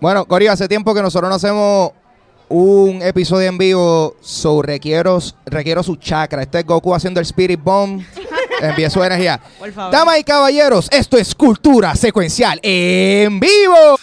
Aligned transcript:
Bueno, 0.00 0.26
Corio, 0.26 0.52
hace 0.52 0.68
tiempo 0.68 0.94
que 0.94 1.02
nosotros 1.02 1.28
no 1.28 1.36
hacemos 1.36 1.92
un 2.48 3.02
episodio 3.02 3.48
en 3.48 3.58
vivo, 3.58 4.16
so 4.20 4.62
requiero, 4.62 5.18
requiero 5.46 5.82
su 5.82 5.96
chakra. 5.96 6.42
Este 6.42 6.60
es 6.60 6.66
Goku 6.66 6.94
haciendo 6.94 7.20
el 7.20 7.26
Spirit 7.26 7.60
Bomb. 7.62 8.02
Envíe 8.60 8.88
su 8.88 9.02
energía. 9.02 9.40
Damas 9.90 10.18
y 10.18 10.24
caballeros, 10.24 10.88
esto 10.90 11.18
es 11.18 11.34
cultura 11.34 11.94
secuencial 11.94 12.58
en 12.62 13.38
vivo. 13.38 13.98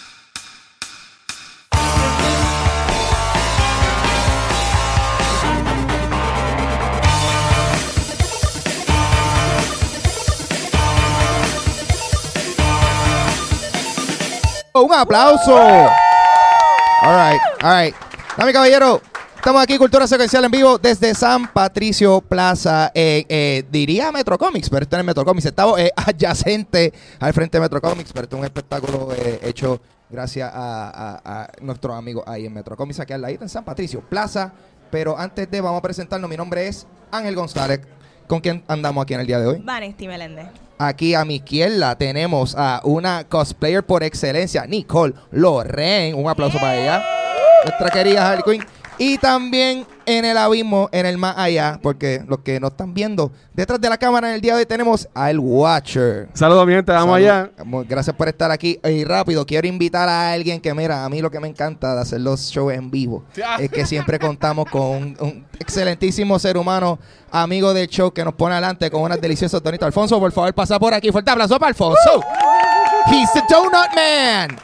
Un 14.84 14.94
aplauso. 14.94 15.56
All 15.56 17.16
right, 17.16 17.42
all 17.64 17.86
right. 17.86 17.96
Damas 18.36 18.50
y 18.50 18.54
caballeros, 18.54 19.02
estamos 19.34 19.64
aquí, 19.64 19.78
Cultura 19.78 20.06
Secuencial 20.08 20.44
en 20.44 20.52
vivo, 20.52 20.78
desde 20.78 21.16
San 21.16 21.48
Patricio 21.48 22.20
Plaza, 22.20 22.92
eh, 22.94 23.64
diría 23.72 24.12
Metro 24.12 24.38
Comics, 24.38 24.70
pero 24.70 24.84
esto 24.84 24.98
no 24.98 25.00
es 25.00 25.06
Metro 25.06 25.24
Comics, 25.24 25.46
estamos 25.46 25.80
eh, 25.80 25.90
adyacente 25.96 26.92
al 27.18 27.32
frente 27.32 27.58
de 27.58 27.62
Metro 27.62 27.80
Comics, 27.80 28.12
pero 28.12 28.24
esto 28.24 28.36
es 28.36 28.40
un 28.40 28.46
espectáculo 28.46 29.14
eh, 29.16 29.40
hecho 29.44 29.80
gracias 30.10 30.52
a, 30.54 30.90
a, 30.90 31.44
a 31.44 31.48
nuestros 31.62 31.96
amigos 31.96 32.26
ahí 32.28 32.46
en 32.46 32.54
Metro 32.54 32.76
Comics, 32.76 33.00
aquí 33.00 33.14
al 33.14 33.22
ladito 33.22 33.44
en 33.44 33.50
San 33.50 33.64
Patricio 33.64 34.02
Plaza. 34.02 34.52
Pero 34.92 35.18
antes 35.18 35.50
de, 35.50 35.62
vamos 35.62 35.80
a 35.80 35.82
presentarnos, 35.82 36.30
mi 36.30 36.36
nombre 36.36 36.68
es 36.68 36.86
Ángel 37.10 37.36
González. 37.36 37.80
¿Con 38.28 38.42
quién 38.42 38.66
andamos 38.68 39.02
aquí 39.02 39.14
en 39.14 39.22
el 39.22 39.28
día 39.28 39.40
de 39.40 39.48
hoy? 39.48 39.62
Vanesti 39.64 40.08
Meléndez. 40.08 40.48
Aquí 40.78 41.14
a 41.14 41.24
mi 41.24 41.36
izquierda 41.36 41.96
tenemos 41.96 42.56
a 42.58 42.82
una 42.84 43.24
cosplayer 43.26 43.84
por 43.84 44.04
excelencia, 44.04 44.66
Nicole 44.66 45.14
Loren. 45.32 46.16
Un 46.16 46.30
aplauso 46.30 46.58
para 46.58 46.76
ella. 46.76 47.04
Nuestra 47.64 47.90
querida 47.90 48.30
Harley 48.30 48.44
Quinn. 48.44 48.66
Y 48.98 49.18
también 49.18 49.88
en 50.06 50.24
el 50.26 50.38
abismo, 50.38 50.88
en 50.92 51.06
el 51.06 51.18
más 51.18 51.36
allá, 51.38 51.80
porque 51.82 52.24
los 52.28 52.40
que 52.40 52.60
nos 52.60 52.72
están 52.72 52.94
viendo, 52.94 53.32
detrás 53.54 53.82
de 53.82 53.90
la 53.90 53.98
cámara 53.98 54.30
en 54.30 54.36
el 54.36 54.42
día 54.42 54.54
de 54.54 54.60
hoy 54.60 54.66
tenemos 54.66 55.08
al 55.14 55.40
Watcher. 55.40 56.30
Saludos, 56.34 56.68
mi 56.68 56.74
gente, 56.74 56.92
vamos 56.92 57.18
allá. 57.18 57.50
Gracias 57.88 58.16
por 58.16 58.28
estar 58.28 58.52
aquí. 58.52 58.80
Y 58.84 59.04
rápido, 59.04 59.46
quiero 59.46 59.68
invitar 59.68 60.08
a 60.08 60.32
alguien 60.32 60.62
que, 60.62 60.74
mira, 60.74 61.06
a 61.06 61.10
mí 61.10 61.22
lo 61.22 61.32
que 61.32 61.40
me 61.40 61.48
encanta 61.48 61.96
de 61.96 62.02
hacer 62.02 62.22
los 62.22 62.42
shows 62.42 62.74
en 62.74 62.92
vivo 62.92 63.24
es 63.60 63.72
que 63.72 63.86
siempre 63.86 64.20
contamos 64.20 64.70
con 64.70 64.82
un, 64.82 65.18
un 65.20 65.46
excelentísimo 65.60 66.38
ser 66.38 66.58
humano, 66.58 67.00
amigo 67.32 67.74
del 67.74 67.88
show, 67.88 68.12
que 68.12 68.24
nos 68.24 68.36
pone 68.36 68.54
adelante 68.54 68.92
con 68.92 69.02
unas 69.02 69.20
deliciosas 69.20 69.62
donitas. 69.64 69.88
Alfonso, 69.88 70.20
por 70.20 70.32
favor, 70.32 70.54
pasa 70.54 70.80
por 70.80 70.94
aquí. 70.94 71.12
Fuerte 71.12 71.32
aplauso 71.32 71.58
para 71.58 71.70
Alfonso. 71.70 72.24
He's 73.08 73.32
the 73.34 73.42
Donut 73.50 73.94
Man. 73.96 74.56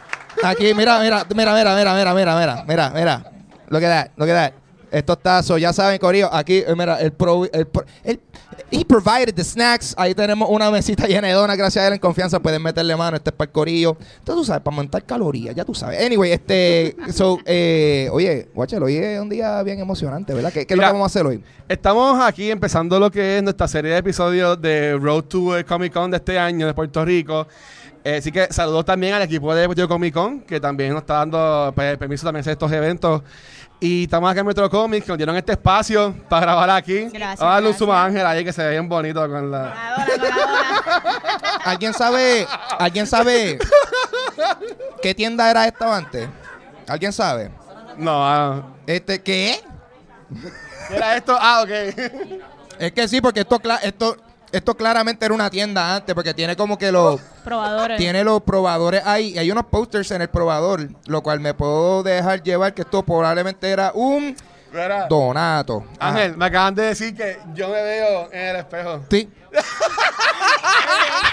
Aquí, 0.44 0.74
mira, 0.74 1.00
mira, 1.00 1.26
mira, 1.34 1.54
mira, 1.54 1.76
mira, 1.76 1.94
mira, 1.96 2.14
mira, 2.14 2.36
mira, 2.36 2.64
mira, 2.68 2.90
mira. 2.92 3.32
Look 3.70 3.84
at 3.84 3.90
that, 3.90 4.12
look 4.18 4.30
at 4.30 4.52
that. 4.52 4.54
Estos 4.92 5.20
tazos, 5.22 5.62
ya 5.62 5.72
saben, 5.72 6.00
Corillo, 6.00 6.34
aquí, 6.34 6.64
eh, 6.66 6.74
mira, 6.76 7.00
el 7.00 7.12
pro, 7.12 7.46
el, 7.46 7.68
he 8.72 8.84
provided 8.84 9.36
the 9.36 9.44
snacks. 9.44 9.94
Ahí 9.96 10.16
tenemos 10.16 10.50
una 10.50 10.72
mesita 10.72 11.06
llena 11.06 11.28
de 11.28 11.36
donas, 11.36 11.56
gracias 11.56 11.84
a 11.84 11.88
él 11.88 11.94
en 11.94 12.00
confianza. 12.00 12.40
Pueden 12.40 12.64
meterle 12.64 12.96
mano, 12.96 13.18
este 13.18 13.30
es 13.30 13.36
para 13.36 13.48
el 13.48 13.52
Corillo. 13.52 13.98
Entonces, 14.00 14.36
tú 14.42 14.46
sabes, 14.46 14.64
para 14.64 14.76
montar 14.76 15.04
calorías, 15.04 15.54
ya 15.54 15.64
tú 15.64 15.76
sabes. 15.76 16.04
Anyway, 16.04 16.32
este, 16.32 16.96
so, 17.14 17.38
eh, 17.46 18.10
oye, 18.12 18.50
Guachel, 18.56 18.82
hoy 18.82 18.98
es 18.98 19.22
un 19.22 19.30
día 19.30 19.62
bien 19.62 19.80
emocionante, 19.80 20.34
¿verdad? 20.34 20.52
¿Qué, 20.52 20.66
qué 20.66 20.74
es 20.74 20.78
lo 20.78 20.84
que 20.84 20.92
vamos 20.92 21.04
a 21.04 21.06
hacer 21.06 21.24
hoy? 21.24 21.44
Estamos 21.68 22.20
aquí 22.26 22.50
empezando 22.50 23.00
lo 23.00 23.12
que 23.12 23.38
es 23.38 23.44
nuestra 23.44 23.68
serie 23.68 23.92
de 23.92 23.98
episodios 23.98 24.60
de 24.60 24.98
Road 25.00 25.26
to 25.26 25.52
Comic 25.68 25.94
Con 25.94 26.10
de 26.10 26.18
este 26.18 26.40
año 26.40 26.66
de 26.66 26.74
Puerto 26.74 27.06
Rico. 27.06 27.48
Eh, 28.04 28.16
así 28.16 28.32
que 28.32 28.48
saludos 28.52 28.86
también 28.86 29.14
al 29.14 29.22
equipo 29.22 29.54
de 29.54 29.66
Puerto 29.66 29.88
Comic 29.88 30.14
Con, 30.14 30.42
que 30.42 30.60
también 30.60 30.94
nos 30.94 31.02
está 31.02 31.16
dando 31.16 31.72
pues, 31.76 31.98
permiso 31.98 32.26
también 32.26 32.42
hacer 32.42 32.54
estos 32.54 32.72
eventos. 32.72 33.22
Y 33.82 34.04
estamos 34.04 34.30
acá 34.30 34.42
en 34.42 34.46
Metro 34.46 34.70
Comics, 34.70 35.06
que 35.06 35.12
nos 35.12 35.18
dieron 35.18 35.38
este 35.38 35.54
espacio 35.54 36.14
para 36.28 36.42
grabar 36.42 36.70
aquí. 36.72 37.06
Gracias, 37.06 37.40
Vamos 37.40 37.52
a 37.52 37.62
darle 37.62 37.86
un 37.86 37.92
Ángel 37.92 38.26
ahí 38.26 38.44
que 38.44 38.52
se 38.52 38.62
ve 38.62 38.72
bien 38.72 38.90
bonito 38.90 39.22
con 39.22 39.50
la... 39.50 39.60
Donadora, 39.60 40.18
donadora. 40.18 41.62
¿Alguien 41.64 41.94
sabe, 41.94 42.48
alguien 42.78 43.08
sabe 43.08 43.60
qué 45.02 45.16
tienda 45.16 45.50
era 45.50 45.66
esta 45.66 45.96
antes? 45.96 46.28
¿Alguien 46.88 47.14
sabe? 47.14 47.52
No, 47.98 48.28
ah, 48.28 48.64
Este, 48.86 49.22
¿qué? 49.22 49.62
¿Era 50.90 51.16
esto? 51.16 51.38
Ah, 51.40 51.62
ok. 51.64 51.70
Es 52.80 52.92
que 52.92 53.08
sí, 53.08 53.22
porque 53.22 53.42
esto, 53.42 53.62
esto, 53.82 54.18
esto 54.52 54.76
claramente 54.76 55.26
era 55.26 55.34
una 55.34 55.50
tienda 55.50 55.96
antes, 55.96 56.14
porque 56.16 56.34
tiene 56.34 56.56
como 56.56 56.78
que 56.78 56.92
los, 56.92 57.20
Probadores. 57.44 57.98
tiene 57.98 58.24
los 58.24 58.42
probadores 58.42 59.02
ahí, 59.06 59.34
y 59.34 59.38
hay 59.38 59.52
unos 59.52 59.66
posters 59.66 60.12
en 60.12 60.22
el 60.22 60.30
probador, 60.30 60.90
lo 61.06 61.22
cual 61.22 61.40
me 61.40 61.54
puedo 61.54 62.04
dejar 62.04 62.42
llevar 62.44 62.74
que 62.74 62.82
esto 62.82 63.04
probablemente 63.04 63.70
era 63.70 63.92
un 63.94 64.36
Mira, 64.72 65.08
donato. 65.08 65.84
Ah, 66.00 66.10
Ángel, 66.10 66.38
me 66.38 66.46
acaban 66.46 66.76
de 66.76 66.84
decir 66.84 67.16
que 67.16 67.40
yo 67.54 67.68
me 67.70 67.82
veo 67.82 68.30
en 68.32 68.42
el 68.48 68.56
espejo. 68.58 69.02
sí. 69.10 69.30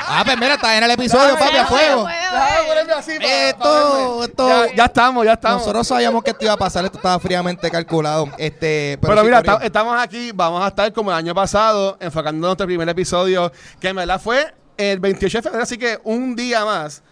ah, 0.09 0.23
pues 0.25 0.39
mira, 0.39 0.55
está 0.55 0.77
en 0.79 0.85
el 0.85 0.91
episodio, 0.93 1.35
Dame, 1.35 1.39
papi, 1.39 1.57
a 1.57 1.67
fuego. 1.67 2.07
Déjame 2.07 2.67
ponerme 2.69 2.93
así 2.95 3.19
para- 3.19 3.29
para 3.29 3.49
Esto, 3.49 4.25
esto. 4.25 4.49
Ya, 4.49 4.75
ya 4.75 4.85
estamos, 4.87 5.25
ya 5.25 5.33
estamos. 5.35 5.59
Nosotros 5.61 5.87
sabíamos 5.87 6.23
que 6.23 6.31
esto 6.31 6.45
iba 6.45 6.55
a 6.55 6.57
pasar, 6.57 6.85
esto 6.85 6.97
estaba 6.99 7.19
fríamente 7.19 7.71
calculado. 7.71 8.29
Este, 8.39 8.99
pero, 9.01 9.15
Pero, 9.15 9.21
sí, 9.39 9.43
mira, 9.43 9.59
estamos 9.65 10.01
aquí, 10.03 10.33
vamos 10.33 10.65
a 10.65 10.69
estar 10.69 10.93
como 10.93 11.11
el 11.11 11.17
año 11.17 11.35
pasado, 11.35 11.97
enfocando 12.01 12.37
en 12.39 12.41
nuestro 12.41 12.67
primer 12.67 12.89
episodio, 12.89 13.53
que 13.81 13.89
en 13.89 13.97
verdad 13.97 14.21
fue 14.21 14.55
el 14.77 14.99
28 15.01 15.39
de 15.39 15.43
febrero, 15.43 15.63
así 15.63 15.79
que 15.79 15.99
un 16.05 16.37
día 16.37 16.65
más, 16.65 17.03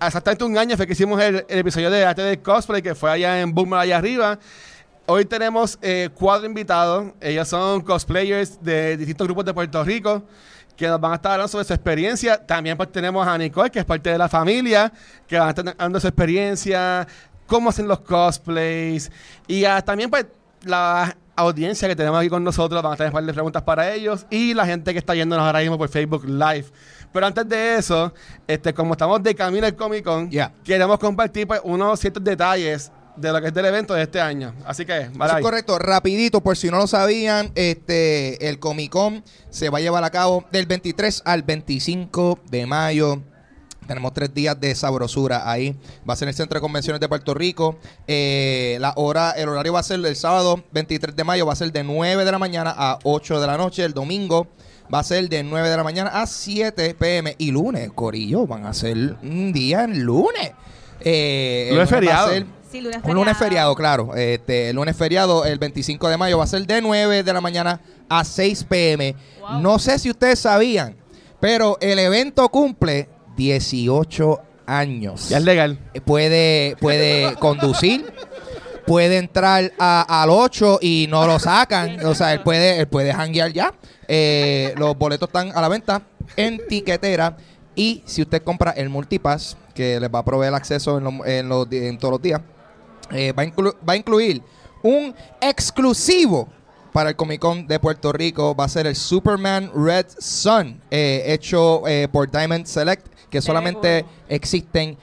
exactamente 0.00 0.44
un 0.44 0.56
año 0.58 0.76
fue 0.76 0.86
que 0.86 0.92
hicimos 0.92 1.20
el, 1.20 1.44
el 1.48 1.58
episodio 1.58 1.90
de 1.90 2.04
arte 2.04 2.22
del 2.22 2.40
cosplay, 2.42 2.82
que 2.82 2.94
fue 2.94 3.10
allá 3.10 3.40
en 3.40 3.54
Boomer, 3.54 3.80
allá 3.80 3.96
arriba. 3.98 4.38
Hoy 5.14 5.26
tenemos 5.26 5.78
eh, 5.82 6.08
cuatro 6.14 6.46
invitados, 6.46 7.12
ellos 7.20 7.46
son 7.46 7.82
cosplayers 7.82 8.58
de 8.62 8.96
distintos 8.96 9.26
grupos 9.26 9.44
de 9.44 9.52
Puerto 9.52 9.84
Rico, 9.84 10.22
que 10.74 10.88
nos 10.88 10.98
van 10.98 11.12
a 11.12 11.14
estar 11.16 11.32
hablando 11.32 11.48
sobre 11.48 11.66
su 11.66 11.74
experiencia. 11.74 12.38
También 12.46 12.78
pues 12.78 12.90
tenemos 12.90 13.28
a 13.28 13.36
Nicole, 13.36 13.70
que 13.70 13.80
es 13.80 13.84
parte 13.84 14.08
de 14.08 14.16
la 14.16 14.30
familia, 14.30 14.90
que 15.28 15.38
va 15.38 15.48
a 15.48 15.50
estar 15.50 15.76
dando 15.76 16.00
su 16.00 16.06
experiencia, 16.06 17.06
cómo 17.46 17.68
hacen 17.68 17.88
los 17.88 18.00
cosplays. 18.00 19.12
Y 19.46 19.64
también 19.84 20.08
pues 20.08 20.24
la 20.62 21.14
audiencia 21.36 21.86
que 21.88 21.94
tenemos 21.94 22.18
aquí 22.18 22.30
con 22.30 22.42
nosotros, 22.42 22.82
van 22.82 22.94
a 22.94 22.96
tener 22.96 23.10
un 23.10 23.12
par 23.12 23.24
de 23.24 23.34
preguntas 23.34 23.62
para 23.64 23.92
ellos. 23.92 24.24
Y 24.30 24.54
la 24.54 24.64
gente 24.64 24.94
que 24.94 24.98
está 24.98 25.14
yéndonos 25.14 25.44
ahora 25.44 25.60
mismo 25.60 25.76
por 25.76 25.90
Facebook 25.90 26.24
Live. 26.24 26.68
Pero 27.12 27.26
antes 27.26 27.46
de 27.46 27.76
eso, 27.76 28.14
este, 28.46 28.72
como 28.72 28.92
estamos 28.92 29.22
de 29.22 29.34
camino 29.34 29.66
al 29.66 29.76
Comic 29.76 30.04
Con, 30.04 30.30
Ya. 30.30 30.54
queremos 30.64 30.98
compartir 30.98 31.46
pues, 31.46 31.60
unos 31.64 32.00
ciertos 32.00 32.24
detalles 32.24 32.90
de 33.16 33.32
lo 33.32 33.40
que 33.40 33.48
es 33.48 33.54
del 33.54 33.66
evento 33.66 33.94
de 33.94 34.02
este 34.02 34.20
año. 34.20 34.54
Así 34.66 34.84
que, 34.84 34.98
Eso 35.02 35.10
vale 35.16 35.32
es 35.32 35.36
ahí. 35.36 35.42
correcto, 35.42 35.78
rapidito, 35.78 36.40
por 36.42 36.56
si 36.56 36.70
no 36.70 36.78
lo 36.78 36.86
sabían, 36.86 37.52
este 37.54 38.48
el 38.48 38.58
Comic 38.58 38.90
Con 38.90 39.24
se 39.50 39.68
va 39.68 39.78
a 39.78 39.80
llevar 39.80 40.04
a 40.04 40.10
cabo 40.10 40.44
del 40.50 40.66
23 40.66 41.22
al 41.24 41.42
25 41.42 42.38
de 42.50 42.66
mayo. 42.66 43.22
Tenemos 43.86 44.14
tres 44.14 44.32
días 44.32 44.58
de 44.60 44.74
sabrosura 44.74 45.50
ahí. 45.50 45.76
Va 46.08 46.14
a 46.14 46.16
ser 46.16 46.26
en 46.26 46.30
el 46.30 46.34
Centro 46.36 46.56
de 46.56 46.60
Convenciones 46.60 47.00
de 47.00 47.08
Puerto 47.08 47.34
Rico. 47.34 47.78
Eh, 48.06 48.78
la 48.80 48.92
hora, 48.96 49.32
el 49.32 49.48
horario 49.48 49.72
va 49.72 49.80
a 49.80 49.82
ser 49.82 49.98
el 50.04 50.16
sábado 50.16 50.62
23 50.70 51.16
de 51.16 51.24
mayo, 51.24 51.46
va 51.46 51.52
a 51.52 51.56
ser 51.56 51.72
de 51.72 51.82
9 51.82 52.24
de 52.24 52.32
la 52.32 52.38
mañana 52.38 52.72
a 52.76 52.98
8 53.02 53.40
de 53.40 53.46
la 53.46 53.56
noche. 53.56 53.84
El 53.84 53.92
domingo 53.92 54.46
va 54.92 55.00
a 55.00 55.04
ser 55.04 55.28
de 55.28 55.42
9 55.42 55.68
de 55.68 55.76
la 55.76 55.82
mañana 55.82 56.10
a 56.22 56.26
7 56.28 56.94
pm. 56.94 57.34
Y 57.38 57.50
lunes, 57.50 57.90
Corillo, 57.92 58.46
van 58.46 58.66
a 58.66 58.72
ser 58.72 59.16
un 59.20 59.52
día 59.52 59.82
en 59.82 60.04
lunes. 60.04 60.52
Eh, 61.00 61.68
Lunes 61.72 61.80
va 61.80 61.96
a 61.96 62.00
feriado. 62.00 62.30
Sí, 62.72 62.80
lunes 62.80 62.98
un 63.04 63.14
lunes 63.14 63.36
feriado, 63.36 63.74
claro. 63.74 64.14
Este, 64.16 64.70
el 64.70 64.76
lunes 64.76 64.96
feriado, 64.96 65.44
el 65.44 65.58
25 65.58 66.08
de 66.08 66.16
mayo, 66.16 66.38
va 66.38 66.44
a 66.44 66.46
ser 66.46 66.66
de 66.66 66.80
9 66.80 67.22
de 67.22 67.32
la 67.32 67.40
mañana 67.40 67.80
a 68.08 68.24
6 68.24 68.64
pm. 68.64 69.14
Wow. 69.40 69.60
No 69.60 69.78
sé 69.78 69.98
si 69.98 70.08
ustedes 70.10 70.38
sabían, 70.38 70.96
pero 71.38 71.76
el 71.80 71.98
evento 71.98 72.48
cumple 72.48 73.08
18 73.36 74.40
años. 74.66 75.28
Ya 75.28 75.38
es 75.38 75.44
legal. 75.44 75.78
Eh, 75.94 76.00
Puede, 76.00 76.76
puede 76.80 77.34
conducir, 77.36 78.12
puede 78.86 79.18
entrar 79.18 79.72
a- 79.78 80.22
al 80.22 80.30
8 80.30 80.78
y 80.80 81.06
no 81.10 81.26
lo 81.26 81.38
sacan. 81.38 82.04
O 82.06 82.14
sea, 82.14 82.32
él 82.32 82.40
puede, 82.40 82.78
él 82.80 82.88
puede 82.88 83.12
janguear 83.12 83.52
ya. 83.52 83.74
Eh, 84.08 84.74
los 84.76 84.96
boletos 84.96 85.28
están 85.28 85.52
a 85.56 85.60
la 85.60 85.68
venta 85.68 86.02
en 86.36 86.60
tiquetera. 86.68 87.36
Y 87.74 88.02
si 88.06 88.22
usted 88.22 88.42
compra 88.42 88.72
el 88.72 88.88
multipass, 88.90 89.56
que 89.74 89.98
les 89.98 90.10
va 90.10 90.18
a 90.18 90.24
proveer 90.24 90.52
acceso 90.54 90.98
en, 90.98 91.04
los- 91.04 91.26
en 91.26 91.48
los 91.48 91.66
en 91.72 91.96
todos 91.98 92.12
los 92.12 92.22
días, 92.22 92.40
eh, 93.12 93.32
va, 93.32 93.42
a 93.42 93.46
inclu- 93.46 93.76
va 93.88 93.92
a 93.94 93.96
incluir 93.96 94.42
un 94.82 95.14
exclusivo 95.40 96.48
para 96.92 97.10
el 97.10 97.16
Comic 97.16 97.40
Con 97.40 97.66
de 97.66 97.78
Puerto 97.80 98.12
Rico. 98.12 98.54
Va 98.54 98.64
a 98.64 98.68
ser 98.68 98.86
el 98.86 98.96
Superman 98.96 99.70
Red 99.74 100.06
Sun, 100.18 100.80
eh, 100.90 101.22
hecho 101.26 101.86
eh, 101.86 102.08
por 102.10 102.30
Diamond 102.30 102.66
Select, 102.66 103.06
que 103.30 103.40
solamente 103.40 104.04
existen 104.28 104.96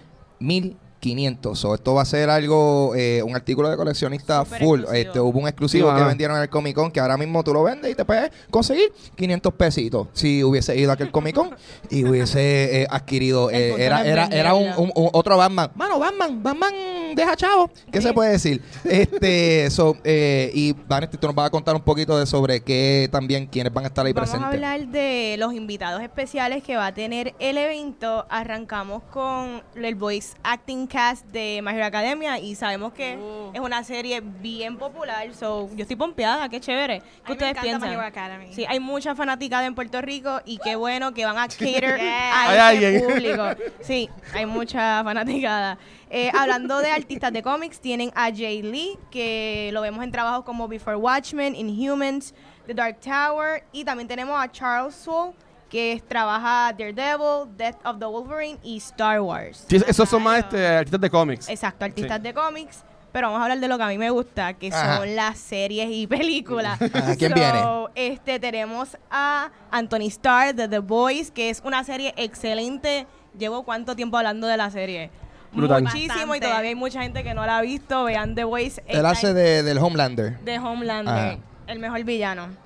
1500. 1.02 1.58
So, 1.60 1.76
esto 1.76 1.94
va 1.94 2.02
a 2.02 2.06
ser 2.06 2.30
algo, 2.30 2.94
eh, 2.96 3.22
un 3.24 3.36
artículo 3.36 3.70
de 3.70 3.78
coleccionista 3.78 4.46
full. 4.46 4.82
exclusivo. 4.82 4.92
Este, 4.92 5.20
hubo 5.20 5.40
un 5.40 5.48
exclusivo 5.48 5.90
Sí, 5.92 5.98
que 5.98 6.04
vendieron 6.04 6.38
en 6.38 6.44
el 6.44 6.50
Comic 6.50 6.76
Con 6.76 6.92
que 6.92 7.00
ahora 7.00 7.18
mismo 7.18 7.44
tú 7.44 7.54
lo 7.54 7.64
vendes 7.64 7.92
y 7.92 7.96
te 7.96 8.06
puedes 8.06 8.32
conseguir 8.50 8.92
500 9.16 9.54
pesitos. 9.54 10.08
Si 10.14 10.44
hubiese 10.44 10.76
ido 10.78 10.92
a 10.92 10.94
aquel 10.96 11.12
Comic 11.12 11.36
Con 11.36 11.52
y 11.90 12.04
hubiese 12.10 12.82
eh, 12.84 12.88
adquirido, 12.90 13.50
eh, 13.50 13.76
era, 13.84 14.06
era, 14.06 14.26
era 14.28 14.54
un, 14.54 14.68
un- 14.78 14.92
un- 14.96 15.10
otro 15.14 15.38
Batman. 15.38 15.72
Mano, 15.76 16.00
Batman, 16.00 16.44
Batman 16.44 16.74
deja 17.16 17.36
chavo. 17.36 17.70
¿Qué 17.92 18.02
se 18.02 18.14
puede 18.14 18.32
decir? 18.32 18.62
Este, 18.84 19.70
so, 19.72 19.96
eh, 20.04 20.52
y 20.54 20.74
Vanessa, 20.88 21.18
tú 21.18 21.28
nos 21.28 21.36
vas 21.36 21.48
a 21.48 21.50
contar 21.50 21.76
un 21.76 21.82
poquito 21.82 22.18
de 22.18 22.26
sobre 22.26 22.62
qué 22.62 23.08
también, 23.12 23.46
quiénes 23.48 23.74
van 23.74 23.86
a 23.86 23.88
estar 23.88 24.06
ahí 24.06 24.14
Vamos 24.14 24.30
presentes. 24.30 24.62
a 24.64 24.72
hablar 24.74 24.88
de 24.92 25.36
los 25.40 25.54
invitados 25.54 26.02
especiales 26.02 26.64
que 26.64 26.76
va 26.76 26.88
a 26.88 26.94
tener 26.94 27.34
el 27.40 27.58
evento. 27.58 28.26
Arrancamos 28.30 29.04
con 29.12 29.62
el 29.76 29.96
voice 29.96 30.36
acting 30.44 30.88
cast 30.90 31.26
de 31.28 31.62
My 31.64 31.72
Hero 31.74 31.86
Academia 31.86 32.38
y 32.40 32.56
sabemos 32.56 32.92
que 32.92 33.16
Uh. 33.16 33.52
es 33.54 33.62
una 33.62 33.82
serie 33.86 34.20
bien 34.22 34.76
popular. 34.78 35.34
So, 35.34 35.70
yo 35.76 35.84
estoy 35.84 35.96
pompeada, 35.96 36.50
qué 36.50 36.60
chévere. 36.60 37.02
¿Qué 37.26 37.32
ustedes 37.32 37.58
piensan? 37.62 37.88
My 37.90 37.96
Hero 37.96 38.06
Academy. 38.06 38.54
Sí, 38.54 38.66
hay 38.68 38.80
mucha 38.82 39.16
fanaticada 39.16 39.66
en 39.66 39.76
Puerto 39.76 40.02
Rico 40.02 40.42
y 40.46 40.58
qué 40.58 40.76
bueno 40.76 41.14
que 41.14 41.24
van 41.24 41.38
a 41.38 41.48
cater 41.48 41.98
Yes. 41.98 42.04
a 42.04 42.74
ese 42.74 43.00
público. 43.00 43.44
Sí, 43.82 44.10
hay 44.34 44.46
mucha 44.46 45.02
fanaticada. 45.04 45.78
Eh, 46.10 46.32
hablando 46.38 46.80
de 46.80 46.92
artistas 46.92 47.32
de 47.32 47.42
cómics, 47.44 47.80
tienen 47.80 48.12
a 48.16 48.32
Jay 48.36 48.62
Lee, 48.64 48.98
que 49.12 49.70
lo 49.74 49.82
vemos 49.82 50.04
en 50.04 50.12
trabajos 50.12 50.44
como 50.44 50.68
Before 50.68 50.98
Watchmen, 50.98 51.56
Inhumans, 51.56 52.34
The 52.66 52.74
Dark 52.74 53.00
Tower, 53.00 53.64
y 53.72 53.84
también 53.86 54.08
tenemos 54.08 54.36
a 54.44 54.52
Charles 54.52 54.96
Soule, 54.96 55.34
que 55.70 55.94
es- 55.94 56.04
trabaja 56.08 56.74
Daredevil, 56.78 57.56
Death 57.58 57.78
of 57.86 58.00
the 58.00 58.06
Wolverine 58.06 58.58
y 58.64 58.78
Star 58.78 59.22
Wars. 59.22 59.66
Sí, 59.70 59.78
esos 59.88 60.10
son 60.10 60.24
más 60.24 60.40
este, 60.40 60.68
artistas 60.68 61.02
de 61.02 61.10
cómics. 61.10 61.48
Exacto, 61.50 61.86
artistas 61.86 62.18
Sí. 62.18 62.24
de 62.24 62.34
cómics. 62.34 62.84
Pero 63.12 63.28
vamos 63.28 63.40
a 63.40 63.44
hablar 63.46 63.60
de 63.60 63.68
lo 63.68 63.76
que 63.78 63.84
a 63.84 63.88
mí 63.88 63.98
me 63.98 64.12
gusta, 64.12 64.54
que 64.54 64.68
Ajá. 64.68 64.98
son 64.98 65.16
las 65.16 65.40
series 65.40 65.90
y 65.92 66.06
películas. 66.06 66.80
Ajá, 66.94 67.16
¿quién 67.16 67.32
So, 67.32 67.36
viene? 67.36 67.62
Este, 67.96 68.40
tenemos 68.40 68.98
a 69.10 69.50
Anthony 69.72 70.06
Starr 70.10 70.54
de 70.54 70.68
The 70.68 70.78
Boys, 70.80 71.32
que 71.32 71.50
es 71.50 71.62
una 71.66 71.84
serie 71.84 72.14
excelente. 72.18 73.08
Llevo 73.38 73.64
cuánto 73.64 73.96
tiempo 73.96 74.18
hablando 74.18 74.46
de 74.46 74.58
la 74.58 74.70
serie. 74.70 75.10
Brutal. 75.52 75.82
Muchísimo 75.82 76.36
y 76.36 76.40
todavía 76.40 76.70
hay 76.70 76.76
mucha 76.76 77.02
gente 77.02 77.24
que 77.24 77.34
no 77.34 77.44
la 77.48 77.58
ha 77.58 77.62
visto. 77.62 78.04
Vean 78.04 78.36
The 78.36 78.44
Boys. 78.44 78.80
Él 78.86 79.04
hace 79.04 79.34
de, 79.34 79.64
del 79.64 79.80
Homelander. 79.80 80.40
de 80.42 80.60
Homelander, 80.60 81.14
Ajá. 81.16 81.38
El 81.70 81.80
mejor 81.80 82.04
villano. 82.04 82.48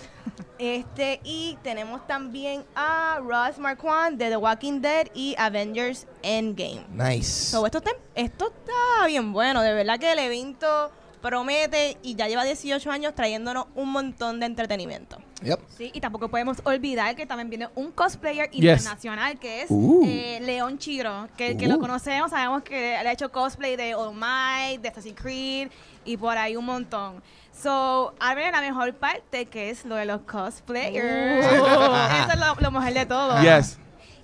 Este, 0.59 1.19
y 1.25 1.57
tenemos 1.61 2.07
también 2.07 2.63
a 2.75 3.19
Ross 3.21 3.57
Marquand 3.57 4.17
de 4.17 4.29
The 4.29 4.37
Walking 4.37 4.79
Dead 4.79 5.07
y 5.13 5.35
Avengers 5.37 6.07
Endgame. 6.21 6.85
Nice. 6.91 7.23
So, 7.51 7.65
esto, 7.65 7.79
está, 7.79 7.91
esto 8.15 8.47
está 8.47 9.05
bien 9.07 9.33
bueno, 9.33 9.61
de 9.61 9.73
verdad 9.73 9.99
que 9.99 10.11
el 10.13 10.19
evento 10.19 10.89
promete 11.21 11.97
y 12.03 12.15
ya 12.15 12.27
lleva 12.29 12.45
18 12.45 12.89
años 12.91 13.13
trayéndonos 13.15 13.65
un 13.75 13.91
montón 13.91 14.39
de 14.39 14.45
entretenimiento. 14.45 15.17
Yep. 15.41 15.59
Sí, 15.77 15.91
y 15.93 15.99
tampoco 15.99 16.29
podemos 16.29 16.59
olvidar 16.63 17.13
que 17.17 17.25
también 17.25 17.49
viene 17.49 17.67
un 17.75 17.91
cosplayer 17.91 18.49
Yes. 18.51 18.61
internacional 18.63 19.37
que 19.39 19.63
es 19.63 19.67
Uh. 19.69 20.05
eh, 20.07 20.39
León 20.41 20.77
Chiro, 20.77 21.27
que, 21.35 21.57
que 21.57 21.65
Uh. 21.67 21.71
lo 21.71 21.79
conocemos, 21.79 22.29
sabemos 22.31 22.63
que 22.63 22.95
ha 22.95 23.11
hecho 23.11 23.29
cosplay 23.31 23.75
de 23.75 23.95
All 23.95 24.13
Might, 24.15 24.81
de 24.81 24.87
Assassin's 24.89 25.19
Creed 25.19 25.69
y 26.05 26.15
por 26.15 26.37
ahí 26.37 26.55
un 26.55 26.65
montón. 26.65 27.21
So, 27.53 28.13
a 28.19 28.35
ver 28.35 28.51
la 28.51 28.61
mejor 28.61 28.93
parte 28.95 29.45
que 29.45 29.69
es 29.69 29.85
lo 29.85 29.95
de 29.95 30.05
los 30.05 30.21
cosplayers. 30.21 31.45
Uh. 31.61 31.95
Eso 32.23 32.31
es 32.33 32.39
lo, 32.39 32.55
lo 32.59 32.71
mejor 32.71 32.93
de 32.93 33.05
todo. 33.05 33.41
Yes. 33.41 33.77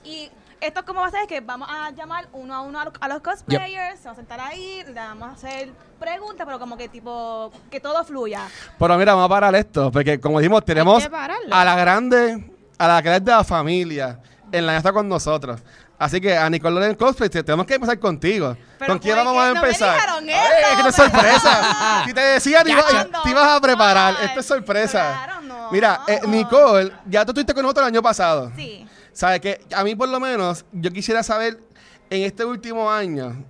Y 0.03 0.29
esto 0.59 0.83
como 0.83 1.01
va 1.01 1.07
a 1.07 1.11
ser 1.11 1.21
es 1.21 1.27
que 1.27 1.39
vamos 1.39 1.69
a 1.71 1.91
llamar 1.91 2.27
uno 2.33 2.53
a 2.55 2.61
uno 2.61 2.79
a, 2.81 2.85
lo- 2.85 2.93
a 2.99 3.07
los 3.07 3.21
cosplayers, 3.21 3.99
se 3.99 4.05
van 4.05 4.13
a 4.13 4.15
sentar 4.15 4.39
ahí, 4.41 4.83
le 4.85 4.93
vamos 4.93 5.29
a 5.29 5.31
hacer 5.33 5.69
preguntas, 5.99 6.45
pero 6.45 6.59
como 6.59 6.75
que 6.75 6.89
tipo, 6.89 7.51
que 7.69 7.79
todo 7.79 8.03
fluya. 8.03 8.41
Pero 8.77 8.97
mira, 8.97 9.13
vamos 9.13 9.27
a 9.27 9.29
parar 9.29 9.55
esto, 9.55 9.91
porque 9.91 10.19
como 10.19 10.39
dijimos, 10.39 10.65
tenemos 10.65 11.07
a 11.51 11.63
la 11.65 11.75
grande, 11.75 12.51
a 12.77 12.87
la 12.87 13.01
que 13.01 13.15
es 13.15 13.23
de 13.23 13.31
la 13.31 13.43
familia, 13.43 14.19
en 14.51 14.65
la 14.65 14.73
que 14.73 14.77
está 14.79 14.91
con 14.91 15.07
nosotros. 15.07 15.61
Así 15.99 16.21
que 16.21 16.35
a 16.35 16.49
Nicole 16.49 16.75
Loren 16.75 16.95
Cosplay, 16.95 17.29
te- 17.29 17.43
tenemos 17.43 17.65
que 17.65 17.73
empezar 17.75 17.99
contigo. 17.99 18.55
Pero 18.79 18.93
¿Con 18.93 18.99
quién 18.99 19.15
¿por 19.17 19.25
vamos 19.25 19.43
a 19.43 19.47
no 19.49 19.53
me 19.53 19.59
empezar? 19.59 19.97
Ay, 19.99 20.29
esto? 20.29 20.41
es 20.41 20.67
que 20.69 20.73
esto 20.77 20.89
es 20.89 20.95
sorpresa. 20.95 22.03
si 22.05 22.13
te 22.13 22.21
decía, 22.21 22.63
te, 22.63 22.71
ibas 22.71 23.47
a 23.47 23.59
preparar. 23.59 24.15
Ay, 24.17 24.25
Esto 24.27 24.39
es 24.39 24.45
sorpresa. 24.45 25.23
claro, 25.25 25.41
no. 25.41 25.71
Mira, 25.71 26.01
eh, 26.07 26.21
Nicole, 26.25 26.91
ya 27.05 27.25
tú 27.25 27.31
estuviste 27.31 27.53
con 27.53 27.63
nosotros 27.63 27.83
el 27.87 27.93
año 27.93 28.01
pasado. 28.01 28.49
Sí. 28.55 28.87
¿Sabes 29.11 29.41
que 29.41 29.59
A 29.75 29.83
mí, 29.83 29.93
por 29.95 30.07
lo 30.07 30.21
menos, 30.21 30.63
yo 30.71 30.89
quisiera 30.91 31.21
saber, 31.21 31.59
en 32.09 32.23
este 32.23 32.45
último 32.45 32.89
año, 32.89 33.43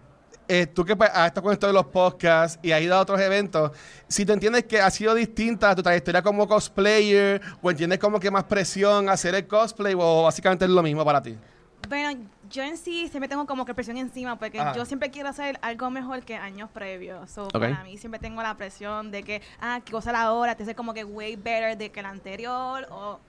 eh, 0.48 0.66
tú 0.66 0.84
que 0.84 0.96
pues, 0.96 1.12
has 1.14 1.28
estado 1.28 1.44
con 1.44 1.54
esto 1.54 1.68
de 1.68 1.74
los 1.74 1.86
podcasts 1.86 2.58
y 2.64 2.72
has 2.72 2.82
ido 2.82 2.96
a 2.96 3.02
otros 3.02 3.22
eventos, 3.22 3.72
si 4.08 4.26
te 4.26 4.34
entiendes 4.34 4.64
que 4.64 4.82
ha 4.82 4.90
sido 4.90 5.14
distinta 5.14 5.76
tu 5.76 5.84
trayectoria 5.84 6.24
como 6.24 6.48
cosplayer, 6.48 7.40
o 7.62 7.70
entiendes 7.70 8.00
como 8.00 8.20
que 8.20 8.32
más 8.32 8.46
presión 8.46 9.08
hacer 9.08 9.36
el 9.36 9.46
cosplay, 9.46 9.94
o 9.96 10.24
básicamente 10.24 10.66
es 10.66 10.72
lo 10.72 10.82
mismo 10.82 11.06
para 11.06 11.22
ti. 11.22 11.38
Bueno, 11.88 12.28
yo 12.50 12.64
en 12.64 12.78
sí 12.78 13.08
siempre 13.08 13.28
tengo 13.28 13.46
como 13.48 13.66
que 13.66 13.74
presión 13.74 13.98
encima 13.98 14.38
porque 14.38 14.60
Ajá. 14.60 14.76
yo 14.76 14.86
siempre 14.86 15.10
quiero 15.12 15.30
hacer 15.30 15.58
algo 15.62 15.90
mejor 15.90 16.24
que 16.24 16.36
años 16.36 16.70
previos. 16.72 17.32
So, 17.32 17.46
Ok. 17.46 17.54
Para 17.54 17.84
mí 17.84 17.98
siempre 17.98 18.20
tengo 18.20 18.42
la 18.44 18.56
presión 18.58 19.12
de 19.12 19.24
que, 19.24 19.42
ah, 19.60 19.82
que 19.84 19.92
cosa 19.92 20.12
la 20.12 20.34
hora, 20.34 20.56
te 20.56 20.64
hace 20.64 20.76
como 20.76 20.94
que 20.94 21.04
way 21.04 21.36
better 21.36 21.78
de 21.78 21.92
que 21.92 22.02
la 22.02 22.10
anterior. 22.10 22.86
O, 22.92 23.20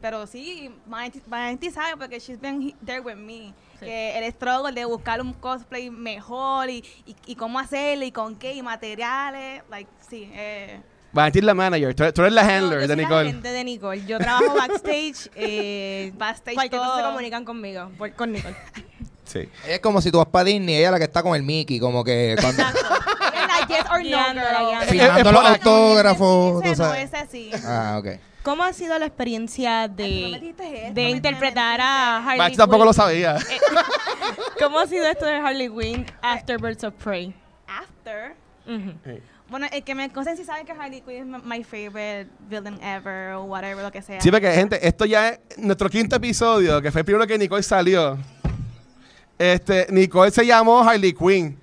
pero 0.00 0.26
sí, 0.26 0.70
Vanity 0.86 1.70
sabe 1.70 1.96
porque 1.96 2.18
she's 2.20 2.40
been 2.40 2.62
he- 2.62 2.76
there 2.84 3.00
with 3.00 3.16
me. 3.16 3.52
Que 3.80 4.16
el 4.18 4.32
struggle 4.32 4.72
de 4.72 4.84
buscar 4.86 5.20
un 5.20 5.34
cosplay 5.34 5.90
mejor 5.90 6.70
y, 6.70 6.82
y, 7.04 7.16
y 7.26 7.34
cómo 7.34 7.58
hacerlo 7.58 8.04
y 8.06 8.12
con 8.12 8.36
qué 8.36 8.54
y 8.54 8.62
materiales. 8.62 9.62
Like, 9.68 9.90
sí, 10.08 10.30
eh, 10.32 10.80
Valentín 11.16 11.46
la 11.46 11.54
manager, 11.54 11.94
tú, 11.94 12.04
tú 12.12 12.20
eres 12.22 12.32
la 12.34 12.44
No, 12.44 12.48
handler 12.50 12.80
yo 12.82 12.86
de 12.86 12.86
soy 12.86 12.96
la 12.96 13.02
Nicole. 13.02 13.26
gente 13.32 13.48
de 13.52 13.64
Nicole. 13.64 14.06
Yo 14.06 14.18
trabajo 14.18 14.54
backstage. 14.54 15.30
eh, 15.34 16.12
Backstage 16.16 16.54
cualquier 16.54 16.80
cosa 16.80 16.94
se 16.94 17.00
todo. 17.02 17.10
comunican 17.10 17.44
conmigo, 17.44 17.90
por- 17.98 18.12
con 18.12 18.32
Nicole. 18.32 18.54
Sí. 19.26 19.48
Es 19.66 19.80
como 19.80 20.00
si 20.00 20.12
tú 20.12 20.18
vas 20.18 20.28
para 20.28 20.44
Disney, 20.44 20.76
ella 20.76 20.86
es 20.86 20.92
la 20.92 20.98
que 20.98 21.04
está 21.04 21.20
con 21.20 21.34
el 21.34 21.42
Mickey, 21.42 21.80
como 21.80 22.04
que 22.04 22.36
cuando 22.40 22.62
es 22.68 22.72
la 22.72 23.66
yes 23.66 23.84
or 23.90 23.98
no 23.98 24.04
firmando 24.04 25.30
Eh, 25.30 25.32
los 25.32 25.44
eh, 25.44 25.48
autógrafos, 25.48 26.64
no, 26.64 26.74
sabes. 26.76 27.12
ese 27.12 27.26
sí. 27.28 27.50
Ah, 27.64 27.96
ok. 27.98 28.20
¿Cómo 28.44 28.62
ha 28.62 28.72
sido 28.72 28.96
la 29.00 29.06
experiencia 29.06 29.82
Ay, 29.82 29.88
no 29.88 29.94
de, 29.96 30.32
esto, 30.50 30.62
de 30.62 30.90
me- 31.02 31.10
interpretar 31.10 31.80
a 31.80 32.18
Harley 32.18 32.38
Bachi 32.38 32.56
tampoco 32.56 32.78
Quinn? 32.82 32.86
lo 32.86 32.92
sabía. 32.92 33.36
¿Cómo 34.60 34.78
ha 34.78 34.86
sido 34.86 35.04
esto 35.06 35.26
de 35.26 35.34
Harley 35.38 35.68
Quinn 35.70 36.06
after 36.22 36.58
Birds 36.60 36.84
of 36.84 36.94
Prey? 36.94 37.34
After. 37.66 38.34
Ujú. 38.66 38.92
Bueno, 39.48 39.66
el 39.70 39.84
que 39.84 39.94
me 39.94 40.08
conocen 40.10 40.36
si 40.36 40.44
saben 40.44 40.66
que 40.66 40.72
Harley 40.72 41.02
Quinn 41.02 41.34
es 41.34 41.44
my 41.44 41.62
favorite 41.62 42.26
villain 42.48 42.82
ever 42.82 43.34
o 43.34 43.44
whatever, 43.44 43.84
lo 43.84 43.92
que 43.92 44.02
sea. 44.02 44.20
Sí, 44.20 44.30
porque, 44.30 44.50
gente, 44.52 44.84
esto 44.86 45.04
ya 45.04 45.28
es 45.28 45.38
nuestro 45.58 45.88
quinto 45.88 46.16
episodio, 46.16 46.82
que 46.82 46.90
fue 46.90 47.02
el 47.02 47.04
primero 47.04 47.26
que 47.26 47.38
Nicole 47.38 47.62
salió. 47.62 48.18
Este, 49.38 49.86
Nicole 49.90 50.30
se 50.30 50.44
llamó 50.46 50.80
Harley 50.82 51.12
Quinn. 51.12 51.58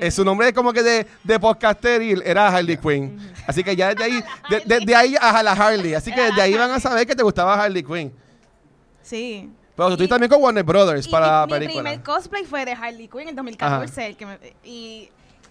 Eh, 0.00 0.10
su 0.10 0.24
nombre 0.24 0.52
como 0.52 0.72
que 0.72 0.82
de, 0.82 1.06
de 1.22 1.38
podcasteril 1.38 2.20
era 2.26 2.48
Harley 2.48 2.76
Quinn. 2.76 3.16
Así 3.46 3.62
que 3.62 3.76
ya 3.76 3.94
desde 3.94 4.02
ahí, 4.02 4.24
de- 4.50 4.62
desde 4.66 4.94
ahí 4.96 5.14
a 5.20 5.40
la 5.44 5.52
Harley. 5.52 5.94
Así 5.94 6.12
que 6.12 6.22
desde 6.22 6.42
ahí 6.42 6.54
van 6.54 6.72
a 6.72 6.80
saber 6.80 7.06
que 7.06 7.14
te 7.14 7.22
gustaba 7.22 7.54
Harley 7.62 7.84
Quinn. 7.84 8.12
Sí. 9.02 9.48
Pero 9.76 9.86
tú 9.86 9.90
Y- 9.90 9.94
estuviste 9.94 10.08
también 10.14 10.28
con 10.30 10.42
Warner 10.42 10.64
Brothers 10.64 11.06
Y 11.06 11.10
para 11.10 11.26
la 11.42 11.46
mi, 11.46 11.52
mi 11.52 11.58
película. 11.60 11.82
primer 11.84 12.02
cosplay 12.04 12.44
fue 12.44 12.64
de 12.64 12.72
Harley 12.72 13.06
Quinn 13.06 13.28
en 13.28 13.36
2014. 13.36 14.06
el 14.08 14.16
que 14.16 14.26
me- 14.26 14.38
y 14.64 15.08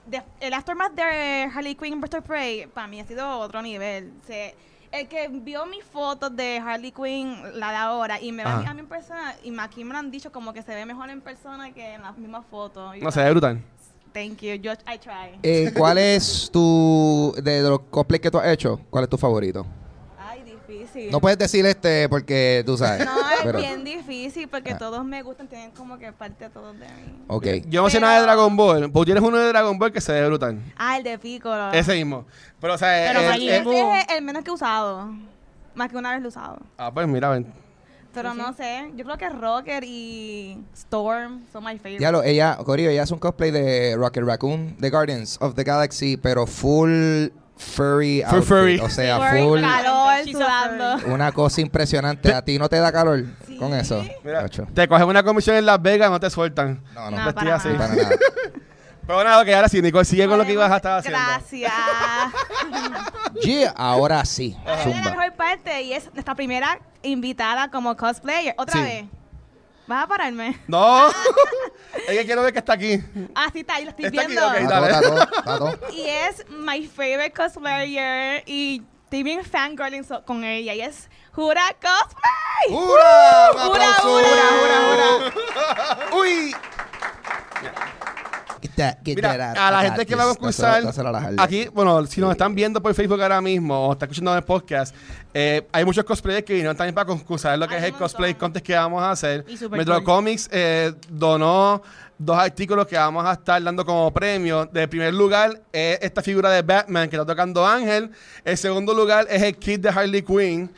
de- 0.07 0.23
el 0.39 0.53
aftermath 0.53 0.93
de 0.93 1.49
Harley 1.53 1.75
Quinn 1.75 1.93
en 1.93 2.01
Prey, 2.23 2.67
para 2.67 2.87
mí 2.87 2.99
ha 2.99 3.05
sido 3.05 3.39
otro 3.39 3.61
nivel. 3.61 4.11
Se- 4.25 4.55
el 4.91 5.07
que 5.07 5.27
vio 5.27 5.65
mis 5.67 5.83
fotos 5.83 6.35
de 6.35 6.57
Harley 6.57 6.91
Quinn, 6.91 7.35
la 7.59 7.69
de 7.69 7.77
ahora, 7.77 8.19
y 8.19 8.31
me 8.31 8.43
ve 8.43 8.49
a 8.49 8.55
mí- 8.57 8.61
Ajá. 8.63 8.71
a 8.71 8.73
mí 8.73 8.79
en 8.79 8.87
persona, 8.87 9.35
y 9.43 9.53
aquí 9.59 9.83
me 9.83 9.93
lo 9.93 9.99
han 9.99 10.09
dicho 10.09 10.31
como 10.31 10.51
que 10.51 10.63
se 10.63 10.73
ve 10.73 10.85
mejor 10.85 11.09
en 11.11 11.21
persona 11.21 11.71
que 11.71 11.93
en 11.93 12.01
las 12.01 12.17
mismas 12.17 12.43
fotos. 12.49 12.95
No 12.99 13.11
sé, 13.11 13.23
es 13.23 13.29
brutal. 13.29 13.61
Thank 14.11 14.39
you, 14.41 14.55
yo, 14.55 14.71
I 14.73 14.97
try. 14.97 15.37
Eh, 15.43 15.71
¿Cuál 15.77 15.99
es 15.99 16.49
tu, 16.51 17.31
de 17.43 17.61
los 17.61 17.81
cosplays 17.91 18.19
que 18.21 18.31
tú 18.31 18.39
has 18.39 18.47
hecho, 18.47 18.79
cuál 18.89 19.03
es 19.03 19.09
tu 19.11 19.17
favorito? 19.19 19.63
Ay, 20.17 20.41
difícil. 20.41 21.11
No 21.11 21.21
puedes 21.21 21.37
decir 21.37 21.63
este 21.67 22.09
porque 22.09 22.63
tú 22.65 22.75
sabes. 22.75 23.05
No, 23.05 23.11
es 23.39 23.45
pero- 23.45 23.59
bien 23.59 23.83
difícil 23.83 24.47
porque 24.47 24.71
Ah. 24.73 24.77
todos 24.77 25.03
me 25.05 25.21
gustan, 25.23 25.47
tienen 25.47 25.71
como 25.71 25.97
que 25.97 26.11
parte 26.13 26.45
de 26.45 26.49
todos 26.49 26.77
de 26.79 26.85
mí. 26.85 27.23
Ok. 27.27 27.45
Yo 27.67 27.81
no 27.81 27.89
sé 27.89 27.97
Pero- 27.97 28.07
nada 28.07 28.19
de 28.19 28.23
Dragon 28.25 28.55
Ball. 28.55 28.91
Pues 28.91 29.05
tienes 29.05 29.23
uno 29.23 29.37
de 29.37 29.47
Dragon 29.47 29.77
Ball 29.77 29.91
que 29.91 30.01
se 30.01 30.11
ve 30.13 30.25
brutal. 30.27 30.59
Ah, 30.77 30.97
el 30.97 31.03
de 31.03 31.17
Piccolo. 31.17 31.71
Ese 31.71 31.93
mismo. 31.95 32.25
Pero, 32.59 32.73
o 32.73 32.77
sea, 32.77 33.11
Pero 33.13 33.63
Buu. 33.63 33.71
Ese 33.73 33.99
es 34.01 34.17
el 34.17 34.23
menos 34.23 34.43
que 34.43 34.49
he 34.51 34.53
usado. 34.53 35.09
Más 35.75 35.89
que 35.89 35.97
una 35.97 36.11
vez 36.11 36.19
lo 36.21 36.27
he 36.27 36.29
usado. 36.29 36.57
Ah, 36.77 36.91
pues 36.93 37.07
mira, 37.07 37.29
ven. 37.29 37.45
Pero 38.11 38.33
no 38.33 38.53
sé, 38.53 38.89
yo 38.95 39.05
creo 39.05 39.17
que 39.19 39.29
Rocker 39.29 39.83
y 39.85 40.57
Storm 40.73 41.45
son 41.53 41.63
my 41.63 41.77
favorite. 41.77 41.99
Ya 42.01 42.11
lo, 42.11 42.23
ella, 42.23 42.57
Corio, 42.65 42.89
ella 42.89 43.03
hace 43.03 43.13
un 43.13 43.19
cosplay 43.19 43.51
de 43.51 43.95
Rocket 43.95 44.23
Raccoon 44.23 44.75
de 44.79 44.89
Guardians 44.89 45.37
of 45.41 45.53
the 45.53 45.63
Galaxy, 45.63 46.17
pero 46.17 46.47
full 46.47 47.27
furry 47.59 48.23
Full 48.25 48.35
outfit. 48.37 48.47
furry. 48.49 48.79
O 48.79 48.89
sea, 48.89 49.17
Furry, 49.19 49.43
full 49.43 49.61
calor, 49.61 50.25
She's 50.25 50.35
a 50.35 50.39
sudando. 50.39 51.13
una 51.13 51.31
cosa 51.31 51.61
impresionante. 51.61 52.33
¿A 52.33 52.41
ti 52.43 52.57
no 52.57 52.67
te 52.69 52.77
da 52.79 52.91
calor 52.91 53.25
con 53.59 53.73
eso? 53.73 54.03
Mira, 54.23 54.43
Ocho. 54.45 54.65
te 54.73 54.87
cogen 54.87 55.07
una 55.07 55.21
comisión 55.23 55.55
en 55.57 55.65
Las 55.65 55.81
Vegas, 55.81 56.09
no 56.09 56.19
te 56.19 56.29
sueltan. 56.29 56.81
No, 56.95 57.11
no, 57.11 57.17
No, 57.17 57.25
Vestida 57.25 57.33
para 57.33 57.55
así. 57.55 57.67
nada. 57.69 57.87
para 57.89 57.95
nada. 58.03 58.15
Pero 59.07 59.23
nada, 59.23 59.43
que 59.43 59.55
ahora 59.55 59.67
sí, 59.67 59.81
Nicole, 59.81 60.05
sigue 60.05 60.27
con 60.27 60.37
lo 60.37 60.45
que 60.45 60.53
ibas 60.53 60.71
a 60.71 60.75
estar 60.77 60.99
haciendo. 60.99 61.19
Gracias. 61.19 61.73
Yeah, 63.43 63.73
ahora 63.75 64.23
sí. 64.25 64.55
Ahora 64.65 64.83
viene 64.85 64.99
la 64.99 65.03
Zumba. 65.05 65.15
mejor 65.17 65.35
parte 65.35 65.81
y 65.81 65.93
es 65.93 66.13
nuestra 66.13 66.35
primera 66.35 66.79
invitada 67.01 67.71
como 67.71 67.95
cosplayer. 67.97 68.53
Otra 68.57 68.73
Sí. 68.75 68.81
vez. 68.83 69.05
¿Vas 69.89 70.03
a 70.03 70.07
pararme? 70.07 70.55
No. 70.67 71.09
es 72.07 72.17
que 72.19 72.25
quiero 72.25 72.43
ver 72.43 72.53
que 72.53 72.59
está 72.59 72.73
aquí. 72.73 73.03
Ah, 73.33 73.49
sí, 73.51 73.61
está 73.61 73.73
ahí, 73.75 73.85
lo 73.85 73.89
estoy 73.89 74.05
Está 74.05 74.21
aquí, 74.21 74.31
viendo. 74.33 74.47
ok. 74.47 74.53
Está 74.55 74.69
todo, 74.69 74.81
dale. 74.81 74.93
está 74.93 75.01
todo, 75.09 75.23
está 75.23 75.57
todo. 75.81 75.91
Y 75.91 76.01
es 76.07 76.45
my 76.49 76.85
favorite 76.87 77.33
cosplayer. 77.33 78.43
Y 78.45 78.83
estoy 79.05 79.23
bien 79.23 79.43
fangirling 79.43 80.03
so- 80.03 80.23
con 80.25 80.43
ella. 80.43 80.75
Y 80.75 80.81
es 80.81 81.09
Jura 81.33 81.63
Cosplay. 81.81 82.69
¡Hurra! 82.69 83.51
¡Un 83.51 83.71
¡Hurra, 83.71 83.89
aplauso! 83.95 84.15
hurra, 84.15 85.33
Uy. 86.17 86.55
Get 88.61 88.71
that- 88.75 88.97
get 89.03 89.15
Mira, 89.15 89.37
that 89.37 89.49
out. 89.51 89.57
a 89.57 89.71
la 89.71 89.81
gente 89.83 90.05
que 90.05 90.15
va 90.15 90.23
a 90.23 91.19
Harley. 91.19 91.37
aquí, 91.39 91.67
bueno, 91.73 92.05
si 92.05 92.21
nos 92.21 92.31
están 92.31 92.53
viendo 92.55 92.81
por 92.81 92.93
Facebook 92.93 93.21
ahora 93.21 93.41
mismo 93.41 93.87
o 93.87 93.93
está 93.93 94.05
escuchando 94.05 94.31
en 94.31 94.37
el 94.37 94.43
podcast, 94.43 94.95
eh, 95.33 95.67
hay 95.71 95.85
muchos 95.85 96.03
cosplayers 96.03 96.43
que 96.45 96.53
vinieron 96.53 96.75
también 96.75 96.95
para 96.95 97.05
concursar 97.05 97.57
lo 97.57 97.67
que 97.67 97.75
Hay 97.75 97.81
es 97.81 97.87
el 97.87 97.93
cosplay 97.93 98.33
contest 98.35 98.65
que 98.65 98.75
vamos 98.75 99.01
a 99.01 99.11
hacer. 99.11 99.45
Metro 99.71 99.95
cool. 99.95 100.03
Comics 100.03 100.49
eh, 100.51 100.93
donó 101.09 101.81
dos 102.17 102.37
artículos 102.37 102.85
que 102.87 102.97
vamos 102.97 103.25
a 103.25 103.33
estar 103.33 103.61
dando 103.63 103.85
como 103.85 104.11
premio. 104.11 104.65
De 104.65 104.87
primer 104.87 105.13
lugar 105.13 105.61
es 105.71 105.99
esta 106.01 106.21
figura 106.21 106.49
de 106.49 106.61
Batman 106.61 107.09
que 107.09 107.15
está 107.15 107.25
tocando 107.25 107.65
Ángel. 107.65 108.11
El 108.43 108.57
segundo 108.57 108.93
lugar 108.93 109.27
es 109.29 109.41
el 109.41 109.55
kit 109.55 109.81
de 109.81 109.89
Harley 109.89 110.21
Quinn. 110.21 110.69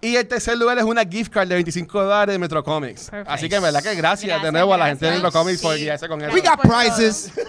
Y 0.00 0.16
el 0.16 0.26
tercer 0.28 0.56
lugar 0.58 0.78
es 0.78 0.84
una 0.84 1.04
gift 1.04 1.32
card 1.32 1.48
de 1.48 1.54
25 1.54 2.02
dólares 2.02 2.34
de 2.34 2.38
Metro 2.38 2.62
Comics. 2.62 3.10
Perfect. 3.10 3.30
Así 3.30 3.48
que 3.48 3.56
en 3.56 3.62
verdad 3.62 3.82
que 3.82 3.94
gracias, 3.94 4.22
de 4.22 4.28
Gracias, 4.28 4.52
nuevo 4.52 4.74
a 4.74 4.76
la 4.76 4.86
gente 4.88 5.06
de. 5.06 5.12
Metro 5.12 5.32
Comics 5.32 5.60
por 5.62 5.76
guiarse 5.76 6.06
con 6.08 6.20
eso. 6.22 6.32
We 6.34 6.40
got 6.42 6.60
prizes. 6.60 7.32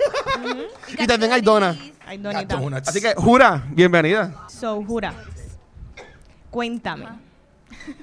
Y 0.97 1.05
también 1.07 1.31
hay 1.33 1.41
donas. 1.41 1.75
Ay, 2.05 2.17
Got 2.17 2.33
Donita. 2.33 2.55
donuts. 2.55 2.87
Así 2.87 3.01
que, 3.01 3.13
Jura, 3.15 3.63
bienvenida. 3.69 4.45
So, 4.47 4.81
Jura, 4.83 5.13
cuéntame. 6.49 7.07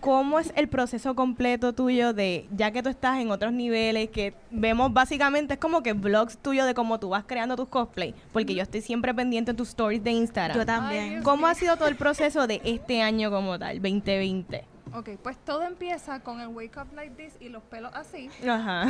¿Cómo 0.00 0.38
es 0.38 0.53
el 0.57 0.69
proceso 0.69 1.14
completo 1.14 1.73
tuyo 1.73 2.12
de, 2.12 2.49
ya 2.50 2.71
que 2.71 2.83
tú 2.83 2.88
estás 2.88 3.19
en 3.19 3.31
otros 3.31 3.53
niveles, 3.53 4.11
que 4.11 4.35
vemos 4.50 4.93
básicamente, 4.93 5.55
es 5.55 5.61
como 5.61 5.83
que 5.83 5.93
vlogs 5.93 6.38
tuyos 6.38 6.67
de 6.67 6.75
cómo 6.75 6.99
tú 6.99 7.11
vas 7.11 7.25
creando 7.26 7.57
tus 7.57 7.69
cosplay? 7.69 8.14
Porque 8.33 8.55
yo 8.55 8.62
estoy 8.62 8.81
siempre 8.81 9.14
pendiente 9.14 9.50
en 9.50 9.57
tus 9.57 9.69
stories 9.69 10.03
de 10.03 10.11
Instagram. 10.11 10.57
Yo 10.57 10.67
también. 10.67 11.23
¿Cómo 11.23 11.47
ha 11.47 11.55
sido 11.55 11.76
todo 11.76 11.88
el 11.88 11.97
proceso 11.97 12.47
de 12.47 12.61
este 12.64 13.03
año 13.03 13.31
como 13.31 13.59
tal, 13.59 13.81
2020? 13.81 14.64
Ok, 14.95 15.11
pues 15.23 15.37
todo 15.45 15.64
empieza 15.64 16.21
con 16.21 16.41
el 16.41 16.49
wake 16.49 16.76
up 16.76 16.95
like 16.95 17.17
this 17.17 17.35
y 17.41 17.49
los 17.49 17.64
pelos 17.64 17.91
así. 17.95 18.31
Ajá. 18.49 18.87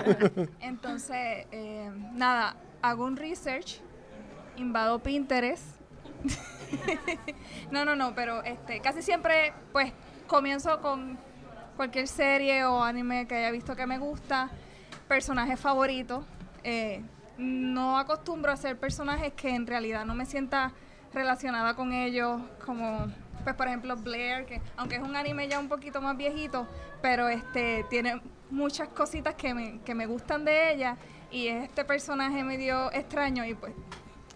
Entonces, 0.60 1.46
eh, 1.52 1.90
nada, 2.14 2.56
hago 2.80 3.04
un 3.04 3.16
research, 3.16 3.80
invado 4.56 5.00
Pinterest. 5.00 5.62
no, 7.70 7.84
no, 7.84 7.96
no, 7.96 8.14
pero 8.14 8.42
este, 8.44 8.80
casi 8.80 9.02
siempre, 9.02 9.52
pues, 9.72 9.92
comienzo 10.32 10.80
con 10.80 11.18
cualquier 11.76 12.08
serie 12.08 12.64
o 12.64 12.82
anime 12.82 13.26
que 13.26 13.34
haya 13.34 13.50
visto 13.50 13.76
que 13.76 13.86
me 13.86 13.98
gusta, 13.98 14.48
personajes 15.06 15.60
favoritos. 15.60 16.24
Eh, 16.64 17.02
no 17.36 17.98
acostumbro 17.98 18.50
a 18.50 18.54
hacer 18.54 18.78
personajes 18.78 19.34
que 19.34 19.54
en 19.54 19.66
realidad 19.66 20.06
no 20.06 20.14
me 20.14 20.24
sienta 20.24 20.72
relacionada 21.12 21.74
con 21.74 21.92
ellos, 21.92 22.40
como, 22.64 23.12
pues, 23.44 23.54
por 23.54 23.66
ejemplo, 23.66 23.94
Blair, 23.94 24.46
que 24.46 24.62
aunque 24.78 24.96
es 24.96 25.02
un 25.02 25.16
anime 25.16 25.48
ya 25.48 25.58
un 25.58 25.68
poquito 25.68 26.00
más 26.00 26.16
viejito, 26.16 26.66
pero 27.02 27.28
este 27.28 27.84
tiene 27.90 28.22
muchas 28.48 28.88
cositas 28.88 29.34
que 29.34 29.52
me, 29.52 29.80
que 29.80 29.94
me 29.94 30.06
gustan 30.06 30.46
de 30.46 30.72
ella 30.72 30.96
y 31.30 31.48
es 31.48 31.64
este 31.64 31.84
personaje 31.84 32.42
medio 32.42 32.90
extraño 32.92 33.44
y 33.44 33.52
pues... 33.52 33.74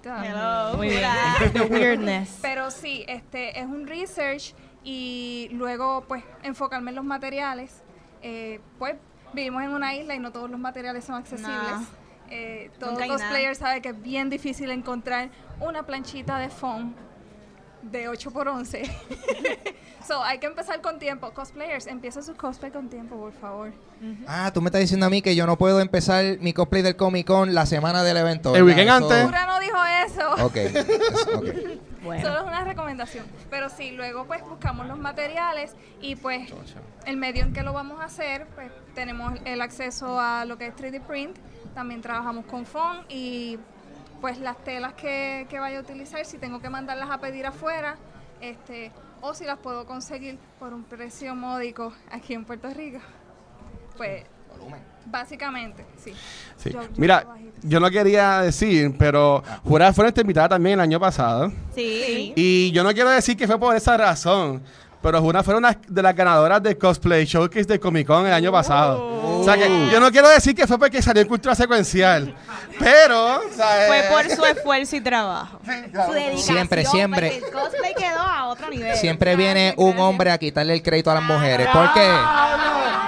Hello. 0.05 0.77
Muy 0.77 0.91
bien. 0.91 1.03
Jura. 1.03 1.53
The 1.53 1.63
weirdness. 1.63 2.39
pero 2.41 2.71
sí, 2.71 3.05
este 3.09 3.59
es 3.59 3.67
un 3.67 3.89
research 3.89 4.55
y 4.87 5.49
luego 5.51 6.05
pues 6.07 6.23
enfocarme 6.45 6.91
en 6.91 6.95
los 6.95 7.05
materiales. 7.05 7.83
Eh, 8.23 8.61
pues 8.79 8.95
vivimos 9.33 9.65
en 9.65 9.71
una 9.71 9.95
isla 9.97 10.15
y 10.15 10.21
no 10.21 10.31
todos 10.31 10.49
los 10.49 10.61
materiales 10.61 11.05
son 11.05 11.17
accesibles. 11.17 11.51
No. 11.51 11.87
Eh, 12.31 12.71
todo 12.79 12.93
Nunca 12.93 13.05
hay 13.05 13.11
cosplayer 13.11 13.57
sabe 13.57 13.83
que 13.83 13.89
es 13.89 14.01
bien 14.01 14.31
difícil 14.31 14.71
encontrar 14.71 15.31
una 15.61 15.85
planchita 15.85 16.39
de 16.39 16.51
foam 16.51 16.95
de 17.83 18.09
8x11. 18.09 18.89
so, 20.07 20.23
hay 20.23 20.39
que 20.39 20.47
empezar 20.47 20.81
con 20.81 21.01
tiempo. 21.01 21.33
Cosplayers, 21.33 21.89
empieza 21.89 22.23
su 22.23 22.37
cosplay 22.37 22.71
con 22.71 22.89
tiempo, 22.89 23.17
por 23.17 23.33
favor. 23.33 23.73
Ah, 24.29 24.53
tú 24.55 24.61
me 24.63 24.69
estás 24.69 24.83
diciendo 24.83 25.07
a 25.07 25.11
mí 25.11 25.21
que 25.21 25.35
yo 25.35 25.47
no 25.47 25.59
puedo 25.59 25.81
empezar 25.81 26.39
mi 26.39 26.53
cosplay 26.53 26.83
del 26.83 26.95
Comic 26.95 27.27
Con 27.27 27.55
la 27.55 27.67
semana 27.67 28.05
del 28.05 28.19
evento. 28.19 28.55
El 28.55 28.63
¿verdad? 28.63 28.79
weekend 28.79 29.05
antes. 29.05 29.25
Pura 29.25 29.47
no 29.47 29.59
dijo 29.59 29.79
eso. 30.07 30.45
Ok, 30.45 30.57
es- 30.57 30.87
ok. 31.35 31.47
Bueno. 32.07 32.23
Solo 32.23 32.41
es 32.41 32.47
una 32.47 32.65
recomendación. 32.65 33.27
Pero 33.51 33.69
sí, 33.69 33.91
luego 33.91 34.27
pues 34.27 34.43
buscamos 34.43 34.87
los 34.87 34.99
materiales 34.99 35.75
y 36.01 36.17
pues 36.17 36.53
el 37.05 37.17
medio 37.17 37.43
en 37.45 37.53
que 37.53 37.63
lo 37.63 37.73
vamos 37.73 38.01
a 38.01 38.05
hacer, 38.05 38.47
pues 38.55 38.71
tenemos 38.95 39.35
el 39.45 39.61
acceso 39.61 40.21
a 40.21 40.45
lo 40.45 40.57
que 40.57 40.69
es 40.69 40.75
3D 40.75 41.03
print, 41.03 41.37
también 41.75 42.01
trabajamos 42.01 42.47
con 42.47 42.65
foam 42.65 43.05
y 43.09 43.59
pues 44.21 44.39
las 44.39 44.57
telas 44.65 44.95
que, 44.95 45.47
que 45.51 45.59
vaya 45.59 45.79
a 45.79 45.81
utilizar, 45.83 46.25
si 46.25 46.39
tengo 46.39 46.61
que 46.61 46.71
mandarlas 46.71 47.11
a 47.11 47.19
pedir 47.19 47.47
afuera, 47.47 47.97
este, 48.41 48.93
o 49.21 49.35
si 49.35 49.45
las 49.45 49.59
puedo 49.59 49.87
conseguir 49.87 50.39
por 50.59 50.73
un 50.73 50.85
precio 50.85 51.35
módico 51.35 51.93
aquí 52.11 52.35
en 52.35 52.45
Puerto 52.45 52.69
Rico, 52.71 53.01
pues 53.97 54.25
básicamente, 55.07 55.85
sí. 56.03 56.13
Sí. 56.57 56.71
Yo- 56.73 56.83
yo 56.83 56.89
Mira, 56.97 57.27
yo 57.63 57.81
no 57.81 57.91
quería 57.91 58.41
decir, 58.41 58.95
pero 58.99 59.43
Jura 59.65 59.93
fue 59.93 60.05
nuestra 60.05 60.21
invitada 60.23 60.49
también 60.51 60.75
el 60.75 60.81
año 60.81 60.99
pasado. 61.01 61.53
Sí. 61.75 62.33
Y 62.37 62.71
yo 62.73 62.83
no 62.83 62.93
quiero 62.93 63.11
decir 63.11 63.37
que 63.37 63.47
fue 63.47 63.59
por 63.59 63.75
esa 63.77 63.97
razón, 63.97 64.63
pero 65.03 65.21
Juna 65.21 65.43
fue 65.43 65.55
una 65.55 65.77
de 65.87 66.03
las 66.03 66.15
ganadoras 66.17 66.63
del 66.63 66.77
Cosplay 66.79 67.25
Showcase 67.25 67.65
de 67.65 67.79
Comic 67.79 68.07
Con 68.07 68.27
el 68.27 68.33
año 68.33 68.51
pasado. 68.51 69.41
O 69.41 69.45
sea 69.45 69.55
que 69.55 69.89
yo 69.91 70.01
no 70.01 70.11
quiero 70.11 70.29
decir 70.29 70.55
que 70.55 70.67
fue 70.67 70.79
porque 70.79 71.01
salió 71.03 71.23
en 71.23 71.29
cultura 71.29 71.55
secuencial, 71.55 72.35
pero... 72.79 73.37
o 73.37 73.53
sea, 73.55 73.85
Fue 73.87 74.01
eh, 74.01 74.05
por 74.11 74.29
su 74.31 74.45
esfuerzo 74.45 74.97
y 74.97 75.01
trabajo. 75.01 75.61
Su 75.65 76.13
dedicación, 76.13 76.39
Siempre, 76.57 76.85
siempre. 76.85 77.31
porque 77.41 77.47
El 77.47 77.53
cosplay 77.53 77.95
quedó 77.95 78.19
a 78.21 78.47
otro 78.47 78.69
nivel. 78.71 78.97
Siempre 78.97 79.37
viene 79.37 79.75
un 79.77 79.99
hombre 79.99 80.31
a 80.33 80.39
quitarle 80.39 80.75
el 80.75 80.83
crédito 80.83 81.11
a 81.11 81.15
las 81.15 81.23
mujeres. 81.23 81.69
¿Por 81.73 81.93
qué? 81.93 82.13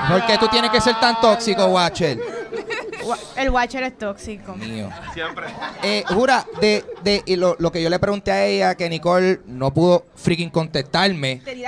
¿Por 0.09 0.26
qué 0.26 0.38
tú 0.38 0.49
tienes 0.49 0.71
que 0.71 0.80
ser 0.80 0.99
tan 1.00 1.21
tóxico, 1.21 1.64
Watcher? 1.66 2.18
El 3.37 3.50
Watcher 3.50 3.83
es 3.83 3.97
tóxico. 3.99 4.55
Mío. 4.55 4.88
Siempre. 5.15 5.47
Eh, 5.83 6.05
Jura, 6.09 6.45
de, 6.61 6.85
de, 7.03 7.23
y 7.27 7.37
lo, 7.37 7.57
lo 7.59 7.71
que 7.73 7.83
yo 7.83 7.88
le 7.91 7.99
pregunté 7.99 8.31
a 8.33 8.45
ella, 8.47 8.75
que 8.75 8.88
Nicole 8.88 9.41
no 9.47 9.73
pudo 9.73 10.05
freaking 10.17 10.50
contestarme. 10.50 11.43
Te. 11.45 11.65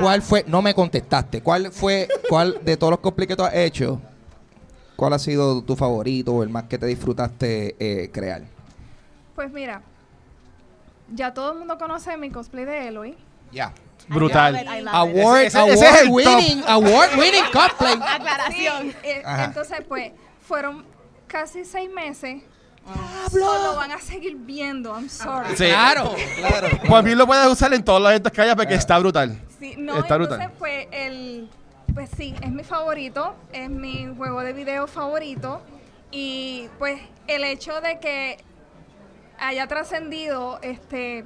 ¿Cuál 0.00 0.22
fue? 0.22 0.44
No 0.46 0.62
me 0.62 0.74
contestaste. 0.74 1.40
¿Cuál 1.42 1.72
fue, 1.72 2.08
cuál 2.28 2.58
de 2.62 2.76
todos 2.76 2.90
los 2.92 3.00
cosplays 3.00 3.28
que 3.28 3.36
tú 3.36 3.44
has 3.44 3.54
hecho, 3.54 4.00
cuál 4.96 5.12
ha 5.12 5.18
sido 5.18 5.62
tu 5.62 5.76
favorito 5.76 6.32
o 6.34 6.42
el 6.42 6.48
más 6.48 6.64
que 6.64 6.78
te 6.78 6.86
disfrutaste 6.86 7.76
eh, 7.78 8.10
crear? 8.12 8.42
Pues 9.34 9.50
mira, 9.52 9.82
ya 11.12 11.34
todo 11.34 11.52
el 11.52 11.58
mundo 11.58 11.78
conoce 11.78 12.16
mi 12.16 12.30
cosplay 12.30 12.64
de 12.64 12.88
Eloy. 12.88 13.16
Ya. 13.52 13.72
Brutal. 14.08 14.54
Award, 14.92 15.40
Ese- 15.44 15.58
ese- 15.58 15.72
ese 15.72 15.84
es 15.86 16.02
award 16.02 16.02
el 16.02 16.10
winning, 16.10 16.64
award 16.66 17.18
winning 17.18 17.44
cosplay. 17.52 17.94
Aclaración. 17.94 18.90
Sí, 18.90 18.96
eh, 19.08 19.22
entonces, 19.44 19.78
pues, 19.88 20.12
fueron 20.46 20.84
casi 21.26 21.64
seis 21.64 21.90
meses. 21.90 22.42
Solo 23.30 23.76
van 23.76 23.92
a 23.92 23.98
seguir 23.98 24.36
viendo, 24.36 24.90
I'm 24.94 25.08
sorry. 25.08 25.56
Sí. 25.56 25.64
Claro, 25.68 26.14
claro. 26.36 26.68
Por 26.86 27.02
mí 27.02 27.14
lo 27.14 27.26
puedes 27.26 27.46
usar 27.46 27.72
en 27.72 27.82
todos 27.82 28.00
los 28.00 28.10
eventos 28.10 28.30
que 28.30 28.42
haya 28.42 28.54
porque 28.54 28.74
está 28.74 28.98
brutal. 28.98 29.40
Sí, 29.58 29.74
no, 29.78 29.96
Está 29.98 30.16
entonces, 30.16 30.38
brutal. 30.38 30.52
pues, 30.58 30.86
el, 30.92 31.48
pues 31.94 32.10
sí, 32.14 32.34
es 32.42 32.50
mi 32.52 32.62
favorito, 32.62 33.34
es 33.52 33.70
mi 33.70 34.06
juego 34.16 34.40
de 34.42 34.52
video 34.52 34.86
favorito. 34.86 35.62
Y, 36.10 36.68
pues, 36.78 37.00
el 37.26 37.42
hecho 37.44 37.80
de 37.80 37.98
que 37.98 38.36
haya 39.38 39.66
trascendido, 39.66 40.58
este, 40.60 41.24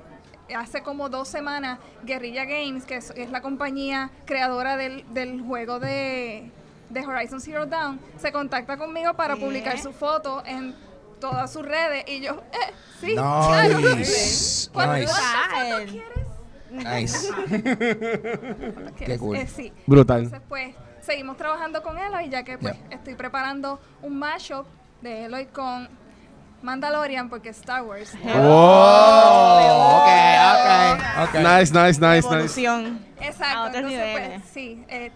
hace 0.57 0.83
como 0.83 1.09
dos 1.09 1.27
semanas, 1.27 1.81
Guerrilla 2.05 2.45
Games, 2.45 2.85
que 2.85 2.97
es, 2.97 3.11
es 3.17 3.31
la 3.31 3.43
compañía 3.43 4.11
creadora 4.27 4.77
del, 4.77 5.05
del 5.13 5.43
juego 5.43 5.81
de, 5.81 6.53
de 6.91 7.07
Horizon 7.07 7.41
Zero 7.41 7.67
Dawn, 7.67 8.01
se 8.19 8.33
contacta 8.33 8.77
conmigo 8.77 9.15
para 9.15 9.35
¿Qué? 9.35 9.41
publicar 9.41 9.79
su 9.79 9.93
foto 9.93 10.43
en 10.47 10.75
todas 11.21 11.53
sus 11.53 11.65
redes. 11.67 12.05
Y 12.09 12.21
yo, 12.21 12.43
eh, 12.53 12.73
sí, 13.01 13.13
claro. 13.15 13.79
Nice. 13.81 14.71
¿Cuántas 14.73 15.01
Nice. 15.01 15.13
fotos 15.13 15.91
quieres? 15.91 16.29
Nice. 16.71 17.29
¿Quieres? 18.97 19.19
cool. 19.19 19.37
Eh, 19.37 19.47
sí. 19.47 19.73
Brutal. 19.87 20.25
Entonces, 20.25 20.47
pues, 20.49 20.75
seguimos 21.01 21.37
trabajando 21.37 21.83
con 21.83 21.99
Eloy, 21.99 22.29
ya 22.29 22.43
que 22.45 22.59
pues 22.59 22.75
Ya. 22.91 22.97
estoy 22.97 23.15
preparando 23.15 23.81
un 24.03 24.19
mashup 24.19 24.67
de 25.01 25.25
Eloy 25.27 25.47
con 25.47 25.89
Mandalorian, 26.63 27.29
porque 27.31 27.51
es 27.51 27.59
Star 27.59 27.83
Wars. 27.83 28.13
¡Wow! 28.23 28.33
Ok, 29.97 30.09
ok, 30.53 31.29
ok. 31.29 31.35
Nice, 31.35 31.73
nice, 31.73 31.75
nice, 31.75 32.01
nice. 32.01 32.19
Evolución. 32.27 33.07
Exacto. 33.21 33.59
A 33.59 33.63
otros 33.69 33.77
entonces, 33.77 33.99
niveles. 34.07 34.41
pues, 34.41 34.51
sí, 34.53 34.85
eh, 34.89 35.13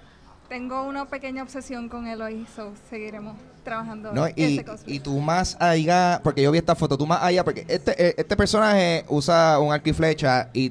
tengo 0.53 0.83
una 0.83 1.07
pequeña 1.07 1.43
obsesión 1.43 1.89
con 1.89 2.07
Eloy, 2.07 2.47
so 2.55 2.75
seguiremos 2.91 3.37
trabajando 3.65 4.13
No, 4.13 4.27
en 4.27 4.35
y, 4.37 4.61
y 4.87 5.01
tú 5.01 5.19
más 5.19 5.57
allá, 5.59 6.21
porque 6.23 6.43
yo 6.43 6.51
vi 6.51 6.59
esta 6.59 6.75
foto, 6.75 6.99
tú 6.99 7.07
más 7.07 7.23
allá, 7.23 7.43
porque 7.43 7.65
este, 7.69 7.93
eh, 8.09 8.15
este 8.19 8.37
personaje 8.37 9.07
usa 9.09 9.59
un 9.59 9.73
arco 9.73 9.89
y 9.89 9.95
flecha 9.95 10.51
y, 10.53 10.71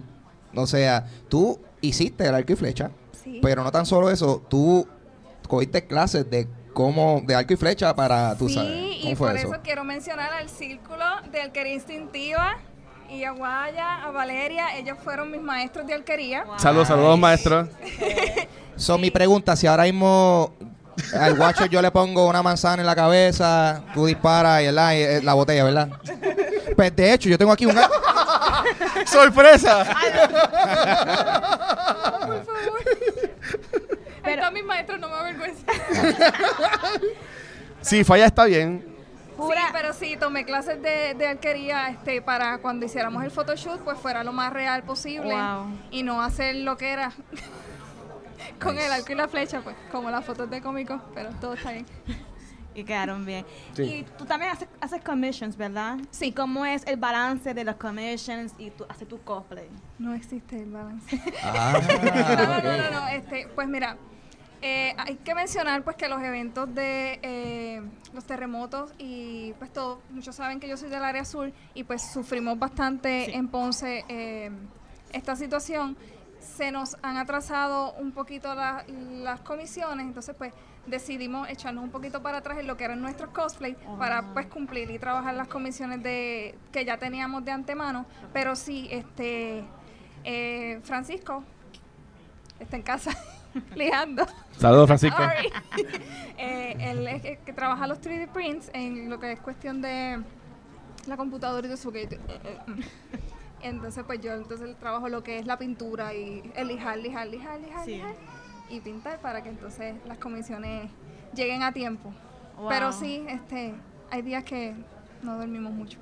o 0.53 0.67
sea, 0.67 1.07
tú 1.29 1.59
hiciste 1.81 2.27
el 2.27 2.35
arco 2.35 2.53
y 2.53 2.55
flecha, 2.57 2.91
Sí. 3.23 3.39
pero 3.41 3.63
no 3.63 3.71
tan 3.71 3.88
solo 3.88 4.11
eso, 4.11 4.45
tú 4.47 4.88
cogiste 5.47 5.88
clases 5.88 6.29
de 6.29 6.47
como 6.73 7.21
de 7.25 7.33
arco 7.33 7.53
y 7.53 7.57
flecha 7.57 7.95
para, 7.95 8.35
tú 8.38 8.50
sí, 8.50 8.53
sabes. 8.53 8.71
y 8.71 9.01
¿Cómo 9.01 9.15
fue 9.15 9.27
por 9.29 9.38
eso? 9.38 9.47
eso? 9.47 9.61
quiero 9.63 9.83
mencionar 9.83 10.31
al 10.31 10.47
círculo 10.47 11.05
de 11.31 11.41
alquería 11.41 11.73
instintiva 11.73 12.57
y 13.12 13.25
a 13.25 13.32
Guaya, 13.32 14.03
a 14.03 14.12
Valeria, 14.12 14.77
ellos 14.77 14.98
fueron 15.03 15.30
mis 15.32 15.41
maestros 15.41 15.86
de 15.86 15.94
alquería. 15.94 16.46
Saludos, 16.58 16.88
saludos, 16.88 17.20
maestro. 17.20 17.68
Son 18.77 19.01
mi 19.01 19.12
pregunta, 19.12 19.56
si 19.56 19.68
ahora 19.68 19.84
mismo 19.84 20.53
al 21.13 21.36
guacho 21.36 21.65
yo 21.65 21.82
le 21.82 21.91
pongo 21.91 22.27
una 22.27 22.41
manzana 22.41 22.82
en 22.82 22.88
la 22.88 22.96
cabeza, 22.96 23.84
tú 23.94 24.06
disparas 24.06 24.62
y, 24.62 24.65
y, 24.65 24.68
eh, 24.68 25.22
la 25.24 25.34
botella, 25.34 25.63
¿verdad? 25.65 25.89
Pues 26.75 26.96
de 26.96 27.13
hecho, 27.13 27.27
yo 27.30 27.38
tengo 27.38 27.51
aquí 27.51 27.65
un... 27.65 27.75
¡Sorpresa! 29.06 29.84
Por 32.22 32.46
favor. 32.46 32.80
Ahí 34.24 34.34
están 34.34 34.53
mis 34.53 34.63
maestros, 34.63 35.00
no 35.00 35.10
me 35.10 35.15
avergüenza. 35.15 35.65
Si 37.82 38.03
falla 38.03 38.25
está 38.25 38.46
bien. 38.46 38.90
Sí, 39.48 39.60
pero 39.71 39.93
sí, 39.93 40.17
tomé 40.17 40.45
clases 40.45 40.81
de, 40.81 41.13
de 41.15 41.27
alquería 41.27 41.89
este, 41.89 42.21
para 42.21 42.60
cuando 42.60 42.86
hiciéramos 42.86 43.24
el 43.24 43.31
photoshoot, 43.31 43.81
pues 43.81 43.98
fuera 43.98 44.24
lo 44.24 44.33
más 44.33 44.51
real 44.53 44.83
posible 44.83 45.33
Wow. 45.33 45.67
y 45.91 46.03
no 46.03 46.21
hacer 46.21 46.55
lo 46.57 46.77
que 46.77 46.89
era 46.91 47.12
con 48.62 48.77
el 48.77 48.91
arco 48.91 49.12
y 49.12 49.15
la 49.15 49.27
flecha, 49.27 49.62
pues 49.62 49.75
como 49.91 50.10
las 50.12 50.24
fotos 50.25 50.50
de 50.50 50.62
cómicos, 50.62 51.01
pero 51.13 51.29
todo 51.39 51.53
está 51.53 51.71
bien. 51.71 51.86
Y 52.74 52.86
quedaron 52.86 53.25
bien. 53.25 53.45
Sí. 53.74 53.83
Y 53.83 54.03
tú 54.17 54.24
también 54.24 54.51
haces, 54.51 54.69
haces 54.79 55.01
commissions, 55.03 55.57
¿verdad? 55.57 55.98
Sí. 56.10 56.27
¿Y 56.27 56.31
cómo 56.31 56.65
es 56.65 56.88
el 56.88 56.95
balance 56.95 57.53
de 57.53 57.65
los 57.65 57.75
commissions 57.75 58.53
y 58.57 58.69
tú 58.71 58.86
haces 58.88 59.10
tu 59.10 59.21
cosplay? 59.24 59.67
No 60.00 60.13
existe 60.13 60.55
el 60.63 60.71
balance. 60.71 61.21
Ah, 61.43 61.74
no, 62.38 62.45
no, 62.45 62.62
no, 62.62 62.77
no, 62.77 62.91
no, 63.01 63.07
este, 63.10 63.50
pues 63.53 63.67
mira, 63.67 63.98
eh, 64.62 64.94
hay 64.98 65.15
que 65.18 65.34
mencionar 65.36 65.84
pues 65.84 65.96
que 65.96 66.08
los 66.08 66.22
eventos 66.22 66.74
de 66.75 67.20
eh, 67.24 67.82
los 68.13 68.25
terremotos 68.25 68.94
y 69.00 69.53
pues 69.60 69.72
todo, 69.74 70.01
muchos 70.12 70.36
saben 70.36 70.60
que 70.60 70.68
yo 70.68 70.77
soy 70.77 70.89
del 70.89 71.03
área 71.03 71.25
sur 71.25 71.51
y 71.74 71.84
pues 71.84 72.01
sufrimos 72.12 72.60
bastante 72.60 73.36
en 73.36 73.48
Ponce 73.48 74.06
eh, 74.08 74.51
esta 75.13 75.36
situación. 75.36 75.98
Se 76.39 76.72
nos 76.72 76.98
han 77.03 77.18
atrasado 77.18 77.94
un 77.94 78.12
poquito 78.12 78.53
la- 78.56 78.84
las 78.88 79.41
comisiones, 79.41 80.06
entonces 80.08 80.36
pues 80.38 80.53
decidimos 80.88 81.48
echarnos 81.50 81.84
un 81.84 81.91
poquito 81.91 82.22
para 82.24 82.39
atrás 82.39 82.58
en 82.58 82.65
lo 82.65 82.75
que 82.77 82.84
eran 82.86 83.00
nuestros 83.01 83.30
cosplays 83.30 83.77
para 84.00 84.34
pues 84.34 84.48
cumplir 84.48 84.89
y 84.89 84.98
trabajar 84.98 85.36
las 85.36 85.48
comisiones 85.48 86.01
de 86.01 86.56
que 86.72 86.84
ya 86.86 86.98
teníamos 86.98 87.46
de 87.46 87.51
antemano, 87.51 88.06
pero 88.34 88.56
sí, 88.56 88.88
este 88.91 89.63
Francisco 90.84 91.44
está 92.60 92.75
en 92.75 92.84
casa 92.84 93.12
ligando. 93.75 94.25
Saludos, 94.58 94.88
Francisco. 94.88 95.22
Eh, 96.43 96.75
él 96.79 97.08
es 97.08 97.24
el 97.24 97.38
que 97.38 97.53
trabaja 97.53 97.86
los 97.86 98.01
3D 98.01 98.27
prints 98.29 98.72
en 98.74 99.12
lo 99.12 99.20
que 99.20 99.31
es 99.31 99.39
cuestión 99.39 99.79
de 99.79 100.20
la 101.05 101.15
computadora 101.15 101.67
y 101.67 101.70
de 101.70 101.77
su 101.77 101.91
que 101.91 102.20
entonces 103.62 104.03
pues 104.05 104.22
yo 104.22 104.34
entonces 104.34 104.75
trabajo 104.79 105.08
lo 105.08 105.22
que 105.24 105.38
es 105.38 105.46
la 105.46 105.58
pintura 105.58 106.15
y 106.15 106.51
el 106.55 106.67
lijar, 106.67 106.98
lijar, 106.98 107.27
lijar, 107.27 107.60
lijar, 107.60 107.86
Sí. 107.86 107.91
lijar 107.91 108.15
y 108.70 108.79
pintar 108.79 109.20
para 109.20 109.43
que 109.43 109.50
entonces 109.50 109.96
las 110.08 110.17
comisiones 110.17 110.89
lleguen 111.36 111.62
a 111.62 111.72
tiempo. 111.72 112.12
Wow. 112.58 112.70
Pero 112.70 112.91
sí, 112.91 113.24
este, 113.27 113.75
hay 114.10 114.22
días 114.22 114.43
que 114.43 114.74
no 115.22 115.38
dormimos 115.38 115.74
mucho. 115.74 116.00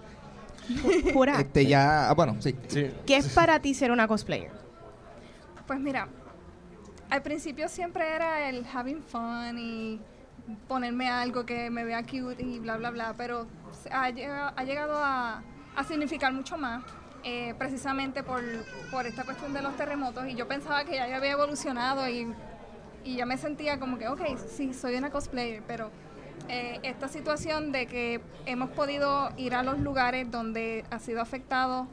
Jura, 1.13 1.39
Este 1.39 1.65
ya, 1.65 2.09
ah, 2.09 2.13
bueno, 2.13 2.35
sí. 2.39 2.55
Sí. 2.67 2.91
¿qué 3.05 3.17
es 3.17 3.33
para 3.33 3.59
ti 3.59 3.73
ser 3.73 3.91
una 3.91 4.07
cosplayer? 4.07 4.51
Pues 5.65 5.79
mira, 5.79 6.07
al 7.09 7.21
principio 7.21 7.67
siempre 7.69 8.15
era 8.15 8.49
el 8.49 8.65
having 8.71 9.01
fun 9.01 9.57
y 9.57 9.99
ponerme 10.67 11.09
algo 11.09 11.45
que 11.45 11.69
me 11.69 11.83
vea 11.83 12.03
cute 12.03 12.43
y 12.43 12.59
bla, 12.59 12.77
bla, 12.77 12.91
bla, 12.91 13.13
pero 13.17 13.47
ha, 13.91 14.09
llega- 14.09 14.53
ha 14.55 14.63
llegado 14.63 14.95
a, 14.97 15.43
significar 15.87 16.33
mucho 16.33 16.57
más, 16.57 16.83
eh, 17.23 17.53
precisamente 17.57 18.21
por, 18.21 18.43
esta 19.05 19.23
cuestión 19.23 19.53
de 19.53 19.61
los 19.61 19.77
terremotos 19.77 20.27
y 20.27 20.35
yo 20.35 20.45
pensaba 20.47 20.83
que 20.83 20.95
ya 20.95 21.03
había 21.15 21.31
evolucionado 21.31 22.07
y, 22.09 22.27
y 23.05 23.15
ya 23.15 23.25
me 23.25 23.37
sentía 23.37 23.79
como 23.79 23.97
que, 23.97 24.09
ok, 24.09 24.21
sí, 24.49 24.73
soy 24.73 24.95
una 24.95 25.09
cosplayer, 25.09 25.63
pero 25.65 25.89
eh, 26.49 26.79
esta 26.83 27.07
situación 27.07 27.71
de 27.71 27.85
que 27.85 28.21
hemos 28.45 28.71
podido 28.71 29.29
ir 29.37 29.55
a 29.55 29.63
los 29.63 29.79
lugares 29.79 30.29
donde 30.29 30.83
ha 30.91 30.99
sido 30.99 31.21
afectado 31.21 31.87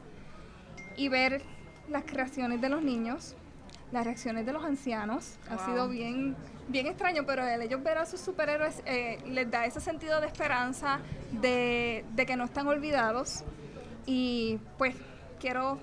y 0.97 1.07
ver 1.07 1.43
las 1.89 2.03
creaciones 2.03 2.59
de 2.59 2.67
los 2.67 2.81
niños, 2.81 3.36
las 3.91 4.05
reacciones 4.05 4.45
de 4.45 4.53
los 4.53 4.63
ancianos. 4.63 5.37
Ha 5.49 5.65
sido 5.65 5.87
bien, 5.87 6.35
bien 6.67 6.87
extraño, 6.87 7.25
pero 7.25 7.45
el 7.45 7.61
ellos 7.61 7.81
ver 7.83 7.97
a 7.97 8.05
sus 8.05 8.19
superhéroes 8.19 8.81
eh, 8.85 9.19
les 9.27 9.49
da 9.49 9.65
ese 9.65 9.79
sentido 9.79 10.19
de 10.21 10.27
esperanza, 10.27 10.99
de, 11.31 12.05
de 12.13 12.25
que 12.25 12.35
no 12.35 12.45
están 12.45 12.67
olvidados. 12.67 13.43
Y 14.05 14.59
pues 14.77 14.95
quiero 15.39 15.79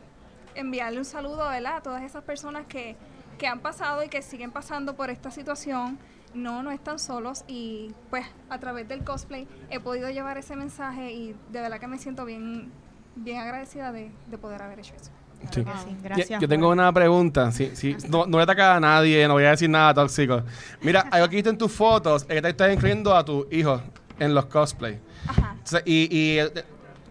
enviarle 0.55 0.99
un 0.99 1.05
saludo 1.05 1.49
¿verdad? 1.49 1.77
a 1.77 1.83
todas 1.83 2.03
esas 2.03 2.23
personas 2.25 2.67
que, 2.67 2.97
que 3.39 3.47
han 3.47 3.61
pasado 3.61 4.03
y 4.03 4.09
que 4.09 4.23
siguen 4.23 4.51
pasando 4.51 4.95
por 4.97 5.11
esta 5.11 5.31
situación. 5.31 5.99
No, 6.35 6.65
no 6.65 6.73
están 6.73 6.99
solos 6.99 7.45
y 7.47 7.95
pues 8.11 8.27
a 8.51 8.59
través 8.59 8.89
del 8.89 9.05
cosplay 9.05 9.47
he 9.71 9.79
podido 9.79 10.11
llevar 10.11 10.37
ese 10.37 10.57
mensaje 10.57 11.13
y 11.13 11.37
de 11.53 11.61
verdad 11.61 11.79
que 11.79 11.87
me 11.87 11.97
siento 11.97 12.25
bien, 12.25 12.73
bien 13.15 13.39
agradecida 13.39 13.93
de, 13.93 14.11
de 14.27 14.39
poder 14.39 14.61
haber 14.61 14.81
hecho 14.81 14.97
eso. 14.97 15.13
Sí. 15.51 15.61
Sí, 15.63 15.65
Yo- 15.65 15.97
Gracias. 16.03 16.41
Yo 16.41 16.49
tengo 16.49 16.69
una 16.71 16.93
pregunta. 16.93 17.51
Sí, 17.53 17.71
sí, 17.75 17.97
no, 18.09 18.27
no 18.27 18.33
voy 18.33 18.41
a 18.41 18.45
atacar 18.45 18.77
a 18.77 18.81
nadie, 18.81 19.27
no 19.29 19.35
voy 19.35 19.45
a 19.45 19.51
decir 19.51 19.69
nada 19.71 19.95
tóxico. 19.95 20.43
Mira, 20.83 21.01
algo 21.11 21.29
que 21.29 21.37
viste 21.37 21.51
en 21.51 21.59
tus 21.59 21.73
fotos 21.73 22.23
es 22.23 22.29
que 22.29 22.43
te 22.43 22.49
estás 22.51 22.73
incluyendo 22.73 23.15
a 23.17 23.25
tu 23.25 23.47
hijo 23.51 23.81
en 24.19 24.35
los 24.35 24.47
cosplay. 24.47 24.99
Ajá. 25.27 25.53
Entonces, 25.53 25.83
y, 25.87 26.09
y, 26.17 26.39
eh, 26.39 26.51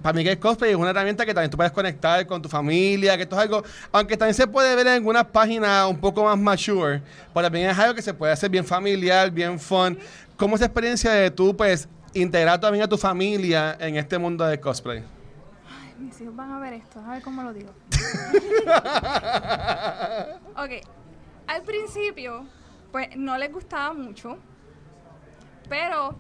para 0.02 0.13
mí 0.13 0.24
que 0.24 0.32
el 0.32 0.39
cosplay 0.39 0.72
es 0.72 0.78
una 0.78 0.89
herramienta 0.89 1.26
que 1.26 1.34
también 1.34 1.50
tú 1.50 1.56
puedes 1.58 1.72
conectar 1.72 2.26
con 2.28 2.41
tu 2.41 2.50
familia, 2.50 3.15
que 3.15 3.24
esto 3.24 3.36
es 3.38 3.41
algo, 3.41 3.63
aunque 3.91 4.17
también 4.17 4.36
se 4.36 4.46
puede 4.48 4.76
ver 4.76 4.86
en 4.88 4.93
algunas 4.93 5.26
páginas 5.26 5.88
un 5.89 5.98
poco 5.98 6.26
más 6.26 6.38
mature, 6.38 7.02
pero 7.34 7.46
también 7.46 7.69
es 7.69 7.80
algo 7.80 7.96
que 7.96 8.02
se 8.02 8.13
puede 8.13 8.34
hacer 8.34 8.50
bien 8.50 8.65
familiar, 8.65 9.32
bien 9.32 9.58
fun. 9.60 9.98
¿Cómo 10.36 10.56
es 10.56 10.62
esa 10.62 10.65
experiencia 10.65 11.12
de 11.12 11.32
tú, 11.32 11.56
pues, 11.56 11.88
integrar 12.13 12.60
también 12.60 12.84
a 12.84 12.88
tu 12.88 12.98
familia 12.98 13.78
en 13.80 13.96
este 13.96 14.17
mundo 14.17 14.46
del 14.46 14.60
cosplay? 14.60 15.04
Mis 15.99 16.19
hijos 16.21 16.36
van 16.36 16.51
a 16.51 16.60
ver 16.60 16.73
esto, 16.73 16.99
a 16.99 17.12
ver 17.12 17.21
cómo 17.23 17.43
lo 17.43 17.53
digo. 17.53 17.71
ok, 20.56 20.71
al 21.47 21.62
principio, 21.63 22.45
pues 22.91 23.15
no 23.15 23.38
les 23.38 23.51
gustaba 23.51 23.93
mucho, 23.93 24.38
pero 25.69 26.15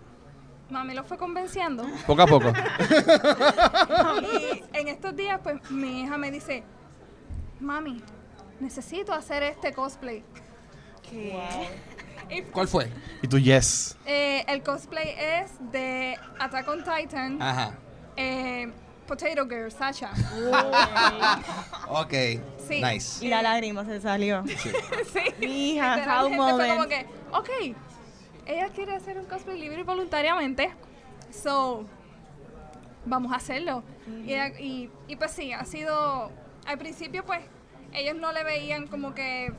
mami 0.69 0.93
lo 0.93 1.03
fue 1.03 1.17
convenciendo. 1.17 1.85
Poco 2.05 2.21
a 2.21 2.27
poco. 2.27 2.47
y 4.21 4.63
en 4.73 4.87
estos 4.87 5.15
días, 5.15 5.39
pues 5.43 5.69
mi 5.71 6.01
hija 6.01 6.17
me 6.17 6.31
dice, 6.31 6.63
mami, 7.59 8.01
necesito 8.59 9.13
hacer 9.13 9.43
este 9.43 9.73
cosplay. 9.73 10.23
Y, 11.11 12.41
¿Cuál 12.51 12.67
fue? 12.67 12.89
y 13.21 13.27
tú, 13.27 13.37
yes. 13.37 13.97
eh, 14.05 14.43
el 14.47 14.63
cosplay 14.63 15.13
es 15.17 15.51
de 15.71 16.17
Attack 16.39 16.67
on 16.67 16.83
Titan, 16.83 17.39
Ajá. 17.39 17.75
eh, 18.15 18.71
Potato 19.13 19.47
Girl, 19.47 19.71
Sasha. 19.71 20.09
Ok. 21.87 22.13
Sí. 22.67 22.81
Nice. 22.81 23.23
Y 23.23 23.29
la 23.29 23.43
lágrima 23.43 23.85
se 23.85 24.01
salió. 24.01 24.43
sí. 24.47 25.19
Mi 25.39 25.71
hija, 25.73 26.01
proud 26.03 26.31
Literalmente 26.31 26.37
fue 26.55 26.67
como 26.67 26.81
moment. 26.81 26.89
que, 26.89 27.07
ok, 27.31 27.77
ella 28.47 28.69
quiere 28.69 28.95
hacer 28.95 29.17
un 29.19 29.25
cosplay 29.25 29.59
libre 29.59 29.81
y 29.81 29.83
voluntariamente, 29.83 30.71
so, 31.31 31.85
vamos 33.05 33.31
a 33.31 33.35
hacerlo. 33.35 33.83
y, 34.25 34.33
y, 34.33 34.89
y 35.07 35.15
pues 35.15 35.31
sí, 35.31 35.53
ha 35.53 35.63
sido, 35.65 36.31
al 36.65 36.77
principio 36.79 37.23
pues, 37.23 37.41
ellos 37.93 38.15
no 38.15 38.31
le 38.31 38.43
veían 38.43 38.87
como 38.87 39.13
que 39.13 39.53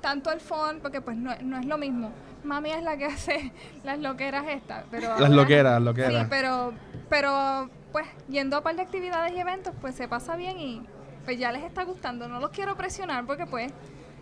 tanto 0.00 0.32
el 0.32 0.40
fun, 0.40 0.80
porque 0.82 1.00
pues 1.00 1.16
no, 1.16 1.34
no 1.42 1.58
es 1.60 1.66
lo 1.66 1.78
mismo. 1.78 2.10
Mami 2.42 2.70
es 2.70 2.82
la 2.82 2.96
que 2.96 3.04
hace 3.06 3.52
las 3.84 3.98
loqueras 4.00 4.46
estas, 4.48 4.84
pero... 4.90 5.08
Las 5.10 5.20
ahora- 5.20 5.28
loqueras, 5.28 5.72
las 5.74 5.82
loqueras. 5.82 6.22
Sí, 6.22 6.26
pero, 6.30 6.72
pero 7.08 7.70
pues 7.96 8.08
yendo 8.28 8.58
a 8.58 8.62
par 8.62 8.76
de 8.76 8.82
actividades 8.82 9.32
y 9.32 9.40
eventos, 9.40 9.72
pues 9.80 9.94
se 9.94 10.06
pasa 10.06 10.36
bien 10.36 10.60
y 10.60 10.82
pues 11.24 11.38
ya 11.38 11.50
les 11.50 11.64
está 11.64 11.82
gustando. 11.82 12.28
No 12.28 12.40
los 12.40 12.50
quiero 12.50 12.76
presionar 12.76 13.24
porque 13.24 13.46
pues 13.46 13.72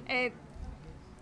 eh, 0.07 0.31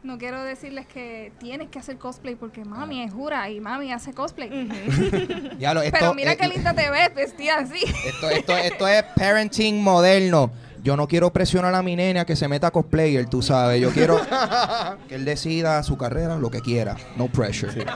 no 0.03 0.19
quiero 0.19 0.45
decirles 0.45 0.87
que 0.87 1.33
tienes 1.41 1.71
que 1.71 1.79
hacer 1.79 1.97
cosplay 1.97 2.35
porque 2.35 2.62
mami 2.62 3.05
es 3.05 3.11
jura 3.11 3.49
y 3.49 3.59
mami 3.59 3.91
hace 3.91 4.12
cosplay. 4.12 4.51
Ya 5.59 5.73
lo, 5.73 5.81
esto, 5.81 5.97
pero 5.99 6.12
mira 6.12 6.33
eh, 6.33 6.37
qué 6.37 6.47
linda 6.47 6.75
te 6.75 6.91
ves 6.91 7.15
vestida 7.15 7.57
así. 7.61 7.83
Esto, 8.05 8.29
esto, 8.29 8.55
esto 8.55 8.87
es 8.87 9.03
parenting 9.17 9.83
moderno. 9.83 10.51
Yo 10.83 10.95
no 10.95 11.09
quiero 11.09 11.33
presionar 11.33 11.75
a 11.75 11.83
mi 11.83 11.97
nene 11.97 12.21
a 12.21 12.27
que 12.27 12.37
se 12.37 12.49
meta 12.49 12.67
a 12.67 12.71
cosplayer, 12.71 13.31
tú 13.31 13.41
sabes. 13.41 13.81
Yo 13.81 13.93
quiero 13.93 14.21
que 15.09 15.15
él 15.15 15.25
decida 15.25 15.83
su 15.85 15.97
carrera, 15.97 16.37
lo 16.37 16.51
que 16.51 16.61
quiera. 16.61 16.99
No 17.17 17.29
pressure. 17.29 17.87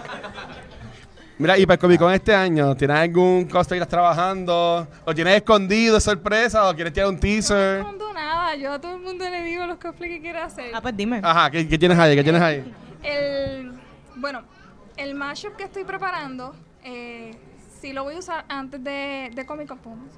Mira, 1.38 1.58
y 1.58 1.66
para 1.66 1.74
el 1.74 1.80
Comic 1.80 1.98
Con 2.00 2.12
este 2.12 2.34
año, 2.34 2.74
¿tienes 2.76 2.96
algún 2.96 3.44
cosplay 3.46 3.78
que 3.78 3.82
estás 3.82 3.90
trabajando? 3.90 4.88
¿Lo 5.06 5.14
tienes 5.14 5.36
escondido 5.36 5.96
de 5.96 6.00
sorpresa? 6.00 6.68
¿O 6.68 6.74
quieres 6.74 6.94
tirar 6.94 7.08
un 7.10 7.16
No 7.16 7.20
teaser? 7.20 7.80
escondo 7.80 8.12
nada, 8.14 8.54
yo 8.56 8.72
a 8.72 8.80
todo 8.80 8.96
el 8.96 9.02
mundo 9.02 9.28
le 9.28 9.42
digo 9.42 9.66
los 9.66 9.76
cosplays 9.78 10.14
que 10.14 10.20
quiero 10.22 10.42
hacer. 10.42 10.70
Ah, 10.74 10.80
pues 10.80 10.96
dime. 10.96 11.20
Ajá, 11.22 11.50
¿qué, 11.50 11.68
qué 11.68 11.78
tienes 11.78 11.98
ahí? 11.98 12.16
¿Qué 12.16 12.22
tienes 12.22 12.40
ahí? 12.40 12.74
El, 13.02 13.72
bueno, 14.16 14.42
el 14.96 15.14
mashup 15.14 15.56
que 15.56 15.64
estoy 15.64 15.84
preparando, 15.84 16.54
eh, 16.82 17.36
sí 17.82 17.92
lo 17.92 18.04
voy 18.04 18.14
a 18.14 18.18
usar 18.18 18.46
antes 18.48 18.82
de, 18.82 19.30
de 19.34 19.44
Comic 19.46 19.68
Con. 19.68 20.08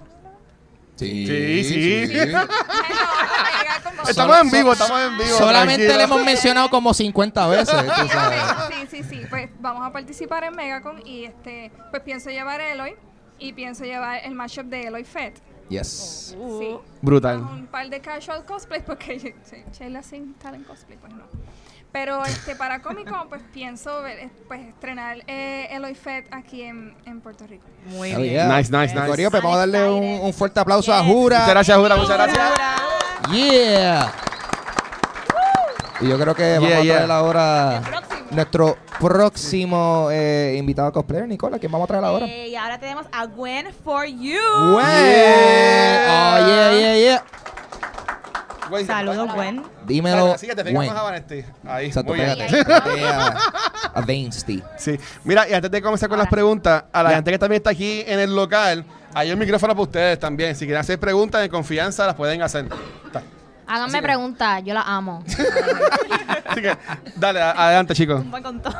Sí, 0.99 1.27
Sí, 1.65 2.07
sí. 2.09 2.19
Estamos 4.09 4.41
en 4.41 4.51
vivo, 4.51 4.73
estamos 4.73 5.01
en 5.01 5.19
vivo. 5.19 5.37
Solamente 5.39 5.87
tranquilo. 5.87 5.97
le 5.99 6.05
hemos 6.05 6.25
mencionado 6.25 6.71
como 6.71 6.93
50 6.95 7.47
veces. 7.49 7.75
tú 7.87 8.09
sabes. 8.09 8.41
Sí, 8.69 8.87
sí, 8.91 9.03
sí. 9.09 9.23
Pues 9.29 9.49
vamos 9.61 9.87
a 9.87 9.93
participar 9.93 10.45
en 10.45 10.57
Megacon 10.57 11.07
y 11.07 11.25
este, 11.25 11.71
pues 11.91 12.03
pienso 12.03 12.31
llevar 12.31 12.61
Eloy 12.61 12.97
y 13.39 13.53
pienso 13.53 13.85
llevar 13.85 14.21
el 14.25 14.35
mashup 14.35 14.67
de 14.67 14.83
Eloy 14.83 15.05
Fett. 15.05 15.41
Yes. 15.69 16.37
Sí. 16.59 16.77
Brutal. 17.03 17.39
Un 17.43 17.67
par 17.67 17.89
de 17.91 18.01
casual 18.01 18.45
cosplays 18.45 18.83
porque 18.85 19.35
Sheila 19.79 20.03
sin 20.03 20.35
talent 20.35 20.67
cosplay, 20.67 20.99
pues 20.99 21.13
no. 21.13 21.25
Pero 21.91 22.23
este 22.25 22.55
para 22.55 22.83
Comic 22.83 23.09
Con 23.09 23.29
pues 23.29 23.41
pienso 23.53 24.03
ver, 24.03 24.19
eh, 24.19 24.31
pues 24.47 24.61
estrenar 24.61 25.19
eh, 25.27 25.69
Eloy 25.71 25.95
Fett 25.95 26.27
aquí 26.33 26.63
en, 26.63 26.95
en 27.07 27.21
Puerto 27.21 27.47
Rico. 27.47 27.65
Muy 27.87 28.13
Oh, 28.15 28.19
bien. 28.21 28.33
yeah. 28.35 28.57
Nice, 28.59 28.71
nice, 28.71 28.95
nice. 28.95 29.07
Corillo, 29.07 29.31
pues 29.31 29.43
vamos 29.43 29.57
a 29.57 29.61
darle 29.61 29.89
un, 29.91 30.05
un 30.27 30.33
fuerte 30.35 30.61
aplauso 30.61 30.93
a. 30.93 31.03
Jura. 31.03 31.39
Muchas 31.39 31.51
gracias, 31.55 31.79
Jura, 31.79 31.97
muchas 31.97 32.17
gracias. 32.17 32.51
Yeah. 33.31 34.13
Y 36.01 36.09
yo 36.09 36.19
creo 36.19 36.35
que 36.35 36.55
vamos 36.59 36.69
Yeah, 36.69 36.79
a 36.79 36.83
traer 36.97 37.11
ahora 37.11 37.83
próximo. 37.85 38.27
nuestro 38.31 38.77
próximo 39.01 40.09
eh, 40.13 40.55
invitado 40.59 40.93
cosplayer, 40.93 41.27
Nicola. 41.27 41.59
¿Quién 41.59 41.73
vamos 41.73 41.87
a 41.87 41.89
traer 41.89 42.05
ahora? 42.05 42.27
Eh, 42.27 42.49
y 42.49 42.57
ahora 42.57 42.79
tenemos 42.79 43.07
a 43.11 43.25
Gwen 43.27 43.73
for 43.83 44.05
You. 44.07 44.39
Gwen. 44.73 44.85
Oh, 44.85 46.39
yeah, 46.47 46.73
yeah, 46.79 46.97
yeah. 46.97 47.25
Saludos, 48.87 49.35
Gwen. 49.35 49.63
Dímelo, 49.87 50.35
Así 50.35 50.47
que 50.47 50.55
te 50.55 50.65
pegamos 50.65 50.87
Gwen. 50.87 50.97
a 50.99 51.03
Vanesti. 51.03 51.45
Ahí, 51.67 51.87
Exacto, 51.87 52.13
muy 52.15 52.21
bien. 52.25 52.37
pégate. 52.39 52.65
pégate 52.65 53.05
a, 53.07 53.37
a 53.95 54.01
Vainsty. 54.01 54.63
Sí. 54.77 54.99
Mira, 55.25 55.49
y 55.49 55.53
antes 55.55 55.71
de 55.71 55.83
comenzar 55.83 56.09
con 56.09 56.19
las 56.19 56.29
preguntas, 56.29 56.85
a 56.93 57.03
la 57.03 57.11
Ya. 57.11 57.17
gente 57.17 57.31
que 57.33 57.39
también 57.39 57.61
está 57.61 57.71
aquí 57.71 58.03
en 58.07 58.21
el 58.21 58.35
local, 58.35 58.85
hay 59.15 59.33
un 59.33 59.39
micrófono 59.39 59.75
para 59.75 59.83
ustedes 59.83 60.19
también. 60.19 60.55
Si 60.55 60.65
quieren 60.67 60.81
hacer 60.81 60.99
preguntas 61.01 61.41
de 61.41 61.49
confianza, 61.49 62.07
las 62.07 62.15
pueden 62.15 62.43
hacer. 62.43 62.67
Está. 63.07 63.23
Háganme 63.67 64.01
preguntas, 64.03 64.63
yo 64.65 64.73
la 64.75 64.83
amo. 64.83 65.23
Así 66.47 66.63
que, 66.63 66.77
dale, 67.17 67.41
a- 67.43 67.51
adelante, 67.67 67.95
chicos. 67.95 68.21
Un 68.21 68.31
buen 68.31 68.43
con 68.43 68.61
todo. 68.63 68.75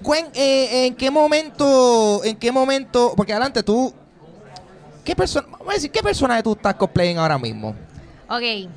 Gwen, 0.00 0.26
eh, 0.34 0.86
¿en 0.86 0.94
qué 0.94 1.10
momento, 1.10 2.22
en 2.24 2.36
qué 2.36 2.52
momento, 2.52 3.14
porque 3.16 3.32
adelante 3.32 3.62
tú, 3.62 3.92
¿qué 5.04 5.16
persona, 5.16 5.46
vamos 5.50 5.68
a 5.70 5.72
decir, 5.74 5.90
qué 5.90 6.02
personaje 6.02 6.42
tú 6.42 6.52
estás 6.52 6.74
cosplaying 6.74 7.18
ahora 7.18 7.38
mismo? 7.38 7.74
Ok. 8.28 8.68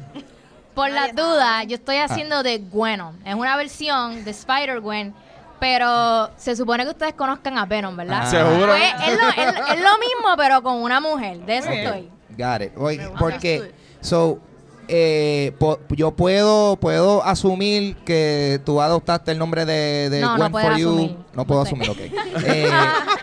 Por 0.75 0.89
las 0.89 1.15
dudas, 1.15 1.65
yo 1.67 1.75
estoy 1.75 1.97
haciendo 1.97 2.43
de 2.43 2.60
Gwenom. 2.60 3.15
Es 3.25 3.36
una 3.36 3.55
versión 3.57 4.23
de 4.23 4.31
Spider-Gwen, 4.31 5.13
pero 5.60 6.29
se 6.38 6.55
supone 6.55 6.84
que 6.84 6.89
ustedes 6.91 7.13
conozcan 7.13 7.57
a 7.57 7.65
Venom, 7.65 7.95
¿verdad? 7.95 8.21
Ah. 8.23 8.25
Seguro. 8.29 8.67
Pues, 8.67 8.93
es, 9.07 9.21
lo, 9.21 9.29
es- 9.29 9.60
es 9.75 9.81
lo 9.81 9.97
mismo, 9.99 10.36
pero 10.38 10.62
con 10.63 10.75
una 10.81 10.99
mujer. 10.99 11.39
De 11.45 11.57
eso 11.57 11.69
estoy. 11.69 12.10
Got 12.38 12.62
it. 12.62 12.71
Oye, 12.77 13.10
porque, 13.19 13.73
so, 13.99 14.39
eh, 14.88 15.53
po- 15.60 15.79
yo 15.89 16.12
puedo, 16.12 16.77
puedo 16.77 17.23
asumir 17.23 17.95
que 17.97 18.60
tú 18.65 18.81
adoptaste 18.81 19.31
el 19.31 19.38
nombre 19.38 19.65
de, 19.65 20.10
de 20.10 20.21
No, 20.21 20.31
no 20.31 20.38
Gwen 20.38 20.51
puedes 20.51 20.67
for 20.69 20.77
You. 20.77 20.88
asumir. 20.89 21.17
No 21.34 21.45
puedo 21.45 21.63
No 21.63 21.65
sé. 21.69 21.75
asumir, 21.75 21.89
ok. 21.91 22.43
Eh, 22.45 22.69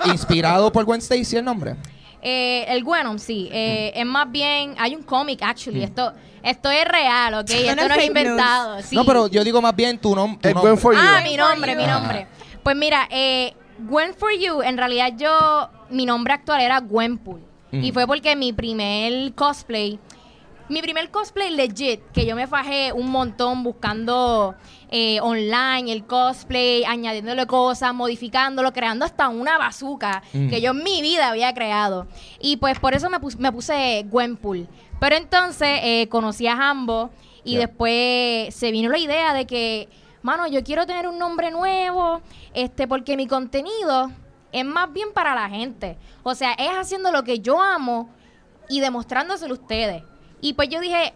inspirado 0.06 0.70
por 0.70 0.84
Gwen 0.84 1.00
Stacy 1.00 1.36
el 1.36 1.44
nombre. 1.44 1.74
Eh, 2.22 2.64
el 2.68 2.84
Venom, 2.84 3.18
sí. 3.18 3.48
Eh, 3.52 3.92
Es 3.94 4.06
más 4.06 4.30
bien, 4.30 4.74
hay 4.78 4.94
un 4.94 5.02
cómic, 5.02 5.40
actually. 5.42 5.82
Esto, 5.82 6.12
esto 6.42 6.70
es 6.70 6.84
real, 6.84 7.34
¿ok? 7.34 7.50
Esto 7.50 7.70
es 7.70 7.76
no 7.88 7.94
es 7.94 8.04
inventado. 8.06 8.82
sí. 8.82 8.96
No, 8.96 9.04
pero 9.04 9.28
yo 9.28 9.44
digo 9.44 9.60
más 9.62 9.74
bien 9.74 9.98
tu, 9.98 10.14
nom 10.14 10.38
tu 10.38 10.48
nombre. 10.48 10.62
Gwen 10.70 10.78
for 10.78 10.94
You. 10.94 11.00
Ah, 11.02 11.20
mi 11.22 11.36
nombre, 11.36 11.76
mi 11.76 11.84
Ajá. 11.84 11.98
nombre. 12.00 12.26
Pues 12.62 12.76
mira, 12.76 13.06
eh, 13.10 13.54
Gwen 13.78 14.14
for 14.14 14.32
You, 14.32 14.62
en 14.62 14.76
realidad 14.76 15.12
yo, 15.16 15.70
mi 15.90 16.04
nombre 16.06 16.32
actual 16.34 16.60
era 16.60 16.80
Gwenpool. 16.80 17.40
Y 17.70 17.78
Ujú. 17.90 17.92
fue 17.94 18.06
porque 18.06 18.34
mi 18.34 18.52
primer 18.52 19.32
cosplay, 19.34 19.98
mi 20.68 20.82
primer 20.82 21.10
cosplay 21.10 21.50
legit, 21.50 22.00
que 22.12 22.26
yo 22.26 22.34
me 22.34 22.46
fajé 22.46 22.92
un 22.92 23.10
montón 23.10 23.62
buscando 23.62 24.54
eh, 24.90 25.20
online 25.20 25.92
el 25.92 26.04
cosplay, 26.06 26.84
añadiéndole 26.84 27.46
cosas, 27.46 27.92
modificándolo, 27.94 28.72
creando 28.72 29.04
hasta 29.04 29.28
una 29.28 29.58
bazooka 29.58 30.22
Mm. 30.32 30.48
que 30.48 30.60
yo 30.60 30.70
en 30.70 30.82
mi 30.82 31.02
vida 31.02 31.28
había 31.28 31.52
creado. 31.54 32.06
Y 32.40 32.56
pues 32.56 32.78
por 32.78 32.94
eso 32.94 33.10
me, 33.10 33.18
pus- 33.20 33.38
me 33.38 33.52
puse 33.52 34.04
Gwenpool. 34.08 34.66
Pero 35.00 35.16
entonces 35.16 35.80
eh, 35.82 36.08
conocí 36.08 36.46
a 36.46 36.54
Hambo 36.54 37.10
y 37.44 37.56
después 37.56 38.54
se 38.54 38.70
vino 38.72 38.90
la 38.90 38.98
idea 38.98 39.32
de 39.34 39.46
que, 39.46 39.88
mano, 40.22 40.46
yo 40.48 40.62
quiero 40.64 40.86
tener 40.86 41.06
un 41.06 41.18
nombre 41.18 41.50
nuevo, 41.50 42.20
este, 42.54 42.86
porque 42.88 43.16
mi 43.16 43.26
contenido 43.26 44.10
es 44.52 44.64
más 44.64 44.92
bien 44.92 45.08
para 45.14 45.34
la 45.34 45.48
gente. 45.48 45.96
O 46.22 46.34
sea, 46.34 46.52
es 46.54 46.70
haciendo 46.70 47.12
lo 47.12 47.22
que 47.24 47.40
yo 47.40 47.60
amo 47.62 48.10
y 48.68 48.80
demostrándoselo 48.80 49.54
a 49.54 49.58
ustedes. 49.58 50.02
Y 50.40 50.54
pues 50.54 50.68
yo 50.68 50.80
dije, 50.80 51.14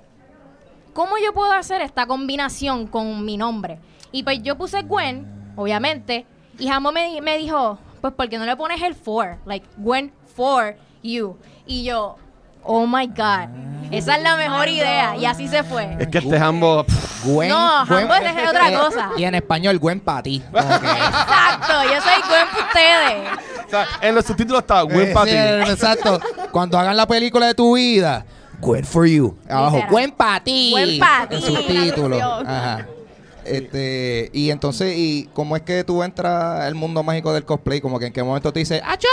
¿cómo 0.92 1.12
yo 1.24 1.32
puedo 1.32 1.52
hacer 1.52 1.80
esta 1.82 2.06
combinación 2.06 2.86
con 2.86 3.24
mi 3.24 3.36
nombre? 3.36 3.78
Y 4.12 4.22
pues 4.22 4.42
yo 4.42 4.56
puse 4.56 4.82
Gwen, 4.82 5.26
obviamente, 5.56 6.26
y 6.58 6.68
Jambo 6.68 6.92
me, 6.92 7.20
me 7.22 7.38
dijo, 7.38 7.78
pues 8.00 8.12
¿por 8.14 8.28
qué 8.28 8.38
no 8.38 8.44
le 8.44 8.56
pones 8.56 8.80
el 8.82 8.94
for? 8.94 9.38
Like, 9.46 9.66
Gwen 9.78 10.12
for 10.36 10.76
you. 11.02 11.36
Y 11.66 11.84
yo, 11.84 12.16
oh 12.62 12.86
my 12.86 13.06
God, 13.06 13.48
esa 13.90 14.16
es 14.16 14.22
la 14.22 14.36
mejor 14.36 14.68
idea. 14.68 15.16
Y 15.16 15.24
así 15.24 15.48
se 15.48 15.62
fue. 15.64 15.96
Es 15.98 16.08
que 16.08 16.18
este 16.18 16.38
jambo. 16.38 16.84
Gwen. 17.24 17.48
No, 17.50 17.86
Gwen- 17.86 18.02
Hambo 18.10 18.14
es 18.14 18.48
otra 18.48 18.70
eh, 18.70 18.74
cosa. 18.76 19.10
Y 19.16 19.24
en 19.24 19.34
español, 19.36 19.78
Gwen 19.78 20.00
para 20.00 20.22
ti. 20.24 20.42
Exacto, 20.54 21.72
yo 21.84 22.00
soy 22.02 22.22
Gwen 22.28 22.46
para 22.50 22.66
ustedes. 22.66 23.38
o 23.66 23.70
sea, 23.70 23.86
en 24.00 24.14
los 24.14 24.24
subtítulos 24.24 24.60
está 24.62 24.82
Gwen 24.82 25.08
Eh, 25.10 25.12
para 25.14 25.26
sí, 25.26 25.32
ti. 25.66 25.70
Exacto. 25.72 26.20
Cuando 26.50 26.78
hagan 26.78 26.96
la 26.96 27.06
película 27.06 27.46
de 27.46 27.54
tu 27.54 27.74
vida, 27.76 28.24
Gwen 28.62 28.84
for 28.84 29.06
you. 29.06 29.36
Abajo, 29.48 29.76
Literal. 29.76 29.90
Gwen 29.90 30.10
para 30.12 30.44
ti. 30.44 30.70
Gwen 30.70 30.98
pa' 30.98 31.28
En 31.30 31.40
ti. 31.40 31.90
Traducción. 31.92 32.46
Ajá. 32.46 32.86
Este, 33.44 34.30
y 34.32 34.50
entonces, 34.50 34.94
¿y 34.96 35.28
cómo 35.34 35.56
es 35.56 35.62
que 35.62 35.82
tú 35.82 36.04
entras 36.04 36.60
al 36.60 36.76
mundo 36.76 37.02
mágico 37.02 37.32
del 37.32 37.44
cosplay? 37.44 37.80
Como 37.80 37.98
que 37.98 38.06
en 38.06 38.12
qué 38.12 38.22
momento 38.22 38.52
te 38.52 38.60
dices, 38.60 38.80
¡Acho! 38.86 39.08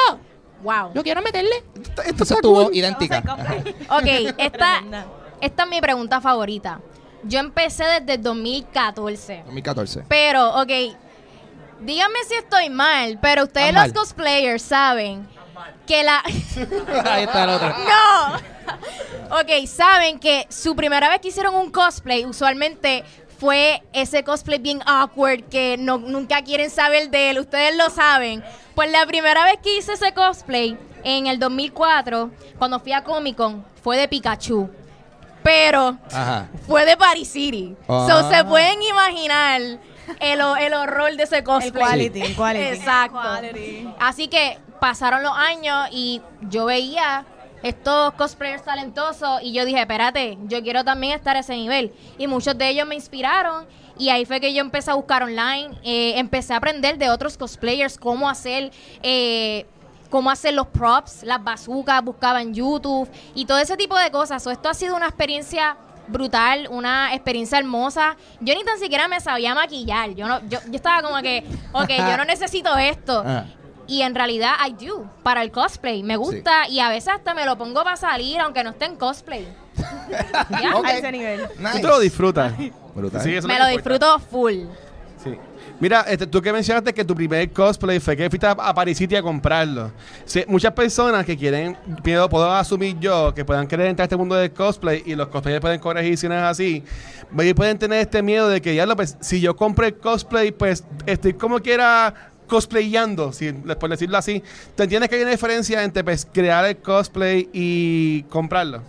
Wow. 0.61 0.91
Yo 0.93 1.01
quiero 1.01 1.23
meterle. 1.23 1.63
Esto 1.75 2.03
Esa 2.03 2.11
está 2.23 2.35
es 2.35 2.41
tu 2.41 2.51
voz 2.51 2.65
cool. 2.65 2.75
idéntica. 2.75 3.23
Ok, 3.89 4.35
esta, 4.37 4.83
esta 5.41 5.63
es 5.63 5.69
mi 5.69 5.81
pregunta 5.81 6.21
favorita. 6.21 6.79
Yo 7.23 7.39
empecé 7.39 7.83
desde 7.85 8.13
el 8.13 8.21
2014. 8.21 9.41
2014. 9.45 10.03
Pero, 10.07 10.61
ok, 10.61 10.69
díganme 11.81 12.19
si 12.27 12.35
estoy 12.35 12.69
mal, 12.69 13.17
pero 13.21 13.45
ustedes 13.45 13.69
Estás 13.69 13.87
los 13.87 13.95
mal. 13.95 14.03
cosplayers 14.03 14.61
saben 14.61 15.27
que 15.85 16.03
la... 16.03 16.21
Ahí 17.05 17.23
está 17.23 17.43
el 17.43 17.49
otro. 17.49 17.69
¡No! 17.69 19.39
ok, 19.39 19.67
saben 19.67 20.19
que 20.19 20.45
su 20.49 20.75
primera 20.75 21.09
vez 21.09 21.19
que 21.21 21.29
hicieron 21.29 21.55
un 21.55 21.71
cosplay, 21.71 22.25
usualmente 22.25 23.03
fue 23.39 23.81
ese 23.93 24.23
cosplay 24.23 24.59
bien 24.59 24.81
awkward 24.85 25.43
que 25.45 25.77
no, 25.77 25.97
nunca 25.97 26.41
quieren 26.43 26.69
saber 26.69 27.09
de 27.09 27.29
él. 27.31 27.39
Ustedes 27.39 27.75
lo 27.75 27.89
saben. 27.89 28.43
Pues 28.75 28.91
la 28.91 29.05
primera 29.05 29.43
vez 29.45 29.59
que 29.63 29.77
hice 29.77 29.93
ese 29.93 30.13
cosplay, 30.13 30.77
en 31.03 31.27
el 31.27 31.39
2004, 31.39 32.31
cuando 32.57 32.79
fui 32.79 32.91
a 32.91 33.03
Comic 33.03 33.35
Con, 33.37 33.65
fue 33.81 33.97
de 33.97 34.07
Pikachu. 34.07 34.69
Pero 35.41 35.97
Ajá. 36.11 36.49
fue 36.67 36.85
de 36.85 36.97
Paris 36.97 37.29
City. 37.29 37.75
Ah. 37.87 38.07
So, 38.09 38.29
se 38.29 38.43
pueden 38.43 38.81
imaginar 38.81 39.61
el, 39.61 39.79
el 40.19 40.73
horror 40.73 41.15
de 41.15 41.23
ese 41.23 41.43
cosplay. 41.43 41.71
quality, 41.71 42.21
el 42.21 42.35
quality. 42.35 42.65
Exacto. 42.65 43.19
Así 43.99 44.27
que 44.27 44.57
pasaron 44.79 45.23
los 45.23 45.33
años 45.35 45.87
y 45.91 46.21
yo 46.41 46.65
veía 46.65 47.25
estos 47.63 48.13
cosplayers 48.13 48.63
talentosos 48.63 49.41
y 49.41 49.51
yo 49.51 49.65
dije, 49.65 49.81
espérate, 49.81 50.37
yo 50.43 50.61
quiero 50.63 50.83
también 50.83 51.13
estar 51.13 51.35
a 51.35 51.39
ese 51.39 51.55
nivel. 51.55 51.93
Y 52.17 52.27
muchos 52.27 52.57
de 52.57 52.69
ellos 52.69 52.87
me 52.87 52.95
inspiraron 52.95 53.67
y 53.97 54.09
ahí 54.09 54.25
fue 54.25 54.39
que 54.39 54.53
yo 54.53 54.61
empecé 54.61 54.91
a 54.91 54.93
buscar 54.93 55.23
online, 55.23 55.71
eh, 55.83 56.13
empecé 56.17 56.53
a 56.53 56.57
aprender 56.57 56.97
de 56.97 57.09
otros 57.09 57.37
cosplayers 57.37 57.97
cómo 57.97 58.29
hacer... 58.29 58.71
eh, 59.03 59.65
cómo 60.09 60.31
hacer 60.31 60.55
los 60.55 60.65
props, 60.65 61.21
las 61.21 61.43
bazookas, 61.43 62.03
buscaba 62.03 62.41
en 62.41 62.53
YouTube 62.53 63.07
y 63.35 63.45
todo 63.45 63.59
ese 63.59 63.77
tipo 63.77 63.95
de 63.95 64.09
cosas. 64.09 64.41
So, 64.41 64.49
esto 64.49 64.67
ha 64.67 64.73
sido 64.73 64.95
una 64.95 65.05
experiencia 65.05 65.77
brutal, 66.07 66.67
una 66.71 67.13
experiencia 67.13 67.59
hermosa. 67.59 68.17
Yo 68.39 68.55
ni 68.55 68.63
tan 68.63 68.79
siquiera 68.79 69.07
me 69.07 69.19
sabía 69.19 69.53
maquillar. 69.53 70.15
Yo 70.15 70.27
no, 70.27 70.39
yo, 70.49 70.59
yo 70.65 70.75
estaba 70.75 71.03
como 71.03 71.21
que, 71.21 71.43
ok, 71.71 71.89
yo 71.89 72.17
no 72.17 72.25
necesito 72.27 72.75
esto. 72.77 73.23
Y 73.89 74.03
en 74.03 74.13
realidad 74.15 74.51
I 74.67 74.85
do 74.85 75.09
para 75.23 75.41
el 75.41 75.51
cosplay. 75.51 76.03
Me 76.03 76.15
gusta 76.15 76.67
y 76.69 76.79
a 76.79 76.89
veces 76.89 77.13
hasta 77.15 77.33
me 77.33 77.45
lo 77.45 77.57
pongo 77.57 77.83
para 77.83 77.97
salir 77.97 78.39
aunque 78.39 78.63
no 78.63 78.69
esté 78.69 78.85
en 78.85 78.95
cosplay. 78.95 79.47
Ya. 80.49 80.73
A 80.83 80.97
ese 80.97 81.11
nivel. 81.11 81.47
Tú 81.47 81.61
Nice. 81.61 81.79
te 81.81 81.87
lo 81.87 81.99
disfrutas. 81.99 82.53
Brutal. 82.95 83.21
Sí, 83.21 83.29
Me 83.29 83.37
lo 83.39 83.41
importa. 83.41 83.67
disfruto 83.69 84.19
full. 84.19 84.53
Sí. 85.23 85.37
Mira, 85.79 86.01
este, 86.01 86.27
tú 86.27 86.41
que 86.41 86.51
mencionaste 86.51 86.93
que 86.93 87.05
tu 87.05 87.15
primer 87.15 87.49
cosplay 87.51 87.99
fue 87.99 88.17
que 88.17 88.29
fuiste 88.29 88.45
a, 88.45 88.51
a 88.51 88.73
Paris 88.73 88.97
City 88.97 89.15
a 89.15 89.21
comprarlo. 89.21 89.91
Sí, 90.25 90.43
muchas 90.47 90.73
personas 90.73 91.25
que 91.25 91.37
quieren, 91.37 91.77
puedo, 92.03 92.27
puedo 92.29 92.51
asumir 92.51 92.97
yo, 92.99 93.33
que 93.33 93.45
puedan 93.45 93.65
querer 93.67 93.87
entrar 93.87 94.03
a 94.03 94.07
este 94.07 94.17
mundo 94.17 94.35
del 94.35 94.51
cosplay 94.51 95.03
y 95.05 95.15
los 95.15 95.27
cosplayers 95.29 95.61
pueden 95.61 95.79
corregir 95.79 96.17
si 96.17 96.27
no 96.27 96.35
es 96.35 96.41
así, 96.43 96.83
pueden 97.55 97.77
tener 97.77 97.99
este 97.99 98.21
miedo 98.21 98.49
de 98.49 98.61
que, 98.61 98.75
ya 98.75 98.85
lo 98.85 98.95
pues, 98.97 99.15
si 99.21 99.39
yo 99.39 99.55
compro 99.55 99.85
el 99.85 99.95
cosplay, 99.97 100.51
pues 100.51 100.83
estoy 101.05 101.33
como 101.33 101.59
quiera 101.59 102.13
cosplayando, 102.49 103.31
si, 103.31 103.51
por 103.53 103.89
decirlo 103.89 104.17
así, 104.17 104.43
¿te 104.75 104.83
entiendes 104.83 105.09
que 105.09 105.15
hay 105.15 105.21
una 105.21 105.31
diferencia 105.31 105.81
entre 105.83 106.03
pues, 106.03 106.25
crear 106.25 106.65
el 106.65 106.77
cosplay 106.77 107.47
y 107.53 108.23
comprarlo? 108.23 108.81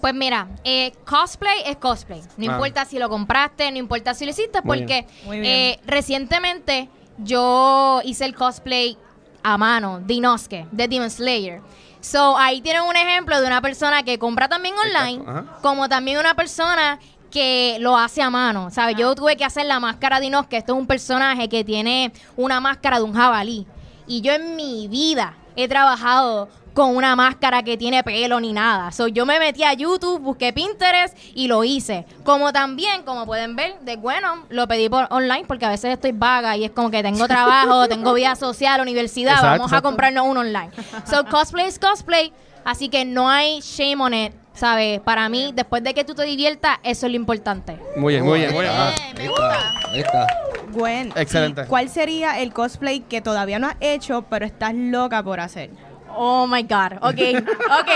Pues 0.00 0.14
mira, 0.14 0.48
eh, 0.64 0.92
cosplay 1.04 1.60
es 1.66 1.76
cosplay. 1.76 2.22
No 2.38 2.50
Ah. 2.50 2.54
importa 2.54 2.86
si 2.86 2.98
lo 2.98 3.10
compraste, 3.10 3.70
no 3.70 3.76
importa 3.76 4.14
si 4.14 4.24
lo 4.24 4.30
hiciste, 4.30 4.62
Muy 4.62 4.78
porque 4.78 5.06
eh, 5.32 5.78
recientemente 5.86 6.88
yo 7.18 8.00
hice 8.04 8.24
el 8.24 8.34
cosplay 8.34 8.96
a 9.42 9.58
mano 9.58 10.00
de 10.00 10.14
Inosuke, 10.14 10.66
de 10.72 10.88
Demon 10.88 11.10
Slayer. 11.10 11.60
So, 12.00 12.38
ahí 12.38 12.62
tienen 12.62 12.82
un 12.82 12.96
ejemplo 12.96 13.38
de 13.40 13.46
una 13.46 13.60
persona 13.60 14.02
que 14.02 14.18
compra 14.18 14.48
también 14.48 14.74
online, 14.78 15.22
como 15.60 15.86
también 15.86 16.16
una 16.18 16.34
persona 16.34 16.98
que 17.30 17.78
lo 17.80 17.96
hace 17.96 18.22
a 18.22 18.30
mano. 18.30 18.70
¿Sabes? 18.70 18.96
Yo 18.96 19.14
tuve 19.14 19.36
que 19.36 19.44
hacer 19.44 19.66
la 19.66 19.80
máscara 19.80 20.20
de 20.20 20.26
Inosuke. 20.26 20.58
Esto 20.58 20.74
es 20.74 20.78
un 20.78 20.86
personaje 20.86 21.48
que 21.48 21.64
tiene 21.64 22.12
una 22.36 22.60
máscara 22.60 22.98
de 22.98 23.04
un 23.04 23.14
jabalí. 23.14 23.66
Y 24.06 24.20
yo 24.20 24.32
en 24.32 24.56
mi 24.56 24.88
vida 24.88 25.34
he 25.56 25.68
trabajado 25.68 26.48
con 26.72 26.96
una 26.96 27.16
máscara 27.16 27.62
que 27.62 27.76
tiene 27.76 28.02
pelo 28.02 28.40
ni 28.40 28.52
nada. 28.52 28.92
So, 28.92 29.08
yo 29.08 29.26
me 29.26 29.38
metí 29.38 29.64
a 29.64 29.72
YouTube, 29.72 30.20
busqué 30.20 30.52
Pinterest 30.52 31.16
y 31.34 31.48
lo 31.48 31.64
hice. 31.64 32.06
Como 32.24 32.52
también, 32.52 33.02
como 33.02 33.26
pueden 33.26 33.56
ver, 33.56 33.78
de 33.80 33.96
bueno, 33.96 34.46
lo 34.48 34.66
pedí 34.68 34.88
por 34.88 35.06
online 35.10 35.44
porque 35.46 35.66
a 35.66 35.70
veces 35.70 35.92
estoy 35.92 36.12
vaga 36.12 36.56
y 36.56 36.64
es 36.64 36.70
como 36.70 36.90
que 36.90 37.02
tengo 37.02 37.26
trabajo, 37.26 37.88
tengo 37.88 38.14
vida 38.14 38.36
social, 38.36 38.80
universidad, 38.80 39.34
Exacto, 39.34 39.58
vamos 39.58 39.72
a 39.72 39.82
comprarnos 39.82 40.26
uno 40.26 40.40
online. 40.40 40.70
So, 41.04 41.24
cosplay 41.26 41.66
es 41.66 41.78
cosplay, 41.78 42.32
así 42.64 42.88
que 42.88 43.04
no 43.04 43.28
hay 43.28 43.60
shame 43.60 44.02
on 44.02 44.14
it, 44.14 44.32
¿sabes? 44.60 45.00
Para 45.00 45.28
mí, 45.30 45.52
después 45.54 45.82
de 45.82 45.94
que 45.94 46.04
tú 46.04 46.14
te 46.14 46.24
diviertas, 46.24 46.78
eso 46.82 47.06
es 47.06 47.12
lo 47.12 47.16
importante. 47.16 47.78
Muy 47.96 48.12
bien, 48.12 48.26
muy 48.26 48.40
bien, 48.40 48.52
muy 48.52 48.60
bien. 48.64 48.74
Ah, 48.76 48.92
me 49.16 49.26
gusta. 49.28 49.72
Ahí 49.90 50.00
está. 50.00 50.26
Gwen, 50.70 51.12
Excelente. 51.16 51.62
¿y 51.62 51.64
¿cuál 51.64 51.88
sería 51.88 52.38
el 52.40 52.52
cosplay 52.52 53.00
que 53.00 53.22
todavía 53.22 53.58
no 53.58 53.68
has 53.68 53.76
hecho, 53.80 54.22
pero 54.28 54.44
estás 54.44 54.74
loca 54.74 55.22
por 55.22 55.40
hacer? 55.40 55.70
Oh 56.14 56.46
my 56.46 56.62
God. 56.62 56.98
Ok, 57.00 57.42
ok. 57.70 57.90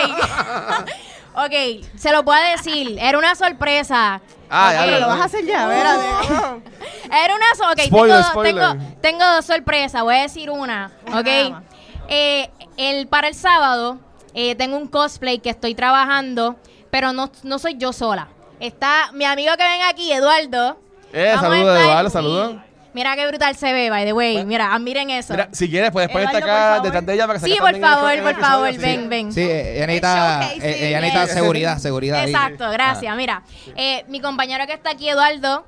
ok, 1.35 1.85
se 1.97 2.13
lo 2.13 2.25
puedo 2.25 2.41
decir. 2.57 2.97
Era 2.99 3.19
una 3.19 3.35
sorpresa. 3.35 4.23
Ah, 4.49 4.73
ya 4.73 4.85
Pero 4.87 5.01
lo 5.01 5.07
vas 5.09 5.21
a 5.21 5.25
hacer 5.25 5.45
ya, 5.45 5.71
espérate. 5.71 6.63
Era 7.25 7.35
una 7.35 7.55
so- 7.59 7.73
ok, 7.73 7.81
Spoiler, 7.87 8.17
tengo, 8.17 8.31
spoiler. 8.31 8.69
Tengo, 8.69 8.85
tengo 9.03 9.25
dos 9.35 9.45
sorpresas, 9.45 10.03
voy 10.03 10.17
a 10.17 10.23
decir 10.23 10.49
una, 10.51 10.91
ok. 11.13 11.61
Eh, 12.09 12.51
el, 12.79 13.07
para 13.07 13.29
el 13.29 13.35
sábado 13.35 13.99
eh, 14.35 14.55
tengo 14.57 14.77
un 14.77 14.89
cosplay 14.89 15.39
que 15.39 15.51
estoy 15.51 15.75
trabajando, 15.75 16.57
pero 16.91 17.13
no, 17.13 17.31
no 17.43 17.59
soy 17.59 17.77
yo 17.79 17.93
sola. 17.93 18.29
Está 18.61 19.11
mi 19.13 19.25
amigo 19.25 19.53
que 19.57 19.63
ven 19.65 19.83
aquí, 19.89 20.13
Eduardo. 20.13 20.79
Eh, 21.13 21.35
saludos, 21.41 21.81
Eduardo, 21.81 22.09
sí. 22.11 22.13
saludos. 22.13 22.57
Mira 22.93 23.17
qué 23.17 23.27
brutal 23.27 23.57
se 23.57 23.73
ve, 23.73 23.91
by 23.91 24.05
the 24.05 24.13
way. 24.13 24.45
Mira, 24.45 24.73
admiren 24.73 25.11
eso. 25.11 25.33
Mira, 25.35 25.49
si 25.51 25.69
quieres, 25.69 25.91
puedes 25.91 26.09
ponerte 26.11 26.39
Eduardo, 26.39 26.53
por 26.53 26.61
acá 26.77 26.81
detrás 26.85 27.07
de 27.07 27.15
ella 27.15 27.27
para 27.27 27.39
que 27.41 27.45
sí, 27.45 27.51
saques 27.57 27.61
por 27.61 27.71
también 27.73 27.85
el- 27.85 27.95
favor, 27.97 28.13
el 28.13 28.23
por 28.23 28.41
favor, 28.41 28.71
sí. 28.71 28.79
ven, 28.79 29.09
ven. 29.09 29.33
Sí, 29.33 29.41
eh, 29.41 29.77
ella 29.79 29.87
necesita, 29.89 30.53
eh, 30.55 30.89
ella 30.89 31.01
necesita 31.01 31.25
Yes. 31.25 31.35
seguridad, 31.35 31.79
seguridad. 31.79 32.21
ahí. 32.21 32.31
Exacto, 32.31 32.71
gracias. 32.71 33.13
Ah. 33.13 33.17
Mira, 33.17 33.43
eh, 33.77 34.05
mi 34.07 34.21
compañero 34.21 34.65
que 34.69 34.75
está 34.75 34.91
aquí, 34.91 35.09
Eduardo, 35.09 35.67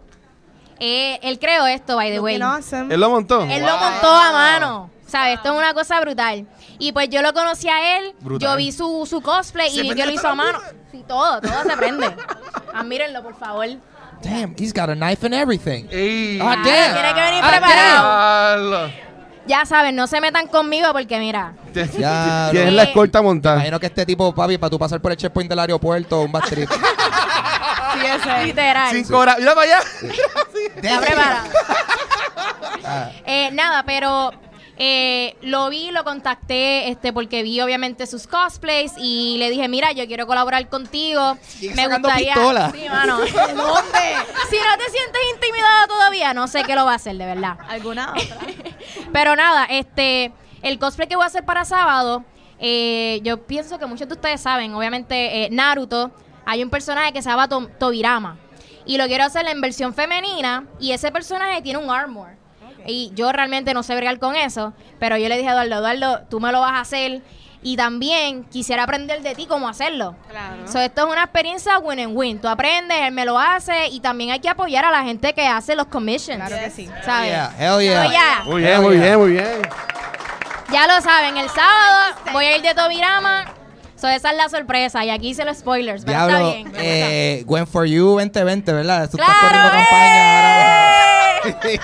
eh, 0.79 1.19
él 1.23 1.39
creó 1.41 1.67
esto, 1.67 1.97
by 1.97 2.11
the 2.13 2.21
way. 2.21 2.35
Él 2.37 2.41
lo 3.01 3.11
montó. 3.11 3.43
Él 3.43 3.65
lo 3.65 3.77
montó 3.77 4.09
a 4.09 4.33
mano. 4.33 4.91
¿Sabes? 5.07 5.35
Esto 5.37 5.53
es 5.53 5.59
una 5.59 5.73
cosa 5.75 6.01
brutal. 6.01 6.47
Y 6.79 6.93
pues 6.93 7.09
yo 7.11 7.23
lo 7.23 7.33
conocí 7.33 7.69
a 7.69 7.99
él, 7.99 8.15
Brutal. 8.21 8.49
yo 8.51 8.57
vi 8.57 8.73
su, 8.73 9.07
su 9.09 9.21
cosplay 9.21 9.69
y 9.81 9.95
que 9.95 10.07
lo 10.07 10.13
hizo 10.13 10.29
a 10.29 10.35
mano. 10.35 10.59
Sí, 10.93 11.05
todo, 11.07 11.41
todo 11.41 11.63
se 11.63 11.77
prende. 11.77 12.15
Admírenlo, 12.75 13.23
por 13.23 13.35
favor. 13.39 13.67
Damn, 14.23 14.55
he's 14.59 14.73
got 14.73 14.89
a 14.91 14.95
knife 14.95 15.25
and 15.25 15.35
everything. 15.35 15.87
Ey. 15.91 16.39
Ah, 16.41 16.53
Ah, 16.53 16.57
damn. 16.65 16.93
tiene 16.95 17.15
que 17.15 17.21
venir 17.21 17.41
Ah, 17.45 17.51
preparado. 17.51 18.91
Ya 19.47 19.65
saben, 19.65 19.95
no 19.95 20.07
se 20.09 20.21
metan 20.21 20.49
conmigo 20.49 20.93
porque 20.93 21.19
mira. 21.19 21.55
Ya, 21.99 22.49
Tienes 22.51 22.73
la 22.73 22.83
escolta 22.85 23.23
montada. 23.23 23.57
Imagino 23.57 23.79
que 23.79 23.87
este 23.87 24.05
tipo, 24.07 24.35
papi, 24.35 24.59
para 24.59 24.71
tú 24.71 24.79
pasar 24.79 25.01
por 25.01 25.13
el 25.13 25.17
checkpoint 25.19 25.49
del 25.49 25.59
aeropuerto, 25.61 26.21
un 26.23 26.33
bad 26.33 26.43
trip. 26.45 26.71
Sí, 27.97 28.03
ese. 28.05 28.45
Literal. 28.45 28.91
Cinco 28.95 29.17
horas. 29.19 29.39
Mira 29.39 29.55
para 29.55 29.63
allá. 29.63 29.79
Está 30.77 31.01
preparado. 31.01 31.49
Ah. 32.85 33.11
Eh, 33.25 33.51
nada, 33.53 33.83
pero 33.85 34.33
eh, 34.79 35.37
lo 35.43 35.71
vi, 35.71 35.91
lo 35.91 36.05
contacté 36.05 36.89
este 36.89 37.13
porque 37.13 37.43
vi 37.43 37.61
obviamente 37.61 38.07
sus 38.07 38.27
cosplays 38.27 38.93
y 38.99 39.37
le 39.39 39.49
dije, 39.51 39.69
mira, 39.69 39.93
yo 39.93 40.07
quiero 40.07 40.27
colaborar 40.27 40.69
contigo. 40.69 41.37
Sigue 41.43 41.75
Me 41.75 41.89
gustaría. 41.89 42.35
pistola. 42.35 42.71
Sí, 42.73 42.89
mano. 42.89 43.19
¿Dónde? 43.21 43.35
Si 44.51 44.57
no 44.57 44.77
te 44.79 44.91
sientes 44.91 45.21
intimidada 45.35 45.87
todavía, 45.87 46.35
no 46.35 46.47
sé 46.49 46.63
qué 46.65 46.75
lo 46.75 46.85
va 46.85 46.93
a 46.93 46.97
hacer, 46.97 47.17
de 47.17 47.25
verdad. 47.27 47.57
¿Alguna 47.69 48.13
otra? 48.13 48.37
Pero 49.13 49.35
nada, 49.37 49.65
este, 49.65 50.33
el 50.63 50.79
cosplay 50.79 51.09
que 51.09 51.17
voy 51.17 51.25
a 51.25 51.29
hacer 51.29 51.45
para 51.45 51.65
sábado, 51.65 52.25
eh, 52.59 53.21
yo 53.23 53.47
pienso 53.47 53.79
que 53.79 53.87
muchos 53.87 54.09
de 54.09 54.15
ustedes 54.15 54.41
saben, 54.41 54.75
obviamente 54.75 55.45
eh, 55.45 55.49
Naruto, 55.51 56.11
hay 56.45 56.63
un 56.63 56.71
personaje 56.71 57.13
que 57.13 57.23
se 57.23 57.29
llama 57.31 57.49
To- 57.49 57.69
Tobirama. 57.79 58.39
Y 58.85 58.99
lo 58.99 59.07
quiero 59.07 59.25
hacer 59.25 59.47
en 59.49 59.61
versión 59.61 59.95
femenina 59.95 60.65
y 60.79 60.93
ese 60.93 61.11
personaje 61.11 61.61
tiene 61.63 61.79
un 61.81 61.91
armor. 61.91 62.37
Y 62.87 63.11
yo 63.15 63.33
realmente 63.33 63.75
no 63.75 63.83
sé 63.83 63.95
bregar 63.97 64.19
con 64.19 64.37
eso, 64.37 64.73
pero 64.99 65.17
yo 65.17 65.29
le 65.29 65.37
dije 65.37 65.49
a 65.49 65.53
Eduardo, 65.53 65.77
Eduardo, 65.89 66.27
tú 66.31 66.41
me 66.41 66.53
lo 66.53 66.61
vas 66.61 66.73
a 66.73 66.81
hacer 66.81 67.23
y 67.63 67.77
también 67.77 68.45
quisiera 68.45 68.85
aprender 68.85 69.23
de 69.23 69.35
ti 69.35 69.47
cómo 69.47 69.69
hacerlo. 69.69 70.15
Claro. 70.31 70.69
So, 70.71 70.79
esto 70.79 71.07
es 71.07 71.13
una 71.13 71.25
experiencia 71.25 71.79
win 71.79 71.99
and 71.99 72.17
win. 72.17 72.39
Tú 72.41 72.47
aprendes, 72.47 72.97
él 73.01 73.13
me 73.13 73.25
lo 73.25 73.39
hace 73.39 73.89
y 73.89 73.99
también 74.01 74.31
hay 74.31 74.39
que 74.41 74.49
apoyar 74.49 74.85
a 74.85 74.91
la 74.93 75.03
gente 75.03 75.33
que 75.33 75.47
hace 75.47 75.75
los 75.75 75.87
commissions. 75.87 76.47
Claro 76.47 76.63
que 76.63 76.71
sí. 76.71 76.89
¿Sabes? 77.05 77.31
Yeah, 77.31 77.53
hell 77.59 77.81
yeah. 77.81 78.43
Muy 78.45 78.63
bien, 78.63 78.83
muy 78.83 78.97
bien, 78.99 79.19
muy 79.19 79.31
bien. 79.33 79.63
Ya 80.73 80.87
lo 80.87 81.01
saben, 81.01 81.37
el 81.39 81.49
sábado 81.49 82.17
voy 82.33 82.45
a 82.45 82.57
ir 82.57 82.63
de 82.63 82.75
Tobirama. 82.75 83.47
So, 83.97 84.09
esa 84.09 84.31
es 84.31 84.37
la 84.37 84.49
sorpresa. 84.49 85.05
Y 85.05 85.11
aquí 85.11 85.29
hice 85.31 85.45
los 85.45 85.57
spoilers. 85.59 86.05
Pero 86.05 86.19
está 86.29 86.39
bien. 86.39 86.73
eh, 86.77 87.43
Gwen 87.47 87.67
for 87.67 87.87
You 87.87 88.17
2020, 88.19 88.73
¿verdad? 88.75 89.09
Tú 89.11 89.17
estás 89.17 89.35
¡Claro, 89.39 89.49
corriendo 89.49 89.69
eh! 89.69 89.73
campaña 89.73 90.37
ahora. 90.37 90.86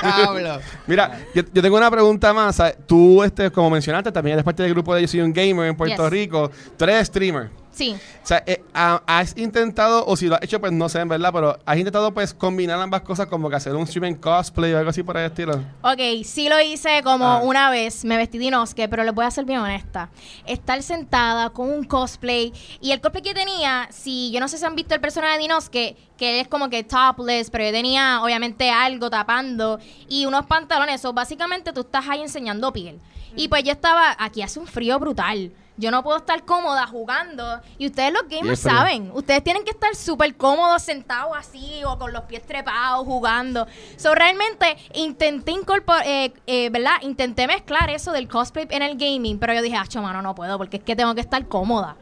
Diablo. 0.02 0.60
Mira, 0.86 1.18
yo, 1.34 1.42
yo 1.52 1.62
tengo 1.62 1.76
una 1.76 1.90
pregunta 1.90 2.32
más. 2.32 2.56
¿sabes? 2.56 2.76
Tú, 2.86 3.22
este, 3.22 3.50
como 3.50 3.70
mencionaste, 3.70 4.12
también 4.12 4.34
eres 4.34 4.44
parte 4.44 4.62
del 4.62 4.72
grupo 4.72 4.94
de 4.94 5.02
Yo 5.02 5.08
Soy 5.08 5.20
un 5.20 5.32
Gamer 5.32 5.66
en 5.66 5.76
Puerto 5.76 6.02
Yes. 6.04 6.10
Rico. 6.10 6.50
Tú 6.76 6.84
eres 6.84 7.06
streamer. 7.06 7.61
Sí. 7.72 7.96
O 8.22 8.26
sea, 8.26 8.42
eh, 8.46 8.62
ha- 8.74 9.02
has 9.06 9.36
intentado, 9.38 10.04
o 10.06 10.14
si 10.16 10.26
lo 10.28 10.34
has 10.36 10.42
hecho, 10.42 10.60
pues 10.60 10.72
no 10.72 10.88
sé, 10.90 11.00
en 11.00 11.08
verdad, 11.08 11.30
pero 11.32 11.58
has 11.64 11.78
intentado, 11.78 12.12
pues, 12.12 12.34
combinar 12.34 12.78
ambas 12.78 13.00
cosas, 13.00 13.26
como 13.28 13.48
que 13.48 13.56
hacer 13.56 13.74
un 13.74 13.84
streaming 13.84 14.14
cosplay 14.16 14.74
o 14.74 14.78
algo 14.78 14.90
así 14.90 15.02
por 15.02 15.16
el 15.16 15.24
estilo. 15.26 15.54
Ok, 15.82 15.98
sí 16.24 16.48
lo 16.50 16.60
hice 16.60 17.02
como 17.02 17.24
Ah. 17.26 17.40
una 17.42 17.70
vez, 17.70 18.04
me 18.04 18.16
vestí 18.18 18.36
de 18.38 18.44
Inosuke, 18.44 18.88
pero 18.90 19.04
les 19.04 19.14
voy 19.14 19.24
a 19.24 19.30
ser 19.30 19.46
bien 19.46 19.60
honesta. 19.60 20.10
Estar 20.46 20.82
sentada 20.82 21.48
con 21.50 21.70
un 21.70 21.84
cosplay, 21.84 22.52
y 22.80 22.92
el 22.92 23.00
cosplay 23.00 23.22
que 23.22 23.34
tenía, 23.34 23.88
si 23.90 24.30
yo 24.30 24.40
no 24.40 24.48
sé 24.48 24.58
si 24.58 24.64
han 24.66 24.76
visto 24.76 24.94
el 24.94 25.00
personaje 25.00 25.38
de 25.38 25.44
Inosuke, 25.44 25.96
que 26.18 26.34
él 26.34 26.40
es 26.40 26.48
como 26.48 26.68
que 26.68 26.84
topless, 26.84 27.48
pero 27.50 27.64
yo 27.64 27.72
tenía 27.72 28.20
obviamente 28.22 28.70
algo 28.70 29.08
tapando, 29.08 29.78
y 30.08 30.26
unos 30.26 30.44
pantalones, 30.46 31.00
so, 31.00 31.12
básicamente 31.14 31.72
tú 31.72 31.80
estás 31.80 32.06
ahí 32.08 32.20
enseñando 32.20 32.70
piel. 32.72 33.00
Y 33.34 33.48
pues 33.48 33.64
yo 33.64 33.72
estaba, 33.72 34.14
aquí 34.18 34.42
hace 34.42 34.60
un 34.60 34.66
frío 34.66 34.98
brutal. 34.98 35.50
Yo 35.76 35.90
no 35.90 36.02
puedo 36.02 36.18
estar 36.18 36.44
cómoda 36.44 36.86
jugando. 36.86 37.60
Y 37.78 37.86
ustedes 37.86 38.12
los 38.12 38.28
gamers 38.28 38.60
saben. 38.60 39.10
Ustedes 39.14 39.42
tienen 39.42 39.64
que 39.64 39.70
estar 39.70 39.94
súper 39.94 40.36
cómodos 40.36 40.82
sentados 40.82 41.32
así 41.36 41.82
o 41.86 41.98
con 41.98 42.12
los 42.12 42.24
pies 42.24 42.42
trepados 42.44 43.06
jugando. 43.06 43.66
So, 43.96 44.14
realmente 44.14 44.76
intenté 44.94 45.52
incorporar, 45.52 46.06
eh, 46.06 46.34
eh, 46.46 46.68
¿verdad? 46.70 46.96
Intenté 47.02 47.46
mezclar 47.46 47.88
eso 47.90 48.12
del 48.12 48.28
cosplay 48.28 48.66
en 48.70 48.82
el 48.82 48.98
gaming, 48.98 49.38
pero 49.38 49.54
yo 49.54 49.62
dije, 49.62 49.76
ah, 49.76 50.00
mano, 50.00 50.20
no 50.20 50.34
puedo 50.34 50.58
porque 50.58 50.76
es 50.76 50.82
que 50.82 50.94
tengo 50.94 51.14
que 51.14 51.22
estar 51.22 51.46
cómoda. 51.48 51.96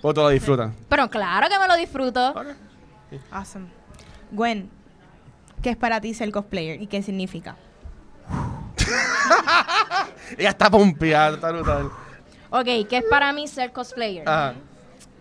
O 0.00 0.14
todo 0.14 0.24
lo 0.24 0.30
disfrutan. 0.30 0.74
Pero 0.88 1.10
claro 1.10 1.48
que 1.48 1.58
me 1.58 1.66
lo 1.66 1.76
disfruto. 1.76 2.34
Awesome. 3.30 3.66
Gwen, 4.30 4.70
¿qué 5.62 5.70
es 5.70 5.76
para 5.76 6.00
ti 6.00 6.14
ser 6.14 6.30
cosplayer 6.32 6.80
y 6.80 6.86
qué 6.86 7.02
significa? 7.02 7.56
Ella 10.38 10.50
está 10.50 10.70
pompeada, 10.70 11.34
está 11.34 11.50
brutal. 11.52 11.90
Ok, 12.50 12.64
¿qué 12.88 12.98
es 12.98 13.04
para 13.10 13.32
mí 13.32 13.48
ser 13.48 13.72
cosplayer? 13.72 14.28
Ajá. 14.28 14.54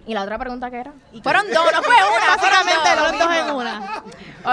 ¿Y 0.07 0.13
la 0.13 0.21
otra 0.23 0.37
pregunta 0.37 0.69
qué 0.69 0.77
era? 0.77 0.93
Fueron 1.23 1.45
dos, 1.51 1.65
no 1.73 1.81
fue 1.81 1.95
una. 2.17 2.35
Básicamente 2.35 2.95
los 2.95 3.19
dos 3.19 3.35
en 3.35 3.55
una. 3.55 4.03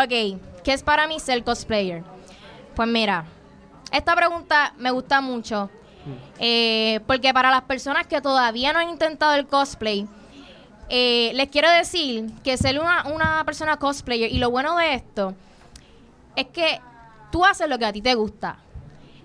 Ok, 0.04 0.40
¿qué 0.64 0.72
es 0.72 0.82
para 0.82 1.06
mí 1.06 1.20
ser 1.20 1.44
cosplayer? 1.44 2.02
Pues 2.74 2.88
mira, 2.88 3.24
esta 3.92 4.16
pregunta 4.16 4.72
me 4.78 4.90
gusta 4.90 5.20
mucho. 5.20 5.68
eh, 6.38 7.00
porque 7.06 7.32
para 7.34 7.50
las 7.50 7.62
personas 7.62 8.06
que 8.06 8.20
todavía 8.20 8.72
no 8.72 8.78
han 8.80 8.88
intentado 8.88 9.34
el 9.34 9.46
cosplay, 9.46 10.06
eh, 10.88 11.30
les 11.34 11.48
quiero 11.48 11.70
decir 11.70 12.30
que 12.42 12.56
ser 12.56 12.80
una, 12.80 13.04
una 13.08 13.44
persona 13.44 13.76
cosplayer, 13.76 14.30
y 14.32 14.38
lo 14.38 14.50
bueno 14.50 14.76
de 14.76 14.94
esto, 14.94 15.34
es 16.34 16.46
que 16.46 16.80
tú 17.30 17.44
haces 17.44 17.68
lo 17.68 17.78
que 17.78 17.84
a 17.84 17.92
ti 17.92 18.00
te 18.02 18.14
gusta. 18.14 18.56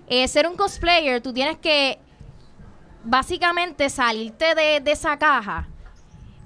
Eh, 0.08 0.28
ser 0.28 0.46
un 0.46 0.56
cosplayer, 0.56 1.20
tú 1.22 1.32
tienes 1.32 1.56
que 1.58 1.98
básicamente 3.04 3.90
salirte 3.90 4.54
de, 4.54 4.80
de 4.80 4.92
esa 4.92 5.18
caja. 5.18 5.68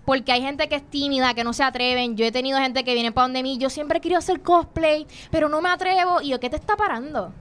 Porque 0.04 0.32
hay 0.32 0.42
gente 0.42 0.68
que 0.68 0.76
es 0.76 0.90
tímida, 0.90 1.32
que 1.34 1.44
no 1.44 1.52
se 1.52 1.62
atreven. 1.62 2.16
Yo 2.16 2.24
he 2.24 2.32
tenido 2.32 2.58
gente 2.58 2.82
que 2.84 2.94
viene 2.94 3.12
para 3.12 3.26
donde 3.26 3.42
mí. 3.42 3.58
Yo 3.58 3.70
siempre 3.70 4.00
quiero 4.00 4.18
hacer 4.18 4.42
cosplay, 4.42 5.06
pero 5.30 5.48
no 5.48 5.60
me 5.60 5.68
atrevo. 5.68 6.20
Y 6.20 6.30
yo, 6.30 6.40
¿qué 6.40 6.50
te 6.50 6.56
está 6.56 6.76
parando? 6.76 7.32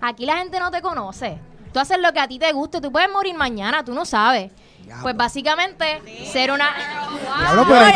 Aquí 0.00 0.24
la 0.24 0.36
gente 0.36 0.60
no 0.60 0.70
te 0.70 0.80
conoce. 0.80 1.38
Tú 1.72 1.80
haces 1.80 1.98
lo 1.98 2.12
que 2.12 2.20
a 2.20 2.28
ti 2.28 2.38
te 2.38 2.52
guste. 2.52 2.80
Tú 2.80 2.92
puedes 2.92 3.10
morir 3.10 3.34
mañana, 3.34 3.84
tú 3.84 3.94
no 3.94 4.04
sabes. 4.04 4.52
Pues 5.02 5.16
básicamente, 5.16 6.02
ser 6.30 6.52
una. 6.52 6.68
Diablo, 7.40 7.64
pero 7.66 7.80
No, 7.80 7.86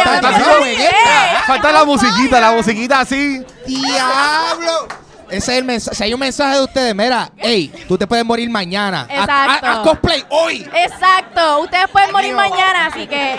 está-. 0.65 1.43
Falta 1.47 1.73
la 1.73 1.85
musiquita, 1.85 2.41
la 2.41 2.53
musiquita 2.53 3.01
así. 3.01 3.45
¡Diablo! 3.67 4.89
Ese 5.31 5.53
es 5.53 5.59
el 5.59 5.65
mensaje. 5.65 5.97
Si 5.97 6.03
hay 6.05 6.15
un 6.15 6.21
mensaje 6.21 6.57
de 6.57 6.65
ustedes, 6.65 6.95
mira, 6.95 7.31
hey, 7.37 7.73
tú 7.87 7.97
te 7.99 8.07
puedes 8.07 8.25
morir 8.25 8.49
mañana. 8.51 9.03
Haz- 9.11 9.21
Exacto. 9.21 9.67
haz- 9.67 9.79
cosplay 9.81 10.25
hoy. 10.31 10.69
Exacto, 10.75 11.61
ustedes 11.61 11.89
pueden 11.89 12.13
morir 12.13 12.35
mañana, 12.35 12.87
así 12.87 13.07
que 13.07 13.37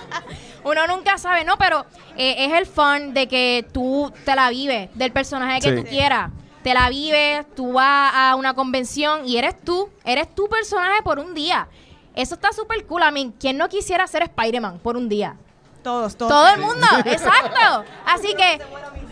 uno 0.64 0.86
nunca 0.86 1.18
sabe, 1.18 1.44
¿no? 1.44 1.56
Pero 1.58 1.86
eh, 2.16 2.46
es 2.46 2.52
el 2.52 2.66
fun 2.66 3.14
de 3.14 3.28
que 3.28 3.66
tú 3.72 4.12
te 4.24 4.34
la 4.34 4.50
vives, 4.50 4.88
del 4.94 5.12
personaje 5.12 5.60
que 5.60 5.76
Sí. 5.76 5.82
tú 5.82 5.88
quieras. 5.88 6.30
Te 6.62 6.74
la 6.74 6.88
vives, 6.88 7.46
tú 7.54 7.74
vas 7.74 8.12
a 8.14 8.34
una 8.34 8.54
convención 8.54 9.26
y 9.26 9.36
eres 9.36 9.54
tú, 9.62 9.88
eres 10.04 10.34
tu 10.34 10.48
personaje 10.48 11.00
por 11.04 11.18
un 11.20 11.32
día. 11.32 11.68
Eso 12.16 12.34
está 12.34 12.52
súper 12.52 12.84
cool. 12.86 13.02
A 13.04 13.10
mí, 13.12 13.32
¿quién 13.38 13.56
no 13.56 13.68
quisiera 13.68 14.06
ser 14.08 14.22
Spider-Man 14.22 14.80
por 14.80 14.96
un 14.96 15.08
día? 15.08 15.36
Todos, 15.84 16.16
todos. 16.16 16.32
Todo 16.32 16.48
el 16.48 16.60
mundo, 16.60 16.86
exacto. 17.04 17.84
Así 18.04 18.34
que, 18.34 18.60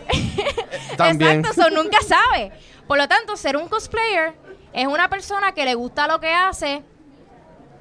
También. 0.97 1.39
exacto, 1.39 1.61
eso 1.61 1.69
nunca 1.71 1.97
sabe. 2.01 2.51
Por 2.87 2.97
lo 2.97 3.07
tanto, 3.07 3.35
ser 3.35 3.57
un 3.57 3.67
cosplayer 3.67 4.33
es 4.73 4.87
una 4.87 5.09
persona 5.09 5.53
que 5.53 5.65
le 5.65 5.75
gusta 5.75 6.07
lo 6.07 6.19
que 6.19 6.33
hace 6.33 6.83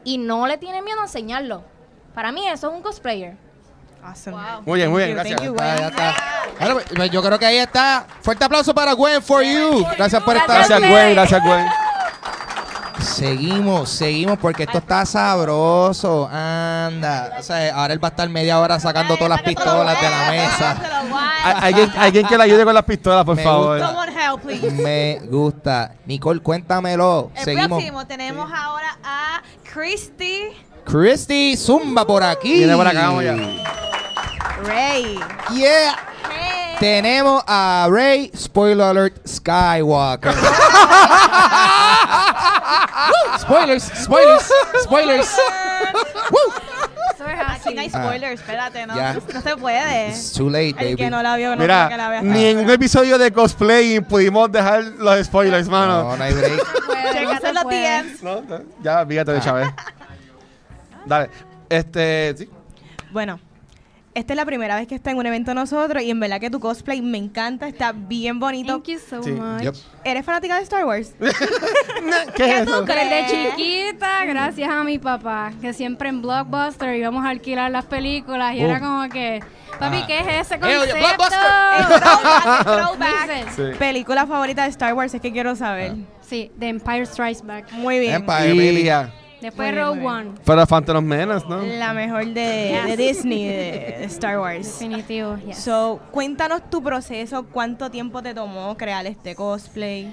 y 0.05 0.19
no 0.19 0.47
le 0.47 0.59
tiene 0.59 0.83
miedo 0.83 1.01
a 1.01 1.05
enseñarlo. 1.05 1.65
Para 2.15 2.33
mí 2.33 2.47
eso 2.49 2.69
es 2.69 2.75
un 2.75 2.83
cosplayer. 2.83 3.37
Awesome. 4.03 4.37
Muy 4.67 4.79
bien, 4.79 4.91
muy 4.91 5.03
bien, 5.03 5.15
gracias. 5.15 5.41
thank 5.41 5.49
you, 5.49 5.55
Gwen. 5.55 5.79
ya 5.79 5.89
está. 5.89 6.15
Bueno, 6.61 6.81
pues, 6.95 7.11
yo 7.11 7.23
creo 7.23 7.39
que 7.39 7.47
ahí 7.47 7.57
está. 7.57 8.07
Fuerte 8.21 8.45
aplauso 8.45 8.75
para 8.75 8.93
Gwen 8.93 9.23
for 9.23 9.43
you. 9.43 9.85
Gracias 9.97 10.23
por 10.23 10.37
estar 10.37 10.59
Gracias. 10.59 10.81
Gwen, 10.81 11.15
gracias, 11.15 11.43
Gwen. 11.43 11.84
Seguimos, 13.01 13.91
seguimos 13.91 14.39
porque 14.39 14.63
esto 14.65 14.79
está 14.79 15.05
sabroso. 15.05 16.27
Anda. 16.31 17.37
O 17.39 17.43
sea, 17.43 17.75
ahora 17.75 17.93
él 17.93 18.03
va 18.03 18.09
a 18.09 18.11
estar 18.11 18.29
media 18.29 18.59
hora 18.61 18.79
sacando 18.81 19.15
todas 19.17 19.31
las 19.31 19.43
pistolas 19.43 20.01
de 20.01 20.11
la 20.11 20.31
mesa. 20.31 20.77
Hay- 21.45 21.55
Alguien, 21.75 21.93
alguien 21.99 22.27
que 22.27 22.39
le 22.39 22.45
ayude 22.45 22.65
con 22.65 22.73
las 22.75 22.85
pistolas, 22.85 23.25
por 23.25 23.37
Me 23.37 23.43
favor. 23.43 23.79
gusta. 23.79 23.87
Someone 23.89 24.13
help, 24.25 24.41
please. 24.43 24.71
Me 24.71 25.21
gusta. 25.29 25.93
Nicole, 26.07 26.41
cuéntamelo. 26.41 27.31
El 27.35 27.45
Seguimos. 27.45 27.69
próximo 27.69 28.07
tenemos 28.07 28.51
ahora 28.53 28.97
a 29.05 29.43
Christy. 29.73 30.45
Christy 30.85 31.57
Zumba 31.57 32.07
por 32.07 32.23
aquí. 32.23 32.55
Viene 32.55 32.77
por 32.77 32.87
acá, 32.87 33.07
vamos 33.09 33.25
ya. 33.25 33.35
Ray. 34.65 35.19
Yeah. 35.53 35.97
Tenemos 36.81 37.43
a 37.47 37.87
Rey, 37.91 38.31
spoiler 38.37 38.87
alert, 38.87 39.17
Skywalker. 39.27 40.35
Spoilers, 43.39 43.83
spoilers, 43.83 44.51
spoilers. 44.83 45.29
Woo. 46.31 46.53
Aquí 47.49 47.75
no 47.75 47.81
hay 47.81 47.89
spoilers, 47.91 48.41
espérate, 48.41 48.87
no, 48.87 48.95
Ya. 48.95 49.15
no 49.15 49.41
se 49.41 49.57
puede. 49.57 50.09
It's 50.11 50.33
too 50.33 50.51
late, 50.51 50.69
El 50.71 50.75
baby. 50.75 50.97
que 50.97 51.11
no 51.11 51.23
la 51.23 51.37
vio, 51.37 51.57
no 51.57 51.63
que 51.63 51.67
la 51.67 51.89
Mira, 51.89 52.09
vea. 52.09 52.23
ni 52.23 52.45
en 52.47 52.59
un 52.59 52.71
episodio 52.71 53.17
de 53.19 53.33
cosplay 53.33 54.01
pudimos 54.01 54.53
dejar 54.53 54.85
los 54.85 55.25
spoilers, 55.27 55.69
mano. 55.69 56.05
No, 56.11 56.17
no 56.17 56.25
hay 56.25 56.35
break. 56.35 56.63
Chécate 57.13 57.53
los 57.53 57.65
DMs. 57.65 58.23
No, 58.23 58.41
no, 58.43 58.61
ya, 58.83 59.07
fíjate 59.07 59.33
de 59.33 59.41
Chávez. 59.41 59.69
Dale. 61.07 61.31
Este, 61.69 62.35
sí. 62.37 62.51
Bueno, 63.11 63.39
esta 64.15 64.33
es 64.33 64.37
la 64.37 64.45
primera 64.47 64.77
vez 64.77 64.87
que 64.87 64.95
está 64.95 65.11
en 65.11 65.19
un 65.19 65.27
evento 65.27 65.55
nosotros 65.55 66.03
y 66.03 66.11
en 66.11 66.21
verdad 66.21 66.41
que 66.41 66.51
tu 66.51 66.61
cosplay 66.61 67.03
me 67.03 67.19
encanta, 67.19 67.67
está 67.69 67.93
bien 67.93 68.39
bonito. 68.41 68.75
Thank 68.75 68.87
you 68.89 68.99
so 68.99 69.23
Sí. 69.23 69.31
much. 69.33 69.63
Yep. 69.63 69.75
¿Eres 70.05 70.25
fanática 70.25 70.57
de 70.57 70.63
Star 70.63 70.85
Wars? 70.85 71.15
¿Qué 72.37 72.45
es 72.45 72.63
eso? 72.63 72.83
Desde 72.83 73.27
chiquita, 73.57 74.25
gracias 74.27 74.71
a 74.71 74.85
mi 74.85 74.99
papá, 74.99 75.53
que 75.61 75.73
siempre 75.73 76.09
en 76.09 76.23
Blockbuster 76.23 76.95
íbamos 76.97 77.25
a 77.25 77.31
alquilar 77.31 77.71
las 77.71 77.85
películas 77.87 78.55
y 78.55 78.61
era 78.61 78.79
Oh. 78.79 78.81
como 78.81 79.09
que, 79.09 79.41
papi, 79.79 79.99
Ah. 80.03 80.05
¿qué 80.07 80.19
es 80.21 80.27
ese 80.47 80.55
Eh, 80.55 80.59
oye, 80.63 80.77
concepto? 80.77 80.99
Blockbuster. 80.99 82.01
Throwback, 82.01 82.65
throwback. 82.65 83.51
Sí. 83.57 83.63
Película 83.79 84.27
favorita 84.27 84.63
de 84.65 84.69
Star 84.71 84.95
Wars, 84.95 85.15
es 85.15 85.21
que 85.21 85.33
quiero 85.33 85.57
saber. 85.57 85.95
Sí, 86.21 86.51
The 86.59 86.69
Empire 86.69 87.07
Strikes 87.07 87.43
Back. 87.45 87.73
Muy 87.73 87.99
bien. 87.99 88.15
Empire, 88.15 88.55
Y. 88.55 89.24
Después 89.45 89.75
Rogue. 89.75 90.03
One. 90.03 90.31
Pero 90.43 90.67
Phantom 90.67 91.05
Menace, 91.05 91.47
¿no? 91.47 91.61
La 91.63 91.93
mejor 91.93 92.25
de, 92.29 92.81
de 92.87 92.97
Disney, 92.97 93.47
de, 93.47 93.97
de 93.99 94.05
Star 94.05 94.39
Wars. 94.39 94.79
Definitivo, 94.79 95.37
yes. 95.37 95.59
So, 95.59 96.01
cuéntanos 96.11 96.71
tu 96.71 96.83
proceso, 96.83 97.45
cuánto 97.53 97.91
tiempo 97.91 98.23
te 98.23 98.33
tomó 98.33 98.75
crear 98.79 99.05
este 99.07 99.35
cosplay. 99.35 100.11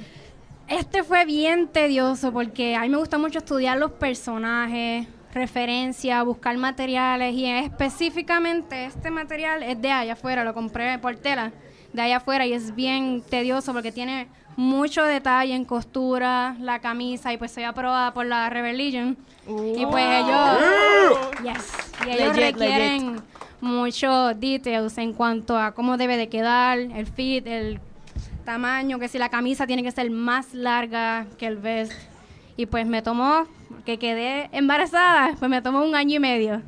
Este 0.67 1.03
fue 1.03 1.23
bien 1.23 1.69
tedioso 1.69 2.33
porque 2.33 2.75
a 2.75 2.81
mí 2.81 2.89
me 2.89 2.97
gusta 2.97 3.17
mucho 3.17 3.39
estudiar 3.39 3.77
los 3.77 3.91
personajes, 3.91 5.07
referencias, 5.33 6.25
buscar 6.25 6.57
materiales 6.57 7.33
y 7.33 7.45
específicamente 7.45 8.83
este 8.83 9.11
material 9.11 9.63
es 9.63 9.81
de 9.81 9.91
allá 9.91 10.11
afuera, 10.11 10.43
lo 10.43 10.53
compré 10.53 10.99
por 10.99 11.15
tela 11.15 11.53
de 11.93 12.01
allá 12.01 12.17
afuera 12.17 12.45
y 12.45 12.51
es 12.51 12.75
bien 12.75 13.21
tedioso 13.21 13.71
porque 13.71 13.93
tiene 13.93 14.27
mucho 14.55 15.03
detalle 15.03 15.55
en 15.55 15.65
costura, 15.65 16.55
la 16.59 16.79
camisa 16.79 17.33
y 17.33 17.37
pues 17.37 17.51
soy 17.51 17.63
aprobada 17.63 18.13
por 18.13 18.25
la 18.25 18.49
Rebel 18.49 18.77
Legion 18.77 19.17
y 19.47 19.85
pues 19.85 20.05
ellos, 20.05 20.59
yes, 21.43 21.91
y 22.05 22.09
ellos 22.11 22.35
Legit, 22.35 22.57
requieren 22.57 23.21
muchos 23.59 24.39
details 24.39 24.97
en 24.97 25.13
cuanto 25.13 25.57
a 25.57 25.71
cómo 25.71 25.97
debe 25.97 26.17
de 26.17 26.29
quedar, 26.29 26.77
el 26.79 27.05
fit, 27.07 27.45
el 27.47 27.79
tamaño, 28.45 28.99
que 28.99 29.07
si 29.07 29.17
la 29.17 29.29
camisa 29.29 29.67
tiene 29.67 29.83
que 29.83 29.91
ser 29.91 30.09
más 30.09 30.53
larga 30.53 31.25
que 31.37 31.47
el 31.47 31.57
vest. 31.57 31.93
Y 32.57 32.65
pues 32.65 32.85
me 32.85 33.01
tomó, 33.01 33.45
que 33.85 33.97
quedé 33.97 34.49
embarazada, 34.51 35.35
pues 35.39 35.49
me 35.49 35.61
tomó 35.61 35.83
un 35.83 35.95
año 35.95 36.17
y 36.17 36.19
medio 36.19 36.61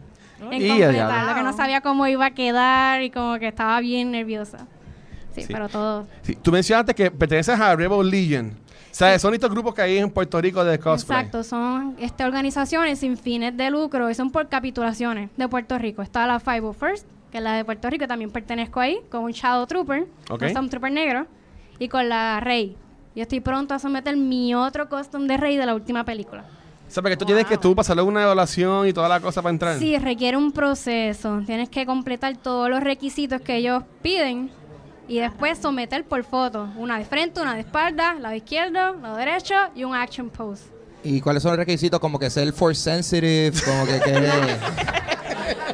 en 0.52 0.62
Y 0.62 0.67
ya, 0.67 0.74
completar, 0.86 1.26
ya. 1.26 1.30
lo 1.30 1.36
que 1.36 1.43
no 1.43 1.54
sabía 1.54 1.82
cómo 1.82 2.08
iba 2.08 2.28
a 2.28 2.32
quedar 2.32 3.02
y 3.04 3.10
como 3.10 3.38
que 3.39 3.48
estaba 3.48 3.80
bien 3.80 4.12
nerviosa. 4.12 4.67
Sí, 5.36 5.41
Sí. 5.41 5.54
pero 5.54 5.67
todo. 5.69 6.08
Sí, 6.22 6.36
Tú 6.41 6.52
mencionaste 6.52 6.93
que 6.93 7.10
perteneces 7.12 7.60
a 7.60 7.76
Rebel 7.76 8.10
Legion. 8.10 8.52
O 8.91 8.96
sea, 8.96 9.17
son 9.17 9.34
estos 9.34 9.50
grupos 9.50 9.74
que 9.74 9.82
hay 9.82 9.98
en 9.98 10.10
Puerto 10.12 10.39
Rico 10.39 10.63
de 10.63 10.78
cosplay. 10.78 11.17
Exacto, 11.19 11.43
son 11.43 11.96
este, 12.00 12.24
organizaciones 12.24 13.00
sin 13.00 13.17
fines 13.17 13.58
de 13.58 13.72
lucro 13.72 14.08
y 14.10 14.13
son 14.13 14.30
por 14.30 14.48
capitulaciones 14.50 15.32
de 15.36 15.48
Puerto 15.48 15.80
Rico. 15.80 16.04
Está 16.04 16.28
la 16.28 16.39
501st, 16.39 17.04
que 17.32 17.39
es 17.39 17.43
la 17.43 17.54
de 17.54 17.65
Puerto 17.65 17.89
Rico, 17.89 18.08
también 18.08 18.30
pertenezco 18.30 18.80
ahí, 18.80 19.00
con 19.10 19.24
un 19.24 19.32
Shadow 19.32 19.65
Trooper, 19.65 20.06
Ok. 20.30 20.43
un 20.43 20.50
Stormtrooper 20.50 20.91
negro, 20.91 21.26
y 21.80 21.88
con 21.88 22.08
la 22.08 22.39
Rey. 22.39 22.78
Yo 23.15 23.24
estoy 23.24 23.39
pronto 23.39 23.74
a 23.74 23.80
someter 23.80 24.15
mi 24.15 24.54
otro 24.54 24.88
costume 24.89 25.26
de 25.28 25.38
Rey 25.38 25.58
de 25.58 25.65
la 25.65 25.74
última 25.74 26.04
película. 26.04 26.43
O 26.88 26.91
sea, 26.93 27.02
porque 27.02 27.17
tú 27.17 27.26
tienes 27.26 27.46
que 27.48 27.58
tú 27.58 27.76
pasarle 27.76 28.04
una 28.04 28.22
evaluación 28.22 28.88
y 28.88 28.93
toda 28.93 29.10
la 29.10 29.19
cosa 29.19 29.41
para 29.41 29.52
entrar. 29.52 29.80
Sí, 29.80 29.98
requiere 29.98 30.38
un 30.38 30.52
proceso. 30.52 31.41
Tienes 31.48 31.69
que 31.69 31.88
completar 31.88 32.38
todos 32.38 32.69
los 32.69 32.82
requisitos 32.84 33.41
que 33.41 33.56
ellos 33.56 33.84
piden 34.04 34.52
y 35.08 35.20
después 35.20 35.58
someter 35.58 36.04
por 36.06 36.24
foto. 36.24 36.70
Una 36.78 36.98
de 36.98 37.06
frente, 37.06 37.42
una 37.42 37.56
de 37.56 37.62
espalda, 37.62 38.16
lado 38.16 38.36
izquierdo, 38.36 38.96
lado 38.96 39.18
derecho 39.18 39.56
y 39.76 39.84
un 39.84 39.96
action 39.96 40.30
pose. 40.30 40.66
¿Y 41.04 41.20
cuáles 41.20 41.44
son 41.44 41.52
los 41.52 41.58
requisitos? 41.58 42.00
Como 42.00 42.18
que 42.18 42.30
ser 42.30 42.52
force 42.54 42.82
sensitive, 42.82 43.52
como 43.66 43.86
que... 43.86 44.00
que 44.00 44.24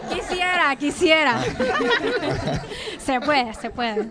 Quisiera, 0.16 0.76
quisiera. 0.76 1.42
se 2.98 3.22
puede, 3.22 3.54
se 3.54 3.70
puede. 3.70 4.10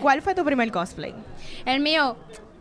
¿Cuál 0.00 0.22
fue 0.22 0.34
tu 0.34 0.44
primer 0.44 0.70
cosplay? 0.70 1.14
El 1.64 1.80
mío, 1.80 2.16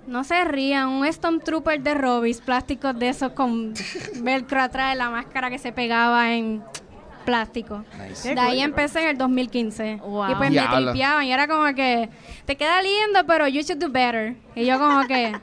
no 0.08 0.24
se 0.24 0.44
rían, 0.46 0.88
un 0.88 1.12
Stormtrooper 1.12 1.82
de 1.82 1.94
Robis, 1.94 2.42
plásticos 2.42 2.98
de 2.98 3.10
esos 3.10 3.34
con 3.34 3.74
velcro 4.22 4.62
atrás 4.62 4.94
de 4.94 4.98
la 4.98 5.10
máscara 5.10 5.50
que 5.50 5.60
se 5.60 5.72
pegaba 5.72 6.34
en 6.34 6.64
plástico. 7.28 7.84
Nice. 8.08 8.34
De 8.34 8.40
ahí 8.40 8.62
empecé 8.62 9.02
en 9.02 9.10
el 9.10 9.18
2015. 9.18 9.98
Wow. 9.98 10.32
Y 10.32 10.36
pues 10.36 10.50
me 10.50 10.62
tripeaban 10.62 11.26
y 11.26 11.34
era 11.34 11.46
como 11.46 11.66
que, 11.76 12.10
te 12.46 12.56
queda 12.56 12.82
lindo, 12.82 13.26
pero 13.28 13.50
you 13.50 13.62
should 13.64 13.84
do 13.84 13.90
better. 13.90 14.38
Y 14.56 14.66
yo 14.66 14.80
como 14.80 15.06
que, 15.06 15.36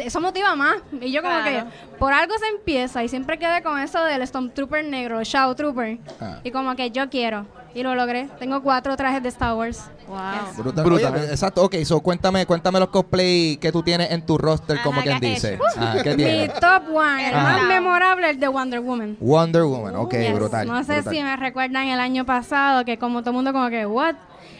eso 0.00 0.20
motiva 0.20 0.54
más. 0.56 0.76
Y 1.00 1.12
yo 1.12 1.22
como 1.22 1.34
Claro. 1.42 1.66
que, 1.70 1.96
por 1.98 2.12
algo 2.12 2.34
se 2.38 2.46
empieza 2.48 3.02
y 3.04 3.08
siempre 3.08 3.38
quedé 3.38 3.62
con 3.62 3.78
eso 3.78 4.02
del 4.04 4.26
Stormtrooper 4.26 4.84
negro, 4.84 5.22
Shadow 5.22 5.54
Trooper. 5.54 5.98
Ah. 6.20 6.38
Y 6.44 6.50
como 6.50 6.74
que 6.76 6.90
yo 6.90 7.08
quiero. 7.10 7.46
Y 7.76 7.82
lo 7.82 7.96
logré. 7.96 8.28
Tengo 8.38 8.62
cuatro 8.62 8.96
trajes 8.96 9.20
de 9.20 9.28
Star 9.30 9.54
Wars. 9.54 9.90
Wow. 10.06 10.18
Brutal. 10.58 10.84
Brutal. 10.84 11.14
Oye, 11.14 11.24
exacto, 11.30 11.62
ok, 11.64 11.74
so 11.84 11.98
cuéntame, 12.00 12.46
cuéntame 12.46 12.78
los 12.78 12.88
cosplay 12.88 13.56
que 13.56 13.72
tú 13.72 13.82
tienes 13.82 14.12
en 14.12 14.24
tu 14.24 14.38
roster, 14.38 14.78
como 14.84 15.00
Ajá, 15.00 15.02
quien 15.02 15.18
¿qué 15.20 15.26
has 15.26 15.34
dice. 15.42 15.58
Ah, 15.76 15.96
¿Qué 16.04 16.14
Mi 16.16 16.48
top 16.60 16.94
one, 16.94 17.28
el 17.28 17.34
Ajá. 17.34 17.42
más 17.42 17.62
memorable, 17.64 18.30
el 18.30 18.38
de 18.38 18.46
Wonder 18.46 18.78
Woman. 18.78 19.16
Wonder 19.18 19.64
Woman, 19.64 19.96
ok, 19.96 20.12
Yes. 20.14 20.34
brutal. 20.34 20.68
No 20.68 20.84
sé 20.84 20.94
brutal. 21.00 21.14
si 21.14 21.22
me 21.24 21.36
recuerdan 21.36 21.88
el 21.88 21.98
año 21.98 22.24
pasado, 22.24 22.84
que 22.84 22.96
como 22.96 23.20
todo 23.22 23.30
el 23.30 23.36
mundo 23.36 23.52
como 23.52 23.68
que, 23.70 23.86
what? 23.86 24.14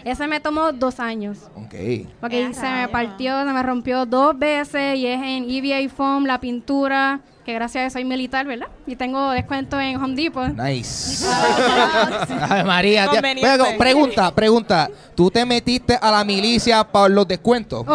Ese 0.05 0.27
me 0.29 0.39
tomó 0.41 0.73
dos 0.73 1.01
años. 1.01 1.51
Ok. 1.55 1.75
Porque 2.21 2.53
se 2.53 2.69
me 2.69 2.89
partió, 2.89 3.45
se 3.45 3.53
me 3.53 3.63
rompió 3.63 4.05
dos 4.07 4.39
veces 4.39 4.97
y 4.97 5.07
es 5.07 5.21
en 5.23 5.51
EVA 5.51 5.89
foam, 5.89 6.27
la 6.27 6.39
pintura. 6.41 7.21
Que 7.45 7.53
gracias 7.53 7.83
a 7.83 7.87
eso 7.87 7.93
soy 7.95 8.05
militar, 8.05 8.47
¿verdad? 8.47 8.69
Y 8.87 8.97
tengo 8.97 9.31
descuento 9.31 9.79
en 9.81 10.03
Home 10.03 10.15
Depot. 10.15 10.49
Nice. 10.49 11.27
Ay, 12.51 12.65
María. 12.65 13.09
tía. 13.11 13.21
Venga, 13.21 13.67
pregunta, 13.79 14.35
pregunta. 14.35 14.89
¿Tú 15.15 15.31
te 15.31 15.45
metiste 15.45 15.99
a 16.01 16.11
la 16.11 16.25
milicia 16.25 16.83
para 16.85 17.09
los 17.09 17.29
descuentos? 17.29 17.85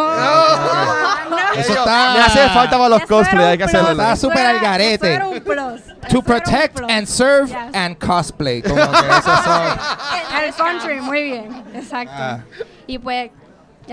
Eso 1.55 1.71
Ellos, 1.73 1.77
está- 1.79 2.13
Me 2.13 2.19
hace 2.21 2.49
falta 2.49 2.77
para 2.77 2.89
los 2.89 2.99
Eso 2.99 3.07
cosplay, 3.07 3.41
era 3.41 3.49
hay 3.51 3.57
que 3.57 3.63
hacerlo. 3.63 3.91
Está 3.91 4.13
eso 4.13 4.27
súper 4.27 4.45
al 4.45 4.59
garete. 4.59 5.07
Eso 5.07 5.15
era 5.15 5.27
un 5.27 5.39
plus. 5.41 5.81
Eso 5.81 6.07
To 6.09 6.21
protect 6.21 6.79
and 6.89 7.07
serve 7.07 7.47
Yes. 7.47 7.57
and 7.73 7.97
cosplay. 7.97 8.61
Como 8.61 8.75
que 8.75 8.97
esos 8.99 9.43
son- 9.43 9.79
El 10.43 10.53
country, 10.53 11.01
muy 11.01 11.23
bien, 11.23 11.63
exacto. 11.73 12.13
Ah. 12.15 12.39
Y 12.87 12.97
pues 12.99 13.31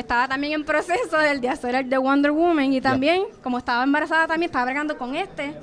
estaba 0.01 0.29
también 0.29 0.53
en 0.53 0.65
proceso 0.65 1.19
del 1.19 1.41
de 1.41 1.49
hacer 1.49 1.75
el 1.75 1.89
de 1.89 1.99
Wonder 1.99 2.31
Woman 2.31 2.73
y 2.73 2.81
también, 2.81 3.25
como 3.43 3.59
estaba 3.59 3.85
embarazada 3.85 4.27
también, 4.27 4.49
estaba 4.49 4.65
bregando 4.65 4.97
con 4.99 5.15
este. 5.15 5.55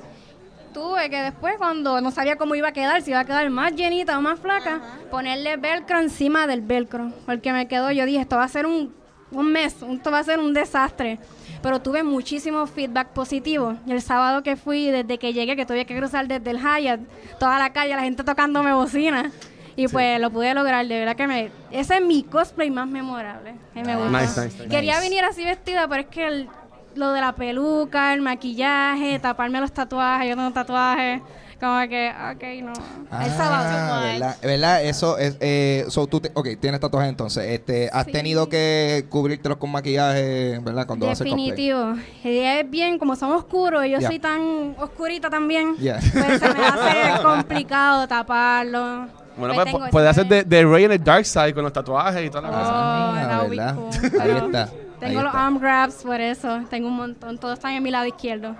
Tuve 0.72 1.08
que 1.08 1.22
después, 1.22 1.54
cuando 1.56 2.00
no 2.00 2.10
sabía 2.10 2.36
cómo 2.36 2.56
iba 2.56 2.68
a 2.68 2.72
quedar, 2.72 3.00
si 3.02 3.10
iba 3.10 3.20
a 3.20 3.24
quedar 3.24 3.48
más 3.48 3.74
llenita 3.76 4.18
o 4.18 4.20
más 4.20 4.40
flaca, 4.40 4.80
ponerle 5.10 5.56
velcro 5.56 6.00
encima 6.00 6.48
del 6.48 6.62
velcro. 6.62 7.12
Porque 7.26 7.52
me 7.52 7.68
quedó, 7.68 7.92
yo 7.92 8.04
dije, 8.06 8.20
esto 8.20 8.36
va 8.36 8.44
a 8.44 8.48
ser 8.48 8.66
un, 8.66 8.92
un 9.30 9.52
mes, 9.52 9.76
esto 9.82 10.10
va 10.10 10.18
a 10.18 10.24
ser 10.24 10.40
un 10.40 10.52
desastre. 10.52 11.20
Pero 11.62 11.80
tuve 11.80 12.02
muchísimo 12.02 12.66
feedback 12.66 13.10
positivo. 13.10 13.76
Y 13.86 13.92
el 13.92 14.02
sábado 14.02 14.42
que 14.42 14.56
fui, 14.56 14.90
desde 14.90 15.16
que 15.16 15.32
llegué, 15.32 15.54
que 15.54 15.64
tuve 15.64 15.86
que 15.86 15.96
cruzar 15.96 16.26
desde 16.26 16.50
el 16.50 16.58
Hyatt, 16.58 17.00
toda 17.38 17.58
la 17.60 17.72
calle, 17.72 17.94
la 17.94 18.02
gente 18.02 18.24
tocándome 18.24 18.74
bocina. 18.74 19.30
Y 19.76 19.88
pues 19.88 20.20
lo 20.20 20.30
pude 20.30 20.54
lograr, 20.54 20.86
de 20.86 20.98
verdad 21.00 21.16
que 21.16 21.26
me... 21.26 21.50
Ese 21.70 21.96
es 21.96 22.02
mi 22.04 22.22
cosplay 22.22 22.70
más 22.70 22.86
memorable. 22.86 23.54
que 23.72 23.82
me. 23.82 23.94
Nice, 23.96 24.40
nice, 24.40 24.40
nice. 24.58 24.68
Quería 24.68 24.94
Nice. 24.98 25.08
venir 25.08 25.24
así 25.24 25.44
vestida, 25.44 25.88
pero 25.88 26.02
es 26.02 26.08
que 26.08 26.26
el- 26.26 26.48
lo 26.94 27.10
de 27.12 27.20
la 27.20 27.32
peluca, 27.34 28.14
el 28.14 28.20
maquillaje, 28.22 29.18
taparme 29.18 29.60
los 29.60 29.72
tatuajes, 29.72 30.28
yo 30.28 30.36
tengo 30.36 30.52
tatuajes, 30.52 31.20
como 31.58 31.80
que, 31.88 32.08
ok, 32.10 32.42
no. 32.64 32.72
el 33.20 33.30
sábado. 33.32 33.64
Ah, 33.68 34.00
¿verdad? 34.04 34.36
¿verdad? 34.42 34.84
Eso 34.84 35.18
es. 35.18 35.36
Eh, 35.40 35.86
so, 35.88 36.06
tú 36.06 36.20
te- 36.20 36.30
ok, 36.34 36.50
tienes 36.60 36.78
tatuajes 36.78 37.08
entonces. 37.08 37.44
Este, 37.50 37.90
¿Has 37.92 38.04
Sí. 38.04 38.12
tenido 38.12 38.48
que 38.48 39.06
cubrírtelos 39.08 39.58
con 39.58 39.72
maquillaje, 39.72 40.60
¿verdad? 40.62 40.86
Cuando. 40.86 41.06
Definitivo. 41.06 41.94
Y 42.22 42.38
es 42.38 42.70
bien, 42.70 42.96
como 42.98 43.16
son 43.16 43.32
oscuros 43.32 43.84
y 43.86 43.90
yo 43.90 44.00
soy 44.00 44.20
tan 44.20 44.76
oscurita 44.78 45.28
también, 45.30 45.74
pues 45.76 46.04
se 46.40 46.48
me 46.54 46.64
hace 46.64 47.22
complicado 47.24 48.06
taparlo. 48.06 49.08
Bueno, 49.36 49.54
Pues 49.54 49.66
pues, 49.72 49.90
puede 49.90 50.10
ese- 50.10 50.20
hacer 50.20 50.30
de, 50.30 50.44
de 50.44 50.64
Rey 50.64 50.84
en 50.84 50.92
el 50.92 51.02
Dark 51.02 51.24
Side 51.26 51.52
con 51.54 51.64
los 51.64 51.72
tatuajes 51.72 52.24
y 52.24 52.30
toda 52.30 52.42
la 52.42 52.48
cosa. 52.48 52.60
Oh, 52.62 52.74
Ah, 52.74 53.42
be 53.42 53.48
¿verdad? 53.56 53.74
cool. 53.74 54.20
Ahí 54.20 54.30
está. 54.30 54.66
Tengo 55.00 55.18
ahí 55.18 55.24
los 55.24 55.24
está. 55.34 55.46
arm 55.46 55.58
grabs 55.58 55.94
por 56.04 56.20
eso, 56.20 56.60
tengo 56.70 56.88
un 56.88 56.96
montón, 56.96 57.36
todos 57.38 57.54
están 57.54 57.72
en 57.72 57.82
mi 57.82 57.90
lado 57.90 58.06
izquierdo. 58.06 58.54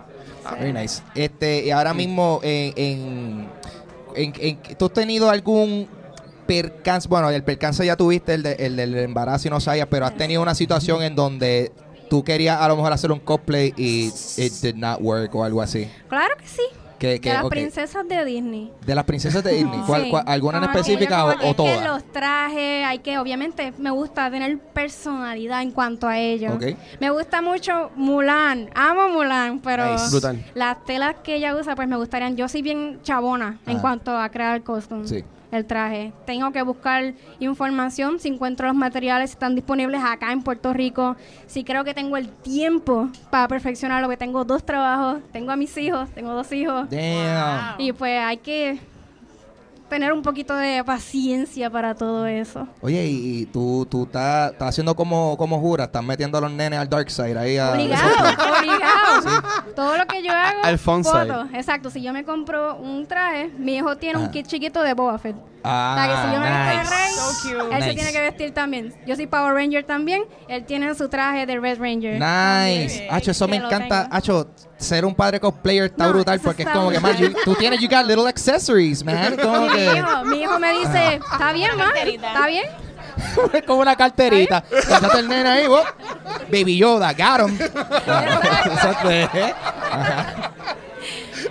Very 0.58 0.72
nice. 0.72 1.00
Este, 1.14 1.64
y 1.64 1.70
ahora 1.70 1.94
mismo, 1.94 2.40
en, 2.42 2.72
en, 2.76 3.48
en- 4.16 4.32
en- 4.38 4.76
¿tú 4.76 4.86
has 4.86 4.92
tenido 4.92 5.30
algún 5.30 5.88
percance? 6.46 7.08
Bueno, 7.08 7.30
el 7.30 7.42
percance 7.44 7.86
ya 7.86 7.96
tuviste, 7.96 8.34
el, 8.34 8.42
de- 8.42 8.56
el 8.58 8.76
del 8.76 8.96
embarazo 8.98 9.48
y 9.48 9.50
no 9.50 9.60
sabías, 9.60 9.86
pero 9.90 10.06
has 10.06 10.16
tenido 10.16 10.42
una 10.42 10.54
situación 10.54 11.02
en 11.02 11.14
donde 11.14 11.72
tú 12.10 12.22
querías 12.24 12.60
a 12.60 12.68
lo 12.68 12.76
mejor 12.76 12.92
hacer 12.92 13.10
un 13.12 13.20
cosplay 13.20 13.72
y 13.76 14.08
it 14.36 14.52
did 14.60 14.74
not 14.74 15.00
work 15.00 15.34
o 15.34 15.44
algo 15.44 15.62
así. 15.62 15.88
Claro 16.08 16.34
que 16.36 16.46
sí. 16.46 16.62
Que, 16.98 17.20
que, 17.20 17.30
de 17.30 17.34
las 17.34 17.46
princesas 17.46 18.06
de 18.08 18.24
Disney. 18.24 18.72
De 18.86 18.94
las 18.94 19.04
princesas 19.04 19.42
de 19.44 19.52
Disney. 19.54 19.80
¿Cuál, 19.86 20.08
cuál- 20.10 20.24
¿Alguna 20.26 20.58
en 20.58 20.64
específica 20.64 21.24
o, 21.26 21.50
o 21.50 21.54
todas? 21.54 21.84
los 21.84 22.04
trajes, 22.12 22.84
hay 22.86 22.98
que, 23.00 23.18
obviamente, 23.18 23.72
me 23.78 23.90
gusta 23.90 24.30
tener 24.30 24.58
personalidad 24.58 25.62
en 25.62 25.70
cuanto 25.72 26.06
a 26.06 26.18
ello. 26.18 26.54
Ok. 26.54 26.64
Me 27.00 27.10
gusta 27.10 27.42
mucho 27.42 27.90
Mulan, 27.96 28.70
amo 28.74 29.08
Mulan, 29.08 29.60
pero 29.60 29.92
Nice. 29.92 30.44
Las 30.54 30.84
telas 30.84 31.16
que 31.22 31.34
ella 31.36 31.54
usa, 31.56 31.74
pues 31.74 31.88
me 31.88 31.96
gustarían. 31.96 32.36
Yo 32.36 32.48
soy 32.48 32.62
bien 32.62 33.00
chabona 33.02 33.58
en 33.66 33.78
Ah. 33.78 33.80
cuanto 33.80 34.16
a 34.16 34.28
crear 34.28 34.62
costumes. 34.62 35.08
Sí. 35.10 35.24
El 35.54 35.66
traje. 35.66 36.12
Tengo 36.26 36.50
que 36.50 36.62
buscar 36.62 37.14
información 37.38 38.18
si 38.18 38.26
encuentro 38.26 38.66
los 38.66 38.74
materiales 38.74 39.30
si 39.30 39.34
están 39.34 39.54
disponibles 39.54 40.00
acá 40.02 40.32
en 40.32 40.42
Puerto 40.42 40.72
Rico. 40.72 41.14
Si 41.46 41.62
creo 41.62 41.84
que 41.84 41.94
tengo 41.94 42.16
el 42.16 42.28
tiempo 42.28 43.08
para 43.30 43.46
perfeccionarlo, 43.46 44.08
que 44.08 44.16
tengo 44.16 44.44
dos 44.44 44.66
trabajos, 44.66 45.22
tengo 45.30 45.52
a 45.52 45.56
mis 45.56 45.78
hijos, 45.78 46.10
tengo 46.10 46.32
dos 46.32 46.50
hijos. 46.50 46.90
Damn. 46.90 47.76
Y 47.78 47.92
pues 47.92 48.18
hay 48.18 48.38
que 48.38 48.80
tener 49.88 50.12
un 50.12 50.22
poquito 50.22 50.56
de 50.56 50.82
paciencia 50.84 51.70
para 51.70 51.94
todo 51.94 52.26
eso. 52.26 52.66
Oye, 52.80 53.06
y, 53.06 53.40
y 53.42 53.46
tú, 53.46 53.86
tú 53.90 54.04
estás, 54.04 54.52
estás 54.52 54.70
haciendo 54.70 54.94
como, 54.94 55.36
como 55.36 55.60
jura, 55.60 55.84
estás 55.84 56.02
metiendo 56.02 56.38
a 56.38 56.40
los 56.40 56.50
nenes 56.50 56.78
al 56.78 56.88
dark 56.88 57.10
side 57.10 57.38
ahí 57.38 57.56
a... 57.58 57.72
Obligado, 57.72 58.04
obligado. 58.58 59.42
Todo 59.74 59.98
lo 59.98 60.06
que 60.06 60.22
yo 60.22 60.32
hago, 60.32 60.60
Al 60.62 60.78
fotos. 60.78 61.46
Exacto, 61.52 61.90
si 61.90 62.02
yo 62.02 62.12
me 62.12 62.24
compro 62.24 62.76
un 62.76 63.06
traje, 63.06 63.50
mi 63.58 63.76
hijo 63.76 63.96
tiene 63.96 64.18
un 64.18 64.30
kit 64.30 64.46
chiquito 64.46 64.82
de 64.82 64.94
Boba 64.94 65.18
Fett. 65.18 65.53
Ah, 65.64 65.94
sea, 65.96 66.06
que 66.08 66.28
si 66.28 66.34
yo 66.34 66.40
me 66.40 66.50
visto 66.50 66.70
de 66.70 66.76
nice. 66.78 66.94
Rey, 66.94 67.14
So 67.14 67.60
él 67.62 67.70
se 67.70 67.78
Nice. 67.78 67.94
tiene 67.94 68.12
que 68.12 68.20
vestir 68.20 68.54
también. 68.54 68.94
Yo 69.06 69.16
soy 69.16 69.26
Power 69.26 69.54
Ranger 69.54 69.84
también, 69.84 70.24
él 70.48 70.64
tiene 70.64 70.94
su 70.94 71.08
traje 71.08 71.46
de 71.46 71.58
Red 71.58 71.78
Ranger. 71.78 72.14
Nice. 72.20 73.08
Hacho, 73.10 73.30
eso 73.30 73.48
me 73.48 73.58
Que 73.58 73.64
encanta. 73.66 74.08
Hacho, 74.10 74.48
ser 74.76 75.04
un 75.04 75.14
padre 75.14 75.40
cosplayer 75.40 75.84
está 75.86 76.04
No, 76.06 76.12
brutal 76.12 76.38
porque 76.40 76.64
es 76.64 76.68
como 76.68 76.90
que, 76.90 77.00
man, 77.00 77.16
tú 77.44 77.54
tienes, 77.54 77.80
you 77.80 77.88
got 77.88 78.06
little 78.06 78.28
accessories, 78.28 79.02
man. 79.04 79.36
Como 79.42 79.62
Mi 79.62 79.68
que, 79.72 79.84
hijo, 79.96 80.24
mi 80.26 80.42
hijo 80.42 80.58
me 80.58 80.72
dice, 80.72 81.20
¿está 81.32 81.52
bien, 81.52 81.70
ma? 81.76 81.90
¿Está 82.04 82.46
bien? 82.46 82.66
es 83.52 83.62
como 83.66 83.80
una 83.80 83.96
carterita. 83.96 84.62
Pásate 84.88 85.18
el 85.20 85.28
nene 85.28 85.48
ahí, 85.48 85.66
vos. 85.68 85.84
Baby 86.52 86.76
Yoda, 86.76 87.12
got 87.12 87.48
him. 87.48 87.58
Exacto. 87.60 89.10
¿eh? 89.10 89.54
Ajá. 89.90 90.50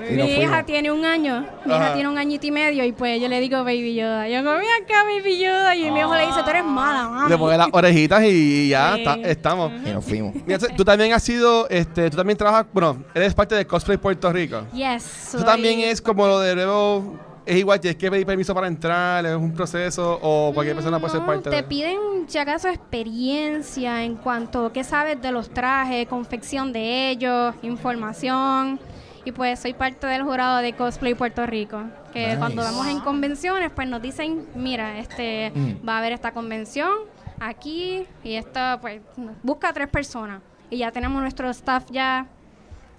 Y 0.10 0.14
Mi 0.16 0.24
hija 0.36 0.64
tiene 0.64 0.92
un 0.92 1.06
año, 1.06 1.46
mi 1.66 1.74
Ajá. 1.74 1.86
hija 1.86 1.94
tiene 1.94 2.10
un 2.10 2.18
añito 2.18 2.46
y 2.48 2.52
medio 2.52 2.84
y 2.86 2.92
pues 2.92 3.22
yo 3.22 3.28
le 3.28 3.40
digo 3.40 3.58
Baby 3.64 3.96
Yoda. 3.96 4.28
Yo 4.28 4.40
digo, 4.40 4.52
mira 4.60 4.72
acá 4.84 5.04
Baby 5.04 5.40
Yoda 5.40 5.76
y 5.76 5.92
mi 5.92 6.00
hijo 6.00 6.14
le 6.16 6.26
dice, 6.28 6.44
tú 6.44 6.50
eres 6.50 6.64
mala, 6.66 7.08
mami. 7.10 7.30
Le 7.30 7.38
pone 7.38 7.58
las 7.58 7.68
orejitas 7.72 8.24
y 8.26 8.70
ya 8.70 8.94
Sí. 8.96 9.00
está- 9.04 9.16
estamos. 9.30 9.72
Y 9.86 9.90
nos 9.92 10.04
fuimos. 10.06 10.34
Mira, 10.46 10.60
tú 10.76 10.84
también 10.84 11.14
has 11.14 11.24
sido, 11.24 11.68
este, 11.70 12.10
tú 12.10 12.18
también 12.18 12.38
trabajas, 12.38 12.66
bueno, 12.74 13.04
eres 13.14 13.34
parte 13.34 13.56
de 13.56 13.66
Cosplay 13.66 13.98
Puerto 13.98 14.32
Rico. 14.32 14.62
Yes. 14.74 15.06
Eso 15.28 15.38
soy- 15.38 15.46
también 15.46 15.80
es 15.80 16.02
como 16.02 16.28
lo 16.28 16.40
de 16.40 16.56
nuevo, 16.56 17.18
es 17.46 17.58
igual, 17.58 17.80
tienes 17.80 17.98
que 17.98 18.10
pedir 18.10 18.26
permiso 18.26 18.54
para 18.56 18.68
entrar, 18.68 19.26
es 19.26 19.36
un 19.36 19.52
proceso 19.54 20.18
o 20.22 20.52
cualquier 20.54 20.76
persona 20.78 20.98
puede 21.00 21.12
ser 21.12 21.20
No, 21.22 21.28
parte 21.28 21.50
te 21.50 21.56
de 21.58 21.64
piden, 21.64 21.98
si 22.28 22.38
acaso, 22.38 22.70
experiencia 22.70 24.04
en 24.04 24.16
cuanto 24.16 24.68
a 24.68 24.74
qué 24.74 24.84
sabes 24.84 25.22
de 25.22 25.32
los 25.32 25.50
trajes, 25.50 26.08
confección 26.08 26.72
de 26.72 27.10
ellos, 27.10 27.54
información. 27.62 28.80
Y 29.26 29.32
pues 29.32 29.60
soy 29.60 29.74
parte 29.74 30.06
del 30.08 30.24
jurado 30.24 30.58
de 30.58 30.74
Cosplay 30.74 31.14
Puerto 31.16 31.46
Rico. 31.46 31.82
Que 32.12 32.28
Nice. 32.28 32.38
cuando 32.40 32.62
vamos 32.62 32.88
en 32.88 33.00
convenciones, 33.00 33.72
pues 33.74 33.88
nos 33.88 34.02
dicen, 34.02 34.46
mira, 34.56 35.00
este 35.00 35.52
Mm. 35.56 35.88
va 35.88 35.96
a 35.96 35.98
haber 36.00 36.12
esta 36.12 36.32
convención 36.32 36.92
aquí 37.40 38.06
y 38.24 38.36
esta, 38.36 38.80
pues, 38.82 39.02
busca 39.42 39.70
a 39.70 39.74
tres 39.74 39.88
personas. 39.88 40.42
Y 40.70 40.78
ya 40.80 40.92
tenemos 40.92 41.22
nuestro 41.22 41.50
staff 41.52 41.86
ya. 41.90 42.28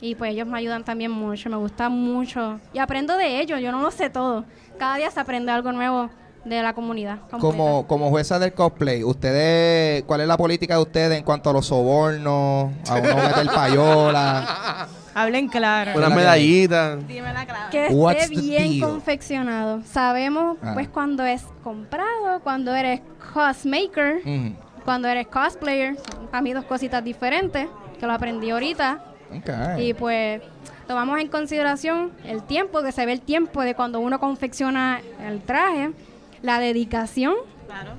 Y 0.00 0.14
pues 0.16 0.32
ellos 0.32 0.46
me 0.46 0.58
ayudan 0.58 0.84
también 0.84 1.10
mucho, 1.10 1.48
me 1.50 1.56
gusta 1.56 1.88
mucho. 1.88 2.58
Y 2.72 2.78
aprendo 2.78 3.16
de 3.16 3.40
ellos, 3.40 3.60
yo 3.60 3.70
no 3.72 3.80
lo 3.80 3.90
sé 3.90 4.10
todo. 4.10 4.44
Cada 4.78 4.96
día 4.96 5.10
se 5.10 5.18
aprende 5.20 5.50
algo 5.52 5.72
nuevo 5.72 6.10
de 6.44 6.62
la 6.62 6.74
comunidad. 6.74 7.20
completa. 7.20 7.38
Como, 7.40 7.86
como 7.86 8.10
jueza 8.10 8.38
del 8.38 8.52
cosplay, 8.52 9.02
ustedes, 9.02 10.02
¿cuál 10.04 10.20
es 10.20 10.28
la 10.28 10.36
política 10.36 10.74
de 10.76 10.82
ustedes 10.82 11.16
en 11.18 11.24
cuanto 11.24 11.48
a 11.48 11.52
los 11.54 11.66
sobornos? 11.66 12.70
A 12.90 12.94
uno 12.96 13.14
meter 13.16 13.46
payola. 13.46 14.88
Hablen 15.14 15.48
claro. 15.48 15.92
Una 15.92 16.00
¿Verdad 16.00 16.08
que- 16.08 16.14
medallita. 16.22 16.96
Dime 16.96 17.32
la 17.32 17.46
clave. 17.46 17.70
que 17.70 17.88
What's 17.94 18.22
esté 18.24 18.34
the 18.34 18.40
bien 18.42 18.70
deal? 18.80 18.80
confeccionado. 18.90 19.82
Sabemos 19.84 20.56
Ah. 20.62 20.72
pues 20.74 20.88
cuando 20.88 21.24
es 21.24 21.42
comprado, 21.62 22.40
cuando 22.42 22.74
eres 22.74 23.00
cosmaker, 23.32 24.20
Mm. 24.24 24.54
cuando 24.84 25.08
eres 25.08 25.26
cosplayer. 25.28 25.96
Son 25.96 26.26
para 26.26 26.42
mí 26.42 26.52
dos 26.52 26.64
cositas 26.64 27.02
diferentes 27.04 27.68
que 27.98 28.06
lo 28.06 28.12
aprendí 28.12 28.50
ahorita. 28.50 29.04
Y 29.78 29.94
pues 29.94 30.40
tomamos 30.86 31.18
en 31.20 31.28
consideración 31.28 32.12
el 32.24 32.42
tiempo, 32.42 32.82
que 32.82 32.92
se 32.92 33.04
ve 33.06 33.12
el 33.12 33.20
tiempo 33.20 33.62
de 33.62 33.74
cuando 33.74 34.00
uno 34.00 34.20
confecciona 34.20 35.00
el 35.26 35.40
traje, 35.42 35.90
la 36.42 36.58
dedicación 36.60 37.34
Claro. 37.66 37.92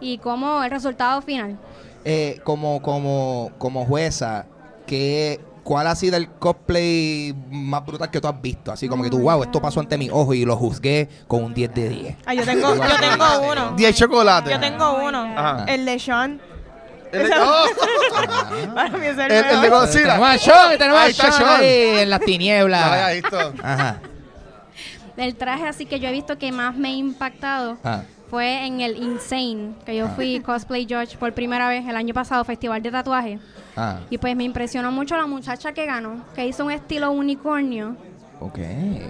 y 0.00 0.18
como 0.18 0.62
el 0.64 0.70
resultado 0.70 1.20
final. 1.22 1.58
Eh, 2.04 2.40
como, 2.42 2.82
como, 2.82 3.50
como 3.58 3.84
jueza, 3.84 4.46
¿qué, 4.86 5.38
¿cuál 5.62 5.86
ha 5.86 5.94
sido 5.94 6.16
el 6.16 6.28
cosplay 6.30 7.34
más 7.50 7.84
brutal 7.86 8.10
que 8.10 8.20
tú 8.20 8.28
has 8.28 8.40
visto? 8.42 8.72
Así 8.72 8.88
como 8.88 9.02
que 9.02 9.10
tú, 9.10 9.18
wow, 9.20 9.42
esto 9.42 9.60
pasó 9.62 9.80
ante 9.80 9.96
mis 9.98 10.10
ojos 10.10 10.34
y 10.36 10.44
lo 10.44 10.56
juzgué 10.56 11.08
con 11.28 11.44
un 11.44 11.54
10 11.54 11.74
de 11.74 11.88
10. 11.88 12.16
Ah, 12.26 12.34
yo 12.34 12.44
tengo, 12.44 12.74
yo 12.74 12.82
tengo 13.00 13.50
uno. 13.52 13.72
10 13.76 13.96
chocolates. 13.96 14.52
Yo 14.52 14.60
tengo 14.60 14.94
uno. 15.04 15.22
Ajá. 15.36 15.64
El 15.68 15.84
de 15.84 15.98
Sean. 15.98 16.40
El 17.12 17.28
de- 17.28 17.34
¡Oh! 17.38 17.64
Para 18.74 18.88
mí 18.96 19.06
es 19.06 19.18
el, 19.18 19.30
El- 19.32 19.44
el 19.44 19.60
de. 19.60 19.68
Godzilla. 19.68 20.04
Tenemos 20.14 20.28
a 20.30 20.38
Sean, 20.38 20.78
tenemos 20.78 21.00
Ahí 21.00 21.10
a 21.10 21.14
Sean 21.14 21.32
Sean. 21.32 21.60
ahí 21.60 21.98
en 22.00 22.10
las 22.10 22.20
No 22.20 22.26
tinieblas. 22.26 22.82
había 22.84 23.08
visto. 23.20 23.52
Ajá. 23.62 24.00
El 25.16 25.36
traje 25.36 25.68
así 25.68 25.84
que 25.86 26.00
yo 26.00 26.08
he 26.08 26.12
visto 26.12 26.38
que 26.38 26.52
más 26.52 26.74
me 26.74 26.88
ha 26.88 26.92
impactado 26.92 27.76
Ah. 27.84 28.02
Fue 28.32 28.64
en 28.64 28.80
el 28.80 28.96
Insane, 28.96 29.74
que 29.84 29.94
yo 29.94 30.08
fui 30.08 30.40
cosplay 30.40 30.86
judge 30.88 31.18
por 31.18 31.34
primera 31.34 31.68
vez 31.68 31.86
el 31.86 31.94
año 31.96 32.14
pasado, 32.14 32.42
Festival 32.46 32.80
de 32.82 32.90
Tatuaje. 32.90 33.38
Ah. 33.76 33.98
Y 34.08 34.16
pues 34.16 34.34
me 34.34 34.42
impresionó 34.44 34.90
mucho 34.90 35.18
la 35.18 35.26
muchacha 35.26 35.74
que 35.74 35.84
ganó, 35.84 36.24
que 36.34 36.46
hizo 36.46 36.64
un 36.64 36.70
estilo 36.70 37.10
unicornio. 37.10 37.94
Ok. 38.40 38.58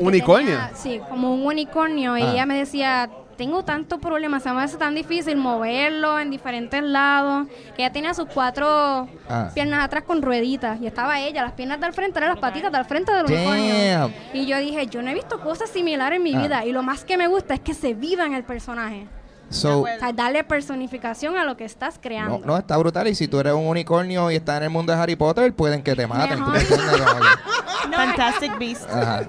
Unicornio. 0.01 0.51
Tenía- 0.59 0.71
sí, 0.75 1.01
como 1.09 1.33
un 1.35 1.47
unicornio. 1.47 2.19
Y 2.19 2.23
Ah. 2.23 2.33
ella 2.33 2.47
me 2.47 2.57
decía, 2.59 3.09
tengo 3.37 3.65
tantos 3.65 3.99
problemas, 3.99 4.43
se 4.43 4.53
me 4.53 4.63
hace 4.63 4.77
tan 4.77 4.95
difícil 4.95 5.37
moverlo 5.37 6.19
en 6.19 6.31
diferentes 6.31 6.83
lados. 6.83 7.47
Que 7.77 7.83
ella 7.83 7.93
tenía 7.93 8.15
sus 8.15 8.27
cuatro 8.27 9.09
Ah. 9.29 9.51
piernas 9.55 9.85
atrás 9.85 10.05
con 10.05 10.23
rueditas. 10.23 10.81
Y 10.81 10.87
estaba 10.87 11.19
ella, 11.21 11.43
las 11.43 11.53
piernas 11.53 11.81
del 11.81 11.93
frente 11.93 12.19
eran 12.19 12.31
las 12.31 12.39
patitas 12.39 12.71
del 12.73 12.85
frente 12.85 13.13
del 13.13 13.25
unicornio. 13.27 14.11
Y 14.33 14.47
yo 14.47 14.59
dije, 14.59 14.87
yo 14.87 15.03
no 15.03 15.11
he 15.11 15.15
visto 15.15 15.41
cosas 15.41 15.71
similares 15.71 16.17
en 16.19 16.23
mi 16.23 16.35
Ah. 16.35 16.41
vida. 16.43 16.65
Y 16.65 16.73
lo 16.73 16.83
más 16.83 17.05
que 17.05 17.17
me 17.17 17.27
gusta 17.29 17.55
es 17.55 17.61
que 17.61 17.75
se 17.75 17.95
viva 17.95 18.25
en 18.27 18.35
el 18.35 18.45
personaje. 18.45 19.07
So, 19.51 19.83
O 19.83 19.87
sea, 19.87 20.13
darle 20.15 20.45
personificación 20.45 21.37
a 21.37 21.45
lo 21.45 21.59
que 21.59 21.67
estás 21.67 21.99
creando. 22.01 22.39
no, 22.39 22.47
no, 22.47 22.57
está 22.57 22.77
brutal. 22.79 23.07
Y 23.09 23.15
si 23.15 23.29
tú 23.29 23.39
eres 23.39 23.53
un 23.53 23.67
unicornio 23.67 24.31
y 24.31 24.37
estás 24.37 24.57
en 24.59 24.63
el 24.65 24.71
mundo 24.71 24.95
de 24.95 24.99
Harry 24.99 25.15
Potter, 25.15 25.53
pueden 25.53 25.83
que 25.83 25.95
te 25.95 26.07
maten. 26.07 26.39
Fantastic 27.93 28.59
Beast. 28.59 28.89
Ajá. 28.91 29.25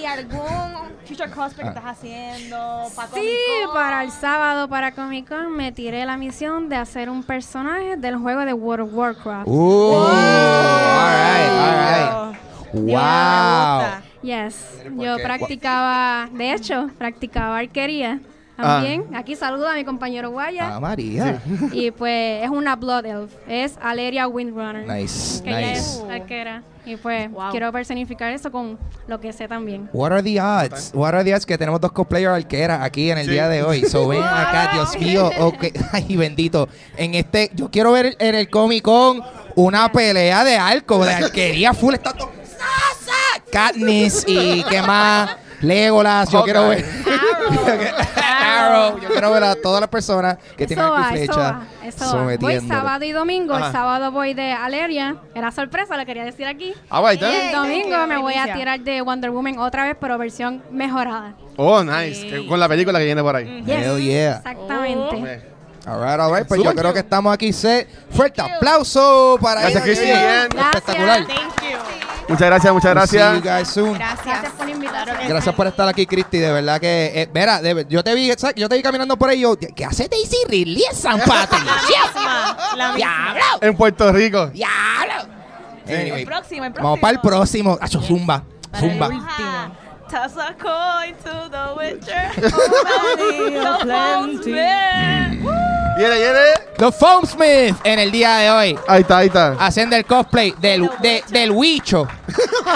¿Y 0.00 0.04
algún 0.04 0.73
future 1.06 1.30
cosplay 1.30 1.66
Ah. 1.68 1.72
que 1.72 1.78
estás 1.78 1.96
haciendo? 1.98 2.84
Para 2.96 3.08
Sí, 3.08 3.36
para 3.72 4.04
el 4.04 4.10
sábado 4.10 4.68
para 4.68 4.92
Comic 4.92 5.28
Con 5.28 5.52
me 5.56 5.72
tiré 5.72 6.04
la 6.04 6.16
misión 6.16 6.68
de 6.68 6.76
hacer 6.76 7.08
un 7.10 7.22
personaje 7.22 7.96
del 7.96 8.16
juego 8.16 8.44
de 8.44 8.52
World 8.52 8.88
of 8.88 8.94
Warcraft. 8.94 9.46
Uh, 9.46 10.04
alright, 10.06 11.50
alright. 11.50 12.38
Wow. 12.72 14.02
Yes, 14.22 14.56
¿por 14.82 15.04
yo 15.04 15.16
practicaba, 15.22 16.28
de 16.32 16.52
hecho, 16.54 16.90
practicaba 16.98 17.58
arquería 17.58 18.20
también. 18.56 19.04
Aquí 19.14 19.34
saludo 19.36 19.68
a 19.68 19.74
mi 19.74 19.84
compañero 19.84 20.30
Guaya. 20.30 20.74
Ah, 20.76 20.80
María. 20.80 21.40
Y 21.72 21.90
pues 21.90 22.44
es 22.44 22.50
una 22.50 22.76
Blood 22.76 23.06
Elf, 23.06 23.32
es 23.48 23.74
Aleria 23.82 24.26
Windrunner. 24.28 24.86
Nice, 24.86 25.42
Que 25.42 25.50
ella 25.50 25.60
nice. 25.72 25.80
es 25.80 26.02
arquera. 26.10 26.62
Y 26.86 26.96
pues 26.96 27.30
Wow. 27.30 27.50
quiero 27.50 27.72
personificar 27.72 28.30
eso 28.32 28.52
con 28.52 28.78
lo 29.06 29.18
que 29.18 29.32
sé 29.32 29.48
también. 29.48 29.88
What 29.94 30.12
are 30.12 30.22
the 30.22 30.38
odds? 30.40 30.90
What 30.94 31.14
are 31.14 31.24
the 31.24 31.34
odds 31.34 31.46
que 31.46 31.56
tenemos 31.56 31.80
dos 31.80 31.92
cosplayers 31.92 32.34
arqueras 32.34 32.82
aquí 32.82 33.10
en 33.10 33.16
el 33.18 33.26
día 33.26 33.48
de 33.48 33.62
hoy? 33.62 33.84
So 33.86 34.06
ven 34.08 34.22
acá, 34.22 34.70
Dios 34.74 34.98
mío. 34.98 35.30
ok. 35.40 35.64
Ay, 35.92 36.16
bendito. 36.16 36.68
En 36.98 37.14
este, 37.14 37.50
yo 37.54 37.70
quiero 37.70 37.92
ver 37.92 38.14
en 38.18 38.34
el 38.34 38.50
Comic 38.50 38.82
Con 38.84 39.22
una 39.54 39.90
pelea 39.90 40.44
de 40.44 40.56
arco, 40.56 41.02
de 41.04 41.12
arquería 41.14 41.72
full. 41.72 41.94
Está 41.94 42.12
todo. 42.12 42.30
Katniss 43.50 44.24
y 44.26 44.62
qué 44.64 44.82
más. 44.82 45.36
Legolas. 45.64 46.30
Yo 46.30 46.42
quiero 46.44 46.68
ver. 46.68 46.84
Arrow. 48.44 48.98
Yo 49.02 49.08
quiero 49.08 49.30
ver 49.30 49.44
a 49.44 49.54
todas 49.56 49.80
las 49.80 49.90
personas 49.90 50.38
que 50.56 50.66
tienen 50.66 50.84
Eso 50.84 50.92
va, 50.94 51.00
eso 51.00 51.12
flecha 51.16 51.36
va, 51.36 51.62
eso 51.84 52.16
va. 52.16 52.36
Voy 52.36 52.60
sábado 52.60 53.04
y 53.04 53.12
domingo. 53.12 53.54
Ajá. 53.54 53.66
El 53.66 53.72
sábado 53.72 54.10
voy 54.12 54.34
de 54.34 54.52
Aleria. 54.52 55.16
Era 55.34 55.50
sorpresa, 55.50 55.96
lo 55.96 56.06
quería 56.06 56.24
decir 56.24 56.46
aquí. 56.46 56.74
Ah, 56.90 57.02
Y 57.12 57.14
¿está? 57.14 57.46
el 57.46 57.52
domingo 57.52 58.06
me 58.06 58.18
voy 58.18 58.34
a 58.34 58.52
tirar 58.54 58.80
de 58.80 59.00
Wonder 59.00 59.30
Woman 59.30 59.58
otra 59.58 59.84
vez, 59.84 59.96
pero 60.00 60.18
versión 60.18 60.62
mejorada. 60.70 61.34
Oh, 61.56 61.82
nice. 61.82 62.46
Con 62.48 62.58
la 62.60 62.68
película 62.68 62.98
que 62.98 63.04
viene 63.04 63.22
por 63.22 63.36
ahí. 63.36 63.64
Hell 63.66 64.00
yeah. 64.00 64.36
Exactamente. 64.36 65.54
All 65.86 66.00
right, 66.00 66.18
all 66.18 66.34
right. 66.34 66.46
Pues 66.48 66.62
yo 66.62 66.74
creo 66.74 66.92
que 66.94 67.00
estamos 67.00 67.32
aquí. 67.32 67.52
Fuerte 67.52 68.40
aplauso 68.40 69.38
para 69.40 69.60
Gracias. 69.60 69.82
Cristi. 69.82 70.10
Espectacular. 70.10 71.26
Thank 71.26 71.60
you. 71.60 71.63
Muchas 72.28 72.46
gracias, 72.48 72.72
muchas 72.72 72.90
gracias. 72.92 73.34
you 73.36 73.42
guys 73.42 73.68
soon. 73.68 73.94
Gracias. 73.94 74.24
Gracias 74.24 74.52
por 74.52 74.68
invitarme. 74.68 75.28
Gracias 75.28 75.54
por 75.54 75.66
estar 75.66 75.88
aquí, 75.88 76.06
Cristi. 76.06 76.38
De 76.38 76.52
verdad 76.52 76.80
que, 76.80 77.12
eh, 77.22 77.28
mira, 77.34 77.60
de- 77.60 77.86
yo 77.88 78.02
te 78.02 78.14
vi, 78.14 78.32
¿sabes? 78.36 78.56
yo 78.56 78.68
te 78.68 78.76
vi 78.76 78.82
caminando 78.82 79.16
por 79.16 79.28
ahí. 79.30 79.40
Yo, 79.40 79.56
¿qué 79.58 79.84
hace 79.84 80.08
Daisy 80.08 80.38
Ridley 80.48 80.84
en 80.90 80.96
San 80.96 81.18
Patricio? 81.26 81.66
Misma, 81.66 82.56
la 82.76 82.92
misma. 82.92 82.96
¡Diablo! 82.96 83.44
En 83.60 83.76
Puerto 83.76 84.10
Rico. 84.12 84.46
¡Diablo! 84.48 85.34
Anyway, 85.86 86.22
El 86.22 86.26
próximo, 86.26 86.64
el 86.64 86.72
próximo. 86.72 86.82
vamos 86.88 87.00
para 87.00 87.12
el 87.12 87.20
próximo. 87.20 87.78
Hacho, 87.80 88.00
zumba. 88.00 88.42
Zumba. 88.78 89.08
Último. 89.08 89.84
Toss 90.10 90.36
a 90.38 90.54
coin 90.54 91.14
to 91.24 91.50
the 91.50 91.74
witcher. 91.76 92.30
Viene, 95.96 96.16
viene. 96.18 96.63
The 96.84 96.92
Foam 96.92 97.24
Smith 97.24 97.74
en 97.82 97.98
el 97.98 98.10
día 98.12 98.36
de 98.36 98.50
hoy. 98.50 98.78
Ahí 98.86 99.00
está, 99.00 99.18
ahí 99.18 99.28
está. 99.28 99.52
Haciendo 99.58 99.96
el 99.96 100.04
cosplay 100.04 100.54
del, 100.60 100.90
de- 101.00 101.24
del 101.30 101.50
Huicho. 101.50 102.06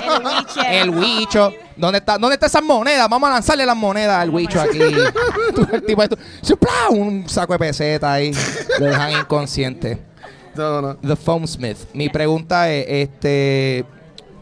El 0.02 0.24
witcher. 0.24 0.64
El 0.72 0.90
Huicho. 0.90 1.52
¿Dónde 1.76 1.98
está, 1.98 2.16
¿Dónde 2.16 2.34
están 2.34 2.46
esas 2.48 2.62
monedas? 2.62 3.06
Vamos 3.08 3.28
a 3.28 3.34
lanzarle 3.34 3.66
las 3.66 3.76
monedas 3.76 4.18
al 4.22 4.30
Huicho 4.30 4.60
aquí. 4.62 4.78
Tú, 5.54 5.66
el 5.70 5.84
tipo 5.84 6.02
esto, 6.02 6.16
¡supla! 6.40 6.70
un 6.88 7.28
saco 7.28 7.52
de 7.52 7.58
peseta 7.58 8.10
ahí. 8.14 8.32
Lo 8.78 8.86
dejan 8.86 9.12
inconsciente. 9.12 9.98
No, 10.54 10.80
no, 10.80 10.88
no. 10.88 10.96
The 10.96 11.14
Foam 11.16 11.46
Smith. 11.46 11.76
Mi 11.92 12.08
pregunta 12.08 12.70
es, 12.70 12.86
este, 12.88 13.84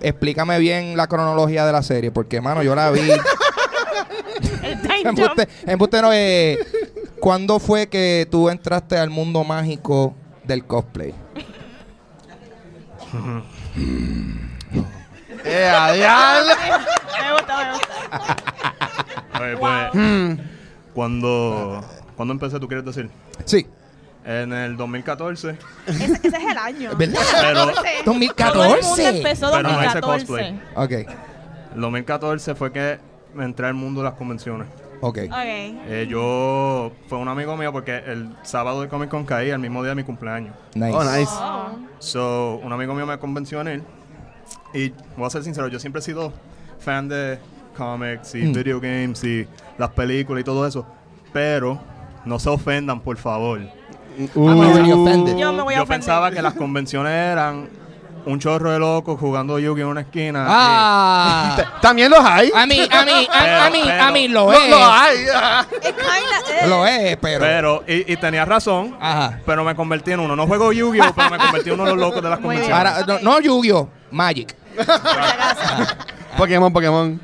explícame 0.00 0.60
bien 0.60 0.96
la 0.96 1.08
cronología 1.08 1.66
de 1.66 1.72
la 1.72 1.82
serie, 1.82 2.12
porque 2.12 2.40
mano, 2.40 2.62
yo 2.62 2.74
la 2.76 2.90
vi. 2.92 3.00
El 4.62 4.80
time 4.82 4.94
jump. 5.04 5.18
embuste, 5.18 5.48
embuste 5.66 6.02
no, 6.02 6.10
eh, 6.12 6.58
¿Cuándo 7.20 7.58
fue 7.58 7.88
que 7.88 8.26
tú 8.30 8.48
entraste 8.50 8.96
al 8.98 9.10
mundo 9.10 9.42
mágico 9.44 10.14
del 10.44 10.64
cosplay? 10.64 11.14
¡Eh, 15.44 15.68
a 15.68 15.92
diablo! 15.92 16.52
Me 17.22 17.32
gusta, 17.32 17.64
me 17.64 17.72
gusta. 17.72 18.36
Pues, 19.36 19.58
pues, 19.58 20.38
cuando, 20.94 21.84
cuando 22.16 22.32
empecé, 22.34 22.58
tú 22.58 22.66
quieres 22.68 22.84
decir? 22.84 23.10
Sí. 23.44 23.66
En 24.24 24.52
el 24.52 24.76
2014. 24.76 25.56
Ese, 25.86 26.04
ese 26.04 26.26
es 26.28 26.34
el 26.34 26.58
año. 26.58 26.90
¿Verdad? 26.96 27.20
Pero 27.40 27.52
Todo 27.60 27.70
el 27.70 27.76
mundo 27.76 27.82
2014. 28.06 29.08
empezó 29.18 29.50
Pero 29.52 29.62
no 29.62 29.84
hice 29.84 30.00
2014. 30.00 30.26
cosplay. 30.26 30.60
Ok, 30.74 30.90
el 31.74 31.80
2014 31.80 32.54
fue 32.56 32.72
que 32.72 32.98
me 33.34 33.44
entré 33.44 33.66
al 33.68 33.74
mundo 33.74 34.00
de 34.00 34.08
las 34.08 34.14
convenciones. 34.14 34.66
Ok. 35.00 35.18
Ok. 35.18 35.18
Eh, 35.28 36.06
yo, 36.08 36.92
fue 37.08 37.18
un 37.18 37.28
amigo 37.28 37.56
mío 37.56 37.72
porque 37.72 37.96
el 38.06 38.34
sábado 38.42 38.82
de 38.82 38.88
Comic 38.88 39.08
Con 39.10 39.24
caía 39.24 39.54
el 39.54 39.60
mismo 39.60 39.82
día 39.82 39.90
de 39.90 39.96
mi 39.96 40.04
cumpleaños. 40.04 40.54
Nice. 40.74 40.92
Oh, 40.96 41.04
nice. 41.04 41.32
So, 41.98 42.60
un 42.62 42.72
amigo 42.72 42.94
mío 42.94 43.06
me 43.06 43.18
convenció 43.18 43.60
en 43.60 43.68
él. 43.68 43.82
Y 44.74 44.92
voy 45.16 45.26
a 45.26 45.30
ser 45.30 45.42
sincero, 45.42 45.68
yo 45.68 45.78
siempre 45.78 46.00
he 46.00 46.02
sido 46.02 46.32
fan 46.78 47.08
de 47.08 47.38
comics 47.76 48.34
y 48.34 48.42
Mm. 48.42 48.52
video 48.52 48.80
games 48.80 49.22
y 49.24 49.46
las 49.78 49.90
películas 49.90 50.40
y 50.42 50.44
todo 50.44 50.66
eso. 50.66 50.86
Pero 51.32 51.78
no 52.24 52.38
se 52.38 52.48
ofendan, 52.48 53.00
por 53.00 53.16
favor. 53.16 53.60
Offended. 54.34 55.36
Yo 55.36 55.52
me 55.52 55.62
voy 55.62 55.74
a 55.74 55.78
Yo 55.78 55.86
pensaba 55.86 56.30
que 56.30 56.40
las 56.40 56.54
convenciones 56.54 57.12
eran 57.12 57.68
un 58.26 58.38
chorro 58.38 58.70
de 58.72 58.78
locos 58.78 59.18
jugando 59.18 59.58
Yugi 59.58 59.80
en 59.82 59.86
una 59.86 60.02
esquina. 60.02 60.44
Ah. 60.48 61.56
También 61.80 62.10
los 62.10 62.20
hay. 62.20 62.50
A 62.54 62.66
mí, 62.66 62.80
a 62.90 63.04
mí, 63.04 63.28
a, 63.32 63.40
Pero, 63.42 63.60
a 63.62 63.70
mí, 63.70 63.80
pero- 63.84 64.02
a 64.02 64.10
mí 64.10 64.28
lo 64.28 64.44
No, 64.46 64.52
es. 64.52 64.70
los 64.70 64.80
hay. 64.82 65.16
Is. 65.22 66.68
Lo 66.68 66.86
es, 66.86 67.12
y- 67.12 67.16
pero. 67.20 67.40
pero, 67.40 67.84
y, 67.86 68.12
y 68.12 68.16
tenía 68.16 68.44
razón, 68.44 68.96
Ajá. 69.00 69.40
pero 69.46 69.64
me 69.64 69.74
convertí 69.74 70.12
en 70.12 70.20
uno. 70.20 70.36
No 70.36 70.46
juego 70.46 70.72
Yu-Gi-Oh, 70.72 71.12
pero 71.14 71.30
me 71.30 71.38
convertí 71.38 71.68
en 71.70 71.74
uno 71.74 71.84
de 71.84 71.90
los 71.92 72.00
locos 72.00 72.22
de 72.22 72.28
las 72.30 72.38
convenciones. 72.40 72.76
Ahora, 72.76 73.04
no, 73.06 73.18
no 73.20 73.40
Yu-Gi-Oh, 73.40 73.88
Magic. 74.10 74.54
Pokémon, 76.36 76.72
Pokémon. 76.72 77.20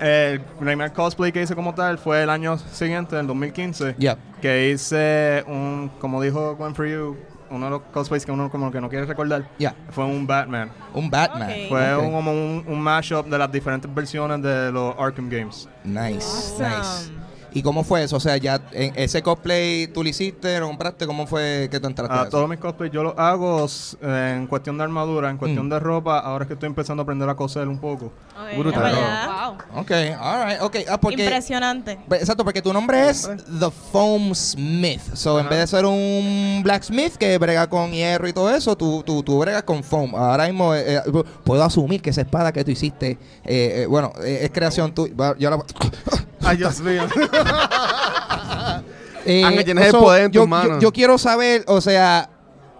El 0.00 0.40
primer 0.40 0.92
cosplay 0.92 1.32
que 1.32 1.42
hice 1.42 1.54
como 1.54 1.74
tal 1.74 1.98
fue 1.98 2.22
el 2.22 2.30
año 2.30 2.58
siguiente, 2.58 3.18
en 3.18 3.26
2015. 3.26 3.94
Yep. 3.98 4.18
Que 4.42 4.70
hice 4.70 5.44
un, 5.46 5.90
como 6.00 6.20
dijo 6.20 6.56
Gwen 6.56 6.74
For 6.74 6.86
You, 6.86 7.16
uno 7.54 7.66
de 7.66 7.70
los 7.70 7.80
cosplays 7.92 8.24
que 8.26 8.32
uno 8.32 8.50
como 8.50 8.70
que 8.70 8.80
no 8.80 8.88
quiere 8.88 9.06
recordar. 9.06 9.48
Fue 9.90 10.04
un 10.04 10.26
Batman. 10.26 10.70
Un 10.92 11.10
Batman. 11.10 11.50
Fue 11.68 11.96
un, 11.96 12.12
como 12.12 12.30
un, 12.32 12.64
un 12.66 12.80
mashup 12.80 13.26
de 13.26 13.38
las 13.38 13.50
diferentes 13.50 13.92
versiones 13.94 14.42
de 14.42 14.70
los 14.72 14.94
Arkham 14.98 15.28
Games. 15.28 15.68
Nice, 15.84 16.16
Awesome. 16.26 16.68
nice. 16.68 17.23
¿Y 17.54 17.62
cómo 17.62 17.84
fue 17.84 18.02
eso? 18.02 18.16
O 18.16 18.20
sea, 18.20 18.36
ya 18.36 18.60
en 18.72 18.92
ese 18.96 19.22
cosplay 19.22 19.86
tú 19.86 20.02
lo 20.02 20.08
hiciste, 20.08 20.58
lo 20.58 20.66
compraste, 20.66 21.06
¿cómo 21.06 21.26
fue 21.26 21.68
que 21.70 21.78
tú 21.80 21.86
entraste? 21.86 22.12
a 22.12 22.18
Ah, 22.18 22.22
eso? 22.22 22.30
todos 22.32 22.48
mis 22.48 22.58
cosplays 22.58 22.92
yo 22.92 23.02
los 23.04 23.14
hago 23.16 23.64
s- 23.64 23.96
en 24.02 24.46
cuestión 24.48 24.76
de 24.76 24.82
armadura, 24.84 25.30
en 25.30 25.36
cuestión 25.38 25.66
Mm. 25.66 25.70
de 25.70 25.78
ropa. 25.80 26.18
Ahora 26.18 26.44
es 26.44 26.48
que 26.48 26.54
estoy 26.54 26.66
empezando 26.66 27.02
a 27.02 27.04
aprender 27.04 27.28
a 27.28 27.36
coser 27.36 27.68
un 27.68 27.78
poco. 27.78 28.06
Ok, 28.06 28.58
Brutal. 28.58 28.92
Wow. 28.94 29.80
Ok, 29.82 29.90
alright, 30.20 30.60
ok. 30.62 30.76
Ah, 30.90 30.98
porque, 31.00 31.22
Impresionante. 31.22 31.96
Pe- 32.08 32.16
Exacto, 32.16 32.42
porque 32.44 32.60
tu 32.60 32.72
nombre 32.72 33.08
es 33.08 33.30
The 33.60 33.70
Foam 33.92 34.34
Smith. 34.34 35.00
So, 35.14 35.38
en 35.38 35.48
vez 35.48 35.60
de 35.60 35.66
ser 35.68 35.84
un 35.86 36.60
blacksmith 36.64 37.14
que 37.14 37.38
brega 37.38 37.68
con 37.68 37.92
hierro 37.92 38.26
y 38.26 38.32
todo 38.32 38.50
eso, 38.52 38.76
tú, 38.76 39.04
tú, 39.06 39.22
tú 39.22 39.38
bregas 39.38 39.62
con 39.62 39.84
foam. 39.84 40.14
Ahora 40.16 40.46
mismo 40.46 40.74
eh, 40.74 40.96
eh, 40.96 41.02
puedo 41.44 41.62
asumir 41.62 42.02
que 42.02 42.10
esa 42.10 42.22
espada 42.22 42.52
que 42.52 42.64
tú 42.64 42.72
hiciste, 42.72 43.12
eh, 43.44 43.82
eh, 43.82 43.86
bueno, 43.86 44.12
eh, 44.24 44.40
es 44.42 44.50
creación 44.50 44.92
tuya. 44.92 45.14
Yo 45.38 45.50
la- 45.50 45.58
Ay, 46.44 46.56
Dios 46.56 46.80
mío. 46.80 47.02
Eh, 49.26 49.42
Ángel, 49.42 49.64
tienes 49.64 49.86
el 49.86 49.92
poder 49.92 50.24
en 50.24 50.32
yo, 50.32 50.42
tus 50.42 50.50
manos. 50.50 50.68
Yo, 50.74 50.80
yo 50.80 50.92
quiero 50.92 51.16
saber, 51.16 51.64
o 51.66 51.80
sea, 51.80 52.28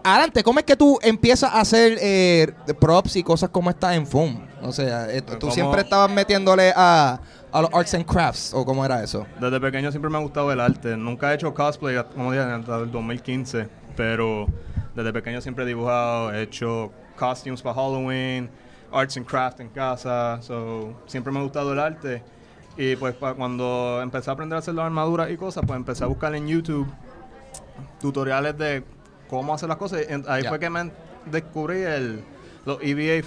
adelante, 0.03 0.43
¿cómo 0.43 0.59
es 0.59 0.67
que 0.67 0.77
tú 0.77 0.99
empiezas 1.01 1.51
a 1.51 1.61
hacer 1.61 1.97
eh, 2.03 2.53
props 2.79 3.17
y 3.17 3.23
cosas 3.23 3.49
como 3.49 3.71
estas 3.71 3.97
en 3.97 4.07
foam? 4.07 4.47
O 4.61 4.71
sea, 4.71 5.11
eh, 5.11 5.23
tú 5.23 5.39
¿Cómo? 5.39 5.53
siempre 5.53 5.81
estabas 5.81 6.11
metiéndole 6.11 6.71
a, 6.77 7.19
a 7.51 7.63
los 7.63 7.71
arts 7.73 7.95
and 7.95 8.05
crafts, 8.05 8.53
¿o 8.53 8.63
cómo 8.63 8.85
era 8.85 9.03
eso? 9.03 9.27
Desde 9.41 9.59
pequeño 9.59 9.91
siempre 9.91 10.11
me 10.11 10.19
ha 10.19 10.21
gustado 10.21 10.53
el 10.53 10.61
arte. 10.61 10.99
Nunca 10.99 11.33
he 11.33 11.37
hecho 11.37 11.55
cosplay, 11.55 11.97
como 12.15 12.31
dije, 12.33 12.45
hasta 12.45 12.77
el 12.77 12.91
2015. 12.93 13.67
Pero 13.97 14.47
desde 14.95 15.15
pequeño 15.15 15.41
siempre 15.41 15.65
he 15.65 15.67
dibujado, 15.67 16.31
he 16.35 16.43
hecho 16.43 16.93
costumes 17.17 17.63
para 17.63 17.75
Halloween. 17.75 18.51
arts 18.93 19.17
and 19.17 19.27
craft 19.27 19.61
en 19.61 19.69
casa, 19.71 20.39
so 20.43 20.95
siempre 21.07 21.33
me 21.33 21.39
ha 21.41 21.43
gustado 21.43 21.73
el 21.73 21.81
arte. 21.81 22.23
Y 22.77 22.97
pues 22.97 23.15
pa- 23.15 23.35
cuando 23.35 24.01
empecé 24.03 24.31
a 24.31 24.33
aprender 24.33 24.57
a 24.57 24.59
hacer 24.59 24.75
las 24.75 24.87
armaduras 24.87 25.31
y 25.31 25.37
cosas, 25.37 25.65
pues 25.67 25.77
empecé 25.77 26.05
a 26.05 26.07
buscar 26.09 26.35
en 26.35 26.47
YouTube 26.49 26.87
tutoriales 28.01 28.57
de 28.59 28.85
cómo 29.29 29.55
hacer 29.55 29.69
las 29.69 29.79
cosas. 29.79 30.01
Y 30.09 30.13
ahí 30.29 30.45
fue 30.45 30.59
que 30.59 30.71
me 30.71 30.91
descubrí 31.27 31.83
el, 31.83 32.23
los 32.65 32.79
EVA 32.83 33.27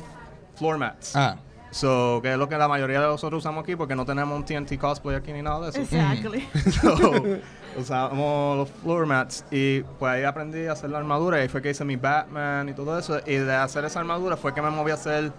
floor 0.56 0.78
mats. 0.78 1.16
Ah. 1.16 1.38
So, 1.70 2.20
que 2.22 2.32
es 2.32 2.38
lo 2.38 2.48
que 2.48 2.58
la 2.58 2.68
mayoría 2.68 3.02
de 3.02 3.08
nosotros 3.08 3.40
usamos 3.40 3.64
aquí 3.64 3.76
porque 3.76 3.96
no 3.96 4.06
tenemos 4.06 4.36
un 4.38 4.46
TNT 4.46 4.78
cosplay 4.80 5.16
aquí 5.18 5.34
ni 5.34 5.42
nada 5.42 5.70
de 5.70 5.70
eso. 5.70 5.82
Exactly. 5.82 6.48
So, 6.82 7.82
usamos 7.82 8.58
los 8.58 8.70
floor 8.82 9.06
mats 9.06 9.46
y 9.52 9.82
pues 9.82 10.14
ahí 10.14 10.24
aprendí 10.24 10.66
a 10.66 10.72
hacer 10.72 10.90
la 10.90 10.98
armadura 10.98 11.38
y 11.38 11.42
ahí 11.42 11.48
fue 11.50 11.62
que 11.62 11.70
hice 11.70 11.84
mi 11.86 11.96
Batman 11.98 12.70
y 12.70 12.74
todo 12.74 12.98
eso. 12.98 13.20
Y 13.26 13.36
de 13.36 13.54
hacer 13.54 13.86
esa 13.86 14.00
armadura 14.00 14.38
fue 14.38 14.54
que 14.54 14.62
me 14.62 14.70
moví 14.70 14.92
a 14.92 14.96
hacer 14.96 15.32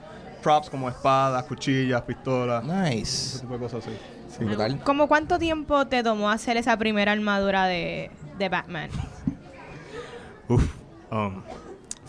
props 0.48 0.70
como 0.70 0.88
espadas, 0.88 1.44
cuchillas, 1.44 2.00
pistolas, 2.02 2.64
ese 2.64 2.72
Nice. 2.96 3.40
tipo 3.40 3.52
de 3.52 3.58
cosas 3.58 3.86
así. 3.86 3.94
Sí, 4.30 4.44
brutal. 4.44 4.80
¿Cómo 4.82 5.06
cuánto 5.06 5.38
tiempo 5.38 5.86
te 5.86 6.02
tomó 6.02 6.30
hacer 6.30 6.56
esa 6.56 6.74
primera 6.78 7.12
armadura 7.12 7.66
de, 7.66 8.10
de 8.38 8.48
Batman? 8.48 8.88
Uf. 10.48 10.64
Um, 11.10 11.42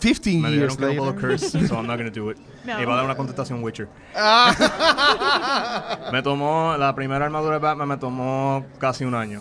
15 0.00 0.40
me 0.40 0.50
years 0.52 0.80
later. 0.80 1.14
curse, 1.14 1.50
so 1.68 1.74
I'm 1.76 1.86
not 1.86 1.98
gonna 1.98 2.10
do 2.10 2.30
it. 2.30 2.38
No. 2.64 2.78
Y 2.80 2.84
va 2.84 2.92
a 2.92 2.96
dar 2.96 3.04
una 3.06 3.14
contestación 3.16 3.62
Witcher. 3.62 3.88
Ah. 4.14 5.98
me 6.12 6.22
tomó, 6.22 6.76
la 6.78 6.94
primera 6.94 7.24
armadura 7.24 7.54
de 7.54 7.58
Batman 7.58 7.88
me 7.88 7.96
tomó 7.96 8.64
casi 8.78 9.04
un 9.04 9.14
año. 9.14 9.40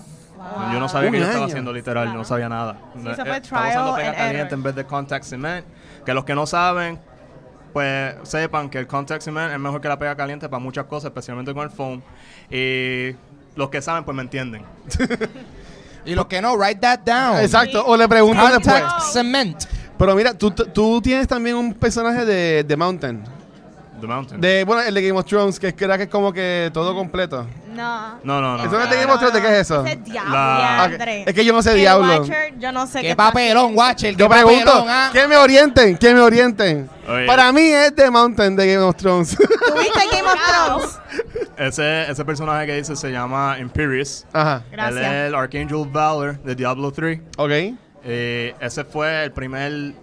Yo 0.71 0.79
no 0.79 0.87
sabía 0.87 1.11
que 1.11 1.19
yo 1.19 1.25
estaba 1.25 1.45
haciendo 1.45 1.73
literal, 1.73 2.07
yo 2.07 2.13
no 2.13 2.23
sabía 2.23 2.47
nada. 2.47 2.77
eso 2.95 3.25
fue 3.25 3.35
Eh, 3.35 3.39
estaba 3.43 3.67
usando 3.69 3.95
pega 3.95 4.13
caliente 4.13 4.39
error. 4.39 4.53
en 4.53 4.63
vez 4.63 4.75
de 4.75 4.85
contact 4.85 5.25
cement. 5.25 5.65
Que 6.05 6.13
los 6.13 6.23
que 6.23 6.33
no 6.33 6.45
saben, 6.47 6.97
pues 7.73 8.15
sepan 8.23 8.69
que 8.69 8.79
el 8.79 8.87
contact 8.87 9.21
cement 9.21 9.51
es 9.51 9.59
mejor 9.59 9.81
que 9.81 9.87
la 9.87 9.97
pega 9.97 10.15
caliente 10.15 10.49
para 10.49 10.59
muchas 10.59 10.85
cosas, 10.85 11.09
especialmente 11.09 11.53
con 11.53 11.63
el 11.63 11.69
foam. 11.69 12.01
Y 12.49 13.15
los 13.55 13.69
que 13.69 13.81
saben, 13.81 14.03
pues 14.03 14.15
me 14.15 14.23
entienden. 14.23 14.63
Y 16.05 16.15
los 16.15 16.27
que 16.27 16.41
no, 16.41 16.55
write 16.55 16.79
that 16.79 16.99
down. 16.99 17.39
Exacto, 17.39 17.85
o 17.85 17.97
le 17.97 18.07
preguntan 18.07 18.53
después. 18.53 18.81
Contact 18.81 19.01
cement. 19.11 19.63
Pero 19.97 20.15
mira, 20.15 20.33
tú, 20.33 20.49
tú 20.49 21.01
tienes 21.01 21.27
también 21.27 21.55
un 21.55 21.73
personaje 21.73 22.25
de, 22.25 22.63
de 22.63 22.77
Mountain. 22.77 23.21
The 23.99 24.07
Mountain. 24.07 24.41
De, 24.41 24.63
bueno, 24.63 24.81
el 24.81 24.93
de 24.93 25.01
Game 25.07 25.19
of 25.19 25.25
Thrones, 25.25 25.59
que 25.59 25.69
es 25.69 25.73
que 25.73 25.85
era 25.85 25.97
que 25.97 26.03
es 26.03 26.09
como 26.09 26.31
que 26.33 26.69
todo 26.73 26.93
completo. 26.95 27.45
No. 27.73 28.19
no, 28.23 28.41
no, 28.41 28.57
no. 28.57 28.63
¿Eso 28.63 28.71
no 28.71 28.83
es 28.83 28.89
de 28.89 28.95
Game 28.97 29.11
of 29.11 29.19
Thrones? 29.19 29.33
¿De 29.33 29.41
qué 29.41 29.47
es 29.47 29.59
eso? 29.61 29.85
Ese 29.85 29.93
es 29.93 30.03
diablo. 30.03 30.31
La-. 30.33 30.89
Es 31.25 31.33
que 31.33 31.45
yo 31.45 31.53
no 31.53 31.61
sé 31.61 31.71
El 31.71 31.77
diablo. 31.77 32.19
Watcher, 32.19 32.53
yo 32.59 32.71
no 32.71 32.87
sé 32.87 33.01
Qué 33.01 33.11
está 33.11 33.27
papelón, 33.27 33.77
Watcher. 33.77 34.15
Yo 34.15 34.27
qué 34.27 34.35
pregunto, 34.35 34.65
papelón, 34.65 34.87
ah. 34.89 35.09
que 35.13 35.27
me 35.27 35.37
orienten, 35.37 35.97
que 35.97 36.13
me 36.13 36.19
orienten. 36.19 36.89
Oye. 37.07 37.25
Para 37.25 37.51
mí 37.51 37.61
es 37.61 37.95
de 37.95 38.09
Mountain 38.11 38.55
de 38.55 38.73
Game 38.73 38.85
of 38.85 38.95
Thrones. 38.95 39.35
¿Tuviste 39.35 39.99
Game 40.11 40.27
of 40.27 40.39
Thrones? 40.67 40.99
Ese, 41.57 42.09
ese 42.11 42.25
personaje 42.25 42.65
que 42.67 42.75
dice 42.75 42.95
se 42.95 43.11
llama 43.11 43.57
Imperius. 43.59 44.25
Ajá, 44.33 44.63
Gracias. 44.71 44.97
Él 44.97 45.03
es 45.05 45.27
el 45.27 45.35
Archangel 45.35 45.87
Valor 45.89 46.39
de 46.41 46.55
Diablo 46.55 46.91
3. 46.91 47.19
ok. 47.37 47.51
Eh, 48.05 48.55
ese 48.61 48.85
fue 48.85 49.25
el 49.25 49.31
primer 49.33 49.93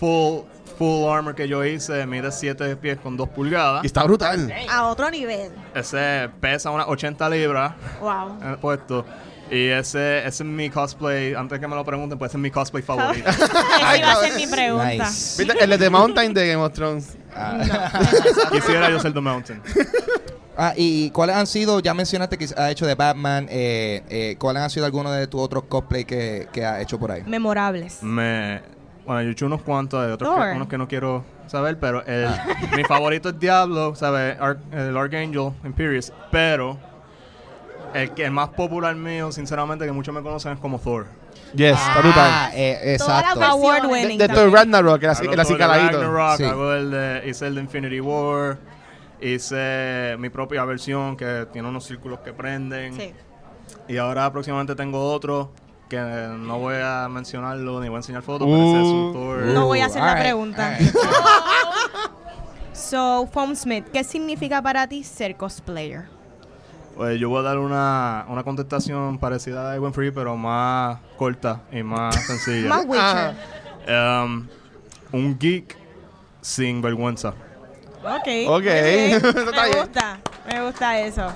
full, 0.00 0.40
full 0.78 1.08
armor 1.08 1.34
que 1.34 1.48
yo 1.48 1.64
hice. 1.64 2.06
Mide 2.06 2.30
7 2.32 2.76
pies 2.76 2.98
con 3.02 3.16
2 3.16 3.28
pulgadas. 3.30 3.84
Y 3.84 3.86
está 3.86 4.02
brutal. 4.04 4.52
A 4.70 4.86
otro 4.88 5.10
nivel. 5.10 5.50
Ese 5.74 6.28
pesa 6.40 6.70
unas 6.70 6.86
80 6.88 7.28
libras 7.30 7.74
Wow. 8.00 8.38
eh, 8.42 8.56
puesto. 8.60 9.04
Y 9.48 9.68
ese, 9.68 10.18
ese 10.18 10.28
es 10.28 10.44
mi 10.44 10.68
cosplay. 10.70 11.34
Antes 11.34 11.60
que 11.60 11.68
me 11.68 11.76
lo 11.76 11.84
pregunten, 11.84 12.18
pues 12.18 12.30
ese 12.30 12.36
es 12.38 12.42
mi 12.42 12.50
cosplay 12.50 12.82
favorito. 12.82 13.28
Esa 13.30 13.96
iba 13.96 14.12
a 14.12 14.16
ser 14.16 14.34
mi 14.34 14.46
pregunta. 14.46 15.04
Nice. 15.04 15.42
¿Viste? 15.44 15.62
El 15.64 15.70
de 15.70 15.78
The 15.78 15.90
Mountain 15.90 16.34
de 16.34 16.48
Game 16.48 16.62
of 16.62 16.72
Thrones. 16.72 17.16
Quisiera 18.52 18.90
yo 18.90 18.98
ser 19.00 19.12
The 19.12 19.20
Mountain. 19.20 19.62
Ah, 20.58 20.72
y 20.74 21.10
cuáles 21.10 21.36
han 21.36 21.46
sido, 21.46 21.80
ya 21.80 21.92
mencionaste 21.92 22.38
que 22.38 22.48
ha 22.56 22.70
hecho 22.70 22.86
de 22.86 22.94
Batman, 22.94 23.46
eh, 23.50 24.02
eh, 24.08 24.36
cuáles 24.38 24.62
han 24.62 24.70
sido 24.70 24.86
algunos 24.86 25.14
de 25.14 25.26
tus 25.26 25.38
otros 25.42 25.64
cosplay 25.68 26.06
que, 26.06 26.48
que 26.50 26.64
ha 26.64 26.80
hecho 26.80 26.98
por 26.98 27.12
ahí? 27.12 27.22
Memorables. 27.26 28.02
Me, 28.02 28.62
bueno, 29.06 29.22
yo 29.22 29.28
he 29.28 29.32
hecho 29.32 29.46
unos 29.46 29.62
cuantos, 29.62 30.04
hay 30.04 30.12
otros 30.12 30.34
que, 30.34 30.52
unos 30.56 30.68
que 30.68 30.78
no 30.78 30.88
quiero 30.88 31.24
saber, 31.46 31.78
pero 31.78 32.04
el, 32.06 32.28
mi 32.76 32.82
favorito 32.84 33.28
es 33.30 33.38
Diablo, 33.38 33.94
¿sabes? 33.94 34.36
Ar- 34.40 34.58
el 34.72 34.96
Archangel 34.96 35.52
Imperius, 35.64 36.12
pero 36.32 36.76
el 37.94 38.10
que 38.10 38.24
el 38.24 38.32
más 38.32 38.48
popular 38.50 38.94
mío, 38.96 39.30
sinceramente, 39.32 39.86
que 39.86 39.92
muchos 39.92 40.14
me 40.14 40.22
conocen 40.22 40.52
es 40.52 40.58
como 40.58 40.78
Thor. 40.78 41.06
Yes, 41.54 41.76
Ah, 41.78 41.98
brutal. 42.02 42.50
eh, 42.54 42.94
exacto. 42.94 43.42
Award 43.42 43.82
De, 43.82 43.88
winning. 43.88 44.18
de 44.18 44.28
Thor 44.28 44.50
Ragnarok, 44.52 45.02
el 45.04 45.10
así, 45.10 45.26
así 45.38 45.52
de 45.52 45.58
caladito. 45.58 45.98
Ragnarok, 46.12 46.36
Sí. 46.36 46.44
hago 46.44 46.72
el 46.74 46.90
de, 46.90 47.22
hice 47.28 47.46
el 47.46 47.54
de 47.54 47.60
Infinity 47.62 48.00
War, 48.00 48.58
hice 49.20 50.16
mi 50.18 50.28
propia 50.28 50.64
versión 50.64 51.16
que 51.16 51.46
tiene 51.52 51.68
unos 51.68 51.84
círculos 51.84 52.18
que 52.20 52.32
prenden. 52.32 52.94
Sí. 52.94 53.14
Y 53.88 53.96
ahora 53.96 54.30
próximamente 54.32 54.74
tengo 54.74 55.12
otro 55.12 55.52
que 55.88 55.98
no 55.98 56.58
voy 56.58 56.76
a 56.82 57.08
mencionarlo 57.08 57.80
ni 57.80 57.88
voy 57.88 57.96
a 57.96 57.98
enseñar 57.98 58.22
fotos, 58.22 58.46
pero 58.48 58.62
ese 58.62 58.76
es 58.80 58.86
un 58.88 59.10
Uh. 59.10 59.12
Thor. 59.12 59.42
No 59.54 59.66
voy 59.66 59.80
a 59.80 59.86
hacer 59.86 60.02
la 60.02 60.18
pregunta. 60.18 60.76
So, 62.72 63.26
Foam 63.32 63.56
Smith, 63.56 63.86
¿qué 63.92 64.04
significa 64.04 64.60
para 64.62 64.86
ti 64.86 65.02
ser 65.02 65.36
cosplayer? 65.36 66.04
Pues 66.94 67.18
yo 67.18 67.28
voy 67.30 67.40
a 67.40 67.42
dar 67.42 67.58
una, 67.58 68.26
una 68.28 68.42
contestación 68.44 69.18
parecida 69.18 69.70
a 69.70 69.76
Ewan 69.76 69.92
Free, 69.92 70.10
pero 70.10 70.36
más 70.36 70.98
corta 71.16 71.62
y 71.72 71.82
más 71.82 72.14
sencilla. 72.26 72.68
Más 72.68 72.84
Witcher. 72.86 73.34
Um, 73.88 74.46
un 75.12 75.38
geek 75.38 75.76
sin 76.42 76.80
vergüenza. 76.82 77.30
Ok. 78.04 78.28
Ok. 78.48 78.64
Eso 78.66 79.28
está 79.28 79.62
me 79.62 79.68
bien. 79.70 79.78
gusta. 79.80 80.18
Me 80.52 80.62
gusta 80.64 80.98
eso. 81.00 81.26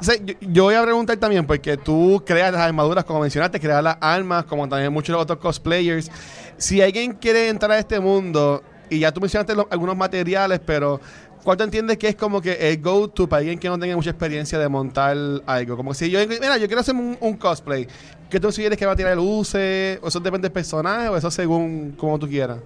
Sí, 0.00 0.12
yo, 0.24 0.34
yo 0.40 0.64
voy 0.64 0.74
a 0.74 0.82
preguntar 0.82 1.16
también, 1.16 1.46
porque 1.46 1.76
tú 1.76 2.22
creas 2.24 2.52
las 2.52 2.62
armaduras, 2.62 3.04
como 3.04 3.20
mencionaste, 3.20 3.58
creas 3.60 3.82
las 3.82 3.96
armas, 4.00 4.44
como 4.44 4.68
también 4.68 4.92
muchos 4.92 5.12
los 5.12 5.22
otros 5.22 5.38
cosplayers. 5.38 6.10
Si 6.56 6.80
alguien 6.80 7.12
quiere 7.14 7.48
entrar 7.48 7.72
a 7.72 7.78
este 7.78 7.98
mundo, 8.00 8.62
y 8.88 9.00
ya 9.00 9.12
tú 9.12 9.20
mencionaste 9.20 9.54
lo- 9.54 9.66
algunos 9.70 9.96
materiales, 9.96 10.60
pero 10.64 11.00
¿cuál 11.42 11.56
tú 11.56 11.64
entiendes 11.64 11.98
que 11.98 12.08
es 12.08 12.14
como 12.16 12.40
que 12.40 12.52
el 12.70 12.80
go-to 12.80 13.28
para 13.28 13.38
alguien 13.40 13.58
que 13.58 13.68
no 13.68 13.78
tenga 13.78 13.96
mucha 13.96 14.10
experiencia 14.10 14.58
de 14.58 14.68
montar 14.68 15.16
algo? 15.46 15.76
Como 15.76 15.92
si 15.94 16.10
yo, 16.10 16.20
mira, 16.28 16.56
yo 16.58 16.66
quiero 16.66 16.80
hacer 16.80 16.94
un, 16.94 17.16
un 17.20 17.36
cosplay. 17.36 17.88
¿Qué 18.30 18.38
tú 18.38 18.50
sugieres 18.52 18.78
que 18.78 18.86
va 18.86 18.92
a 18.92 18.96
tirar 18.96 19.18
use? 19.18 19.98
¿O 20.02 20.08
eso 20.08 20.20
depende 20.20 20.46
del 20.46 20.52
personaje 20.52 21.08
o 21.08 21.16
eso 21.16 21.30
según 21.30 21.92
como 21.98 22.18
tú 22.18 22.28
quieras? 22.28 22.58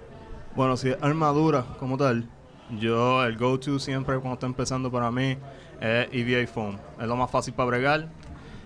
Bueno, 0.55 0.77
si 0.77 0.91
es 0.91 0.97
armadura 1.01 1.65
como 1.79 1.97
tal, 1.97 2.29
yo 2.79 3.23
el 3.25 3.37
go-to 3.37 3.79
siempre 3.79 4.17
cuando 4.17 4.35
estoy 4.35 4.49
empezando 4.49 4.91
para 4.91 5.11
mí 5.11 5.37
es 5.81 6.09
EVA 6.13 6.47
Foam. 6.47 6.79
Es 7.01 7.07
lo 7.07 7.17
más 7.17 7.31
fácil 7.31 7.55
para 7.55 7.69
bregar. 7.69 8.09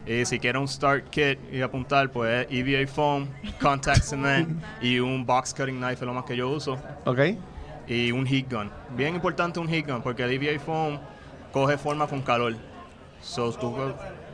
Y 0.07 0.25
si 0.25 0.39
quieres 0.39 0.61
un 0.61 0.69
start 0.69 1.09
kit 1.11 1.39
y 1.53 1.61
apuntar, 1.61 2.11
pues 2.11 2.47
es 2.47 2.59
EVA 2.59 2.87
Foam, 2.87 3.29
Contact 3.61 4.03
Cement 4.03 4.63
y 4.81 4.99
un 4.99 5.27
box 5.27 5.53
cutting 5.53 5.77
knife 5.77 5.95
es 5.95 6.03
lo 6.03 6.15
más 6.15 6.25
que 6.25 6.37
yo 6.37 6.49
uso. 6.49 6.79
¿Ok? 7.05 7.21
y 7.91 8.13
un 8.13 8.25
heat 8.25 8.49
gun. 8.49 8.71
Bien 8.97 9.15
importante 9.17 9.59
un 9.59 9.69
heat 9.69 9.87
gun 9.87 10.01
porque 10.01 10.23
el 10.23 10.31
EVA 10.31 10.59
foam 10.61 10.99
coge 11.53 11.77
forma 11.77 12.07
con 12.07 12.23
calor. 12.23 12.55
So, 13.21 13.53
tú, 13.53 13.75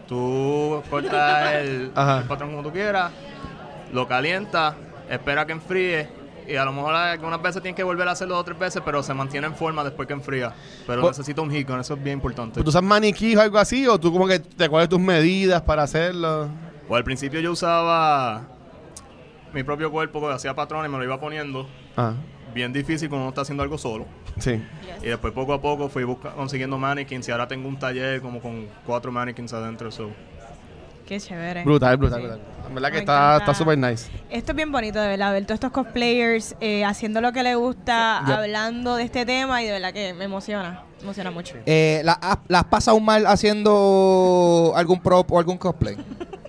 tú 0.07 0.83
cortas 0.91 1.55
el, 1.55 1.91
el 1.97 2.25
patrón 2.29 2.51
como 2.51 2.63
tú 2.63 2.71
quieras, 2.71 3.11
lo 3.93 4.07
calientas, 4.07 4.75
espera 5.09 5.47
que 5.47 5.53
enfríe 5.53 6.09
y 6.49 6.57
a 6.57 6.65
lo 6.65 6.73
mejor 6.73 6.95
algunas 6.95 7.41
veces 7.43 7.63
tienes 7.63 7.77
que 7.77 7.83
volver 7.83 8.07
a 8.09 8.13
hacerlo 8.13 8.35
dos 8.35 8.43
o 8.43 8.45
tres 8.45 8.59
veces, 8.59 8.83
pero 8.85 9.03
se 9.03 9.13
mantiene 9.15 9.47
en 9.47 9.55
forma 9.55 9.83
después 9.85 10.07
que 10.07 10.15
enfría. 10.15 10.55
Pero 10.87 11.03
Pues- 11.03 11.19
necesita 11.19 11.43
un 11.43 11.51
heat 11.51 11.67
gun, 11.69 11.81
eso 11.81 11.95
es 11.95 12.03
bien 12.03 12.15
importante. 12.19 12.63
¿Tú 12.63 12.69
usas 12.69 12.83
maniquí 12.83 13.35
o 13.37 13.41
algo 13.41 13.59
así? 13.59 13.87
¿O 13.87 13.99
tú 13.99 14.13
como 14.13 14.27
que 14.27 14.39
te 14.39 14.69
cuáles 14.69 14.89
tus 14.89 15.01
medidas 15.01 15.63
para 15.63 15.83
hacerlo? 15.83 16.49
Pues 16.89 16.99
al 16.99 17.05
principio 17.05 17.41
yo 17.41 17.53
usaba 17.53 18.43
mi 19.53 19.63
propio 19.63 19.91
cuerpo, 19.91 20.21
que 20.21 20.35
hacía 20.35 20.55
patrones 20.55 20.89
y 20.89 20.93
me 20.93 20.99
lo 20.99 21.05
iba 21.05 21.19
poniendo. 21.21 21.67
Ah, 21.97 22.13
Bien 22.55 22.73
difícil 22.73 23.09
cuando 23.11 23.25
uno 23.25 23.29
está 23.31 23.43
haciendo 23.43 23.63
algo 23.63 23.77
solo. 23.77 24.07
sí. 24.39 24.63
Y 25.03 25.07
después 25.09 25.33
poco 25.35 25.53
a 25.53 25.61
poco 25.61 25.89
fui 25.91 26.05
busca- 26.05 26.33
consiguiendo 26.33 26.79
mannequins 26.79 27.29
y 27.29 27.31
ahora 27.33 27.47
tengo 27.47 27.69
un 27.69 27.79
taller 27.79 28.23
como 28.23 28.41
con 28.41 28.67
cuatro 28.87 29.13
mannequins 29.13 29.53
adentro. 29.53 29.91
So. 29.91 30.11
Qué 31.07 31.21
chévere. 31.21 31.63
Brutal, 31.65 31.97
brutal, 31.97 32.21
Sí. 32.21 32.27
brutal. 32.27 32.41
En 32.69 32.75
verdad 32.75 32.89
que 32.89 32.95
Me 32.95 33.01
está 33.01 33.35
encanta. 33.37 33.55
súper 33.55 33.79
nice. 33.79 34.11
Esto 34.29 34.53
es 34.53 34.57
bien 34.57 34.73
bonito, 34.73 35.01
de 35.01 35.07
verdad, 35.09 35.33
ver 35.33 35.45
todos 35.45 35.55
estos 35.57 35.71
cosplayers 35.71 36.57
eh, 36.61 36.85
haciendo 36.85 37.21
lo 37.21 37.33
que 37.33 37.43
les 37.45 37.57
gusta, 37.57 38.19
hablando 38.19 38.97
de 38.97 39.05
este 39.05 39.25
tema 39.25 39.63
y 39.63 39.67
de 39.67 39.73
verdad 39.73 39.93
que 39.93 40.13
me 40.15 40.25
emociona, 40.25 40.83
me 40.99 41.05
emociona 41.05 41.31
mucho. 41.31 41.55
Eh, 41.65 42.01
¿la, 42.05 42.15
has- 42.15 42.39
¿La 42.49 42.59
has 42.59 42.65
pasado 42.65 42.99
mal 42.99 43.25
haciendo 43.27 44.73
algún 44.75 45.01
prop 45.01 45.31
o 45.31 45.39
algún 45.39 45.59
cosplay? 45.59 45.97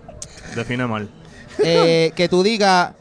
Define 0.56 0.88
mal. 0.88 1.08
Eh, 1.60 2.12
que 2.16 2.28
tú 2.28 2.42
digas, 2.42 2.94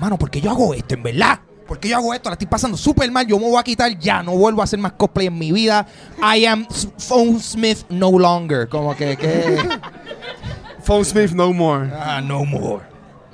mano, 0.00 0.18
¿por 0.18 0.30
qué 0.30 0.40
yo 0.40 0.50
hago 0.50 0.74
esto, 0.74 0.94
en 0.94 1.02
verdad? 1.04 1.38
¿Por 1.66 1.78
qué 1.78 1.90
yo 1.90 1.96
hago 1.98 2.14
esto? 2.14 2.30
La 2.30 2.32
estoy 2.32 2.46
pasando 2.48 2.78
súper 2.78 3.10
mal. 3.12 3.26
Yo 3.26 3.38
me 3.38 3.44
voy 3.44 3.58
a 3.60 3.62
quitar 3.62 3.96
ya. 3.98 4.22
No 4.22 4.32
vuelvo 4.32 4.62
a 4.62 4.64
hacer 4.64 4.78
más 4.78 4.92
cosplay 4.92 5.26
en 5.26 5.38
mi 5.38 5.52
vida. 5.52 5.86
I 6.22 6.46
am 6.46 6.66
Phone 6.96 7.38
Smith 7.40 7.80
no 7.90 8.18
longer. 8.18 8.68
Como 8.70 8.96
que, 8.96 9.16
que... 9.18 9.58
Phone 10.88 11.04
Smith 11.04 11.32
no 11.32 11.52
more. 11.52 11.90
ah, 11.94 12.22
no 12.22 12.46
more. 12.46 12.82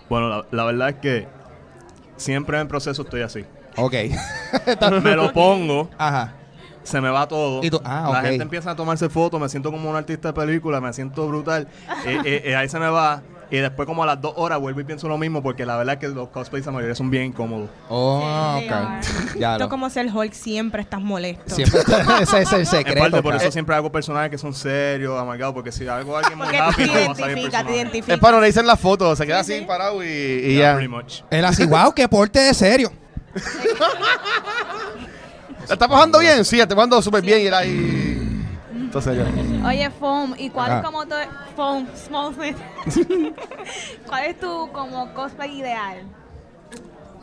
Bueno, 0.08 0.28
la, 0.28 0.44
la 0.50 0.64
verdad 0.64 0.88
es 0.88 0.94
que 0.96 1.28
siempre 2.16 2.58
en 2.58 2.66
proceso 2.66 3.02
estoy 3.02 3.22
así. 3.22 3.44
Ok. 3.76 3.94
me 5.04 5.14
lo 5.14 5.32
pongo, 5.32 5.88
Ajá. 5.96 6.32
se 6.82 7.00
me 7.00 7.10
va 7.10 7.28
todo. 7.28 7.62
Y 7.62 7.70
tú- 7.70 7.80
ah, 7.84 8.08
la 8.12 8.18
ok. 8.18 8.24
gente 8.26 8.42
empieza 8.42 8.72
a 8.72 8.74
tomarse 8.74 9.08
fotos, 9.08 9.40
me 9.40 9.48
siento 9.48 9.70
como 9.70 9.88
un 9.88 9.94
artista 9.94 10.28
de 10.28 10.34
película, 10.34 10.80
me 10.80 10.92
siento 10.92 11.28
brutal. 11.28 11.68
Eh, 12.04 12.18
eh, 12.24 12.42
eh, 12.46 12.56
ahí 12.56 12.68
se 12.68 12.80
me 12.80 12.88
va. 12.88 13.22
Y 13.54 13.58
después 13.60 13.86
como 13.86 14.02
a 14.02 14.06
las 14.06 14.20
dos 14.20 14.32
horas 14.36 14.58
vuelvo 14.58 14.80
y 14.80 14.84
pienso 14.84 15.06
lo 15.06 15.16
mismo 15.16 15.40
porque 15.42 15.64
la 15.64 15.76
verdad 15.76 15.94
es 15.94 16.00
que 16.00 16.08
los 16.08 16.28
cosplays 16.30 16.66
a 16.66 16.72
mayoría 16.72 16.94
son 16.96 17.08
bien 17.08 17.26
incómodos. 17.26 17.70
Oh, 17.88 18.58
Sí, 18.58 18.66
ok. 18.68 18.74
they 19.32 19.40
Ya 19.40 19.52
Esto 19.52 19.64
lo. 19.64 19.70
como 19.70 19.88
ser 19.90 20.08
Hulk, 20.12 20.32
siempre 20.32 20.82
estás 20.82 21.00
molesto. 21.00 21.54
Siempre 21.54 21.80
ese 22.22 22.40
es 22.42 22.52
el 22.52 22.60
En 22.60 22.66
secreto. 22.66 23.00
parte 23.00 23.22
por 23.22 23.36
eso 23.36 23.52
siempre 23.52 23.76
hago 23.76 23.92
personajes 23.92 24.30
que 24.30 24.38
son 24.38 24.52
serios, 24.54 25.16
amargados, 25.20 25.54
porque 25.54 25.70
si 25.70 25.86
hago 25.86 26.16
a 26.16 26.20
alguien 26.20 26.36
muy 26.38 26.48
rápido 26.48 26.92
va 26.94 27.12
a 27.12 27.14
salir 27.14 27.18
identifica, 27.18 27.34
te 27.34 27.42
personaje. 27.42 27.76
identifica. 27.76 28.14
Es 28.14 28.18
para 28.20 28.32
no 28.36 28.40
le 28.40 28.46
dicen 28.48 28.66
las 28.66 28.80
fotos, 28.80 29.16
se 29.18 29.24
queda 29.26 29.44
Sí, 29.44 29.52
así 29.52 29.60
sí. 29.60 29.66
parado 29.66 30.02
y, 30.02 30.08
y 30.08 30.54
Yeah, 30.56 30.72
ya. 30.72 30.74
pretty 30.74 30.88
much. 30.88 31.20
Él 31.30 31.44
así, 31.44 31.64
wow, 31.66 31.92
qué 31.94 32.08
porte 32.08 32.40
de 32.40 32.54
serio. 32.54 32.90
¿La 35.68 35.74
está 35.74 35.88
pasando 35.88 36.18
bien? 36.18 36.44
Sí, 36.44 36.60
está 36.60 36.74
pasando 36.74 37.00
súper 37.00 37.22
bien 37.22 37.40
y 37.40 37.46
era 37.46 37.58
ahí. 37.58 38.23
Entonces. 38.98 39.62
Oye, 39.64 39.90
Foam, 39.90 40.34
¿y 40.38 40.50
cuál 40.50 40.70
Ah. 40.72 40.76
es 40.78 40.84
como 40.84 41.04
tu... 41.06 41.14
Foam, 41.56 41.86
Small 41.94 42.34
Smith. 42.34 42.56
¿Cuál 44.06 44.24
es 44.26 44.38
tu 44.38 44.70
como 44.72 45.12
cosplay 45.14 45.58
ideal? 45.58 46.02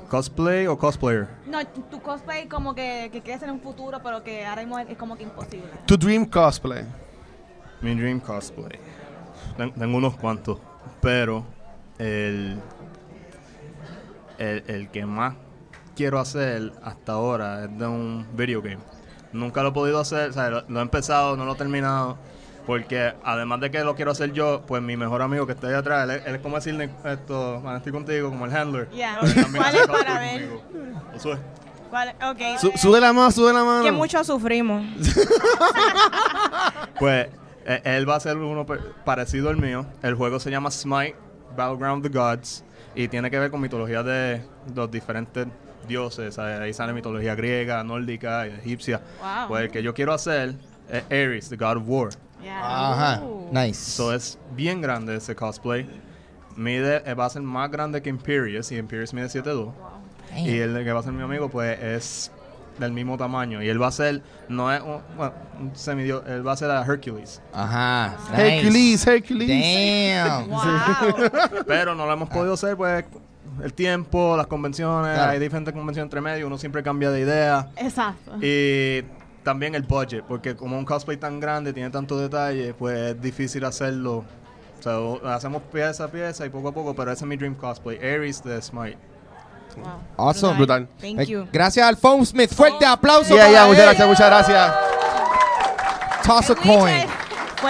¿Cosplay 0.10 0.68
o 0.68 0.78
cosplayer? 0.78 1.28
No, 1.46 1.66
tu 1.66 2.02
cosplay 2.02 2.48
como 2.48 2.76
que, 2.76 3.10
que 3.14 3.22
quieres 3.22 3.42
en 3.44 3.52
un 3.52 3.62
futuro, 3.62 4.00
pero 4.04 4.22
que 4.24 4.46
ahora 4.46 4.62
mismo 4.62 4.78
es, 4.80 4.90
es 4.90 4.98
como 4.98 5.16
que 5.16 5.24
imposible. 5.24 5.70
Tu 5.86 5.98
dream 5.98 6.26
cosplay. 6.26 6.84
Mi 7.82 7.96
dream 7.96 8.20
cosplay. 8.20 8.78
Ten- 9.56 9.72
Tengo 9.74 9.98
unos 9.98 10.18
cuantos, 10.18 10.60
pero 11.02 11.46
el, 11.98 12.60
el, 14.38 14.64
el 14.68 14.90
que 14.90 15.06
más 15.06 15.36
quiero 15.96 16.20
hacer 16.20 16.74
hasta 16.84 17.14
ahora 17.14 17.64
es 17.66 17.78
de 17.78 17.88
un 17.88 18.28
video 18.34 18.62
game. 18.62 18.80
Nunca 19.34 19.64
lo 19.64 19.70
he 19.70 19.72
podido 19.72 20.00
hacer, 20.00 20.30
o 20.30 20.34
sea, 20.34 20.50
lo, 20.50 20.64
lo 20.68 20.80
he 20.80 20.82
empezado, 20.84 21.38
no 21.38 21.46
lo 21.46 21.54
he 21.54 21.56
terminado, 21.56 22.18
porque 22.66 23.14
además 23.24 23.60
de 23.62 23.72
que 23.72 23.84
lo 23.84 23.96
quiero 23.96 24.12
hacer 24.12 24.34
yo, 24.34 24.62
pues 24.68 24.82
mi 24.82 24.98
mejor 24.98 25.22
amigo 25.22 25.46
que 25.48 25.54
está 25.54 25.68
ahí 25.68 25.74
atrás, 25.74 26.04
él, 26.10 26.12
es- 26.18 26.26
él 26.28 26.36
es 26.36 26.42
como 26.42 26.56
decirle 26.58 26.90
esto, 27.06 27.62
"Man, 27.64 27.78
estoy 27.78 27.92
contigo, 27.92 28.30
como 28.30 28.46
el 28.46 28.56
handler. 28.56 28.88
También 28.90 29.64
¿Cuál 29.64 29.76
es 29.76 29.88
para 29.88 30.20
ver? 30.20 30.50
Josué. 31.14 31.38
¿Cuál? 31.90 32.16
Ok. 32.30 32.40
Su- 32.60 32.72
sube 32.78 33.00
la 33.02 33.12
mano, 33.14 33.32
sube 33.32 33.52
la 33.54 33.64
mano. 33.64 33.84
que 33.84 33.92
mucho 33.92 34.24
sufrimos. 34.24 34.84
Pues 37.00 37.28
eh, 37.66 37.82
él 37.84 38.08
va 38.10 38.16
a 38.16 38.20
ser 38.20 38.38
uno 38.38 38.66
parecido 39.06 39.50
al 39.50 39.58
mío. 39.58 39.86
El 40.04 40.16
juego 40.16 40.40
se 40.40 40.52
llama 40.52 40.70
Smite 40.72 41.16
Battleground 41.56 42.06
of 42.06 42.12
the 42.12 42.18
Gods 42.18 42.64
y 42.96 43.08
tiene 43.08 43.30
que 43.32 43.40
ver 43.40 43.50
con 43.52 43.62
mitología 43.62 44.04
de 44.04 44.42
los 44.76 44.90
diferentes 44.92 45.48
dioses. 45.88 46.36
¿sabes? 46.36 46.60
Ahí 46.60 46.74
sale 46.74 46.94
mitología 46.94 47.36
griega, 47.36 47.84
nórdica, 47.84 48.48
y 48.48 48.52
egipcia. 48.52 49.02
Wow. 49.20 49.48
Pues 49.48 49.64
el 49.64 49.72
que 49.72 49.84
yo 49.84 49.94
quiero 49.94 50.14
hacer 50.14 50.56
es 50.90 51.04
Ares, 51.06 51.50
the 51.50 51.56
God 51.56 51.78
of 51.78 51.84
War. 51.86 52.10
Ya. 52.44 52.60
Ajá. 52.60 53.22
Nice. 53.52 53.80
So 53.80 54.14
es 54.14 54.38
bien 54.56 54.82
grande 54.82 55.16
ese 55.16 55.36
cosplay. 55.36 55.88
Mide, 56.56 57.02
eh, 57.06 57.14
va 57.14 57.26
a 57.26 57.30
ser 57.30 57.42
más 57.42 57.72
grande 57.72 58.02
que 58.02 58.10
Imperius 58.10 58.72
y 58.72 58.78
Imperius 58.78 59.14
mide 59.14 59.28
7'2". 59.28 59.72
Y 60.38 60.60
el 60.60 60.84
que 60.84 60.92
va 60.94 61.02
a 61.02 61.04
ser 61.04 61.12
mi 61.12 61.24
amigo, 61.24 61.50
pues 61.50 61.78
es 61.82 62.32
del 62.80 62.92
mismo 62.92 63.18
tamaño. 63.18 63.62
Y 63.62 63.70
él 63.70 63.82
va 63.82 63.88
a 63.88 63.92
ser, 63.92 64.22
no 64.48 64.72
es 64.72 64.82
un, 64.82 65.02
bueno, 65.16 65.34
un 65.60 65.76
semidio, 65.76 66.24
él 66.26 66.46
va 66.46 66.54
a 66.54 66.58
ser 66.58 66.72
a 66.72 66.82
Hercules. 66.82 67.42
Ajá. 67.54 68.18
Nice. 68.32 68.58
Hercules, 68.58 69.08
Hercules. 69.08 69.50
Damn. 69.50 70.50
Wow. 70.50 71.64
Pero 71.68 71.96
no 71.96 72.06
lo 72.06 72.14
hemos 72.14 72.30
podido 72.30 72.54
hacer, 72.54 72.76
pues 72.76 73.04
el 73.64 73.74
tiempo, 73.74 74.36
las 74.38 74.48
convenciones, 74.48 75.14
Claro. 75.16 75.32
hay 75.32 75.40
diferentes 75.40 75.74
convenciones 75.74 76.06
entre 76.08 76.22
medio, 76.22 76.48
uno 76.48 76.58
siempre 76.58 76.82
cambia 76.84 77.12
de 77.12 77.22
idea. 77.22 77.70
Exacto. 77.78 78.34
Y 78.42 79.04
también 79.44 79.76
el 79.76 79.84
budget, 79.84 80.24
porque 80.28 80.56
como 80.56 80.78
un 80.78 80.86
cosplay 80.86 81.18
tan 81.18 81.40
grande, 81.40 81.74
tiene 81.74 81.90
tantos 81.90 82.20
detalles, 82.22 82.74
pues 82.78 82.98
es 83.16 83.22
difícil 83.22 83.64
hacerlo. 83.66 84.24
O 84.80 85.20
sea, 85.22 85.36
hacemos 85.36 85.62
pieza 85.72 86.06
a 86.06 86.08
pieza 86.08 86.46
y 86.46 86.50
poco 86.50 86.70
a 86.70 86.72
poco, 86.72 86.96
pero 86.96 87.12
ese 87.12 87.24
es 87.24 87.28
mi 87.28 87.38
dream 87.38 87.54
cosplay, 87.56 87.98
Ares 87.98 88.44
de 88.44 88.60
Smite. 88.62 88.98
Awesome. 90.18 90.58
Brutal. 90.58 90.88
Thank 91.00 91.20
Eh, 91.20 91.26
you. 91.28 91.48
Gracias 91.54 91.88
al 91.88 91.96
Phone 91.98 92.26
Smith. 92.26 92.52
Fuerte 92.54 92.86
aplauso. 92.86 93.34
Yeah, 93.34 93.46
para 93.46 93.52
yeah, 93.52 93.66
muchas 93.68 93.80
él. 93.80 93.86
gracias, 93.86 94.08
muchas 94.08 94.28
gracias. 94.28 94.74
Toss 96.26 96.50
a 96.50 96.56
coin. 96.56 97.06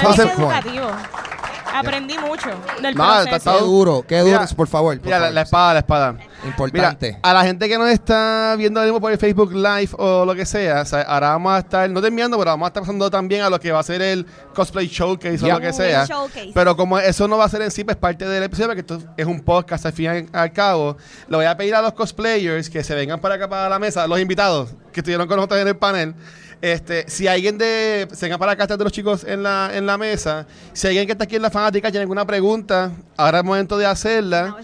Toss 0.01 0.19
a 0.19 0.33
coin. 0.33 1.30
Aprendí 1.73 2.17
mucho 2.17 2.49
del 2.81 2.95
No, 2.95 3.03
proceso. 3.05 3.35
está 3.35 3.57
duro, 3.59 4.03
qué 4.07 4.19
duro, 4.19 4.39
Mira, 4.39 4.55
por 4.55 4.67
favor. 4.67 4.97
por 4.97 5.05
Mira, 5.05 5.17
la, 5.19 5.21
favor. 5.25 5.33
la 5.35 5.41
espada, 5.41 5.73
la 5.73 5.79
espada. 5.79 6.15
Importante. 6.43 7.07
Mira, 7.07 7.19
a 7.21 7.33
la 7.33 7.43
gente 7.43 7.69
que 7.69 7.77
nos 7.77 7.87
está 7.89 8.55
viendo 8.57 8.79
ahora 8.79 8.87
mismo 8.91 8.99
por 8.99 9.11
el 9.11 9.17
Facebook 9.17 9.53
Live 9.53 9.89
o 9.97 10.25
lo 10.25 10.33
que 10.35 10.45
sea, 10.45 10.81
o 10.81 10.85
sea, 10.85 11.01
ahora 11.03 11.29
vamos 11.29 11.53
a 11.53 11.59
estar, 11.59 11.89
no 11.89 12.01
terminando, 12.01 12.37
pero 12.37 12.51
vamos 12.51 12.65
a 12.65 12.69
estar 12.69 12.81
pasando 12.81 13.09
también 13.11 13.41
a 13.43 13.49
lo 13.49 13.59
que 13.59 13.71
va 13.71 13.79
a 13.79 13.83
ser 13.83 14.01
el 14.01 14.25
cosplay 14.53 14.87
showcase 14.87 15.37
Ya. 15.37 15.55
o 15.55 15.59
lo 15.59 15.65
que 15.65 15.71
sea. 15.73 16.05
showcase. 16.05 16.51
Pero 16.53 16.75
como 16.75 16.97
eso 16.99 17.27
no 17.27 17.37
va 17.37 17.45
a 17.45 17.49
ser 17.49 17.61
en 17.61 17.71
sí, 17.71 17.83
pues 17.83 17.95
parte 17.97 18.27
del 18.27 18.43
episodio, 18.43 18.67
porque 18.69 18.81
esto 18.81 18.99
es 19.15 19.25
un 19.25 19.39
podcast 19.41 19.85
al 19.85 19.93
fin 19.93 20.29
y 20.33 20.35
al 20.37 20.51
cabo, 20.51 20.97
le 21.29 21.37
voy 21.37 21.45
a 21.45 21.55
pedir 21.55 21.75
a 21.75 21.81
los 21.81 21.93
cosplayers 21.93 22.69
que 22.69 22.83
se 22.83 22.95
vengan 22.95 23.19
para 23.21 23.35
acá 23.35 23.47
para 23.47 23.69
la 23.69 23.77
mesa, 23.79 24.07
los 24.07 24.19
invitados 24.19 24.69
que 24.91 24.99
estuvieron 24.99 25.27
con 25.27 25.37
nosotros 25.37 25.59
en 25.61 25.67
el 25.67 25.75
panel. 25.77 26.13
Este, 26.61 27.09
si 27.09 27.27
alguien 27.27 27.57
de, 27.57 28.07
se 28.13 28.27
vengan 28.27 28.37
para 28.37 28.51
acá 28.51 28.63
están 28.65 28.77
de 28.77 28.83
los 28.83 28.93
chicos 28.93 29.23
en 29.23 29.41
la, 29.41 29.71
en 29.73 29.87
la 29.87 29.97
mesa, 29.97 30.45
si 30.73 30.85
alguien 30.85 31.07
que 31.07 31.13
está 31.13 31.23
aquí 31.23 31.35
en 31.35 31.41
la 31.41 31.49
fanática 31.49 31.89
tiene 31.89 32.01
alguna 32.03 32.23
pregunta, 32.23 32.91
ahora 33.17 33.39
es 33.39 33.43
momento 33.43 33.79
de 33.79 33.87
hacerla. 33.87 34.57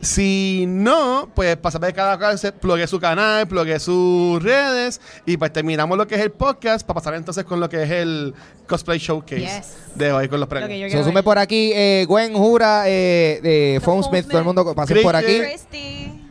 Si 0.00 0.64
no, 0.66 1.28
pues 1.34 1.58
para 1.58 1.70
saber 1.72 1.92
cada 1.92 2.16
cual 2.16 2.38
se 2.38 2.52
plugue 2.52 2.86
su 2.86 2.98
canal, 2.98 3.46
plugue 3.46 3.78
sus 3.80 4.42
redes 4.42 4.98
y 5.26 5.36
pues 5.36 5.52
terminamos 5.52 5.98
lo 5.98 6.06
que 6.06 6.14
es 6.14 6.22
el 6.22 6.30
podcast 6.32 6.86
para 6.86 6.94
pasar 7.00 7.14
entonces 7.16 7.44
con 7.44 7.60
lo 7.60 7.68
que 7.68 7.82
es 7.82 7.90
el 7.90 8.32
cosplay 8.66 8.98
showcase 8.98 9.40
Yes. 9.42 9.76
de 9.94 10.10
hoy 10.10 10.28
con 10.28 10.40
los 10.40 10.46
Lo 10.48 10.56
premios. 10.56 10.90
yo 10.90 10.98
Se 11.00 11.04
sume 11.04 11.22
por 11.22 11.36
aquí 11.38 11.72
eh, 11.74 12.06
Gwen 12.08 12.32
Jura, 12.32 12.84
eh, 12.86 13.40
de 13.42 13.80
Phone 13.84 14.02
Smith, 14.04 14.26
todo 14.26 14.38
el 14.38 14.44
mundo 14.44 14.74
pase 14.74 14.96
por 15.02 15.14
aquí 15.14 15.38
Christy. 15.38 16.21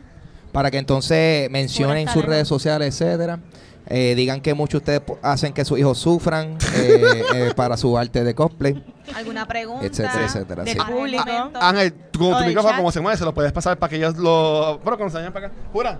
Para 0.52 0.70
que 0.70 0.78
entonces 0.78 1.50
mencionen 1.50 2.08
sus 2.08 2.24
redes 2.24 2.46
sociales, 2.46 2.88
etcétera. 3.00 3.40
Eh, 3.88 4.14
digan 4.14 4.40
que 4.40 4.54
muchos 4.54 4.84
de 4.84 4.98
ustedes 4.98 5.18
hacen 5.22 5.52
que 5.52 5.64
sus 5.64 5.76
hijos 5.78 5.98
sufran 5.98 6.56
eh, 6.76 7.22
eh, 7.34 7.52
para 7.56 7.76
su 7.76 7.98
arte 7.98 8.22
de 8.22 8.32
cosplay, 8.32 8.82
¿Alguna 9.14 9.44
pregunta? 9.46 9.84
etcétera, 9.84 10.24
etcétera. 10.24 10.62
Del 10.62 10.72
sí. 10.74 10.78
Para 10.78 10.90
el 10.90 10.96
público. 10.96 11.24
momento. 11.26 11.58
Ángel, 11.60 11.92
tu 12.12 12.20
micrófono, 12.20 12.62
chat. 12.68 12.76
como 12.76 12.92
se 12.92 13.00
mueve, 13.00 13.18
se 13.18 13.24
lo 13.24 13.34
puedes 13.34 13.50
pasar 13.52 13.76
para 13.78 13.90
que 13.90 13.96
ellos 13.96 14.16
lo. 14.18 14.78
Bueno, 14.84 14.96
cuando 14.96 15.10
se 15.10 15.16
vayan 15.16 15.32
para 15.32 15.48
acá. 15.48 15.56
Jura, 15.72 15.98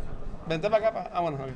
vente 0.48 0.70
para 0.70 0.88
acá. 0.88 0.94
pa- 1.04 1.10
Ah, 1.12 1.20
bueno, 1.22 1.38
ok. 1.38 1.48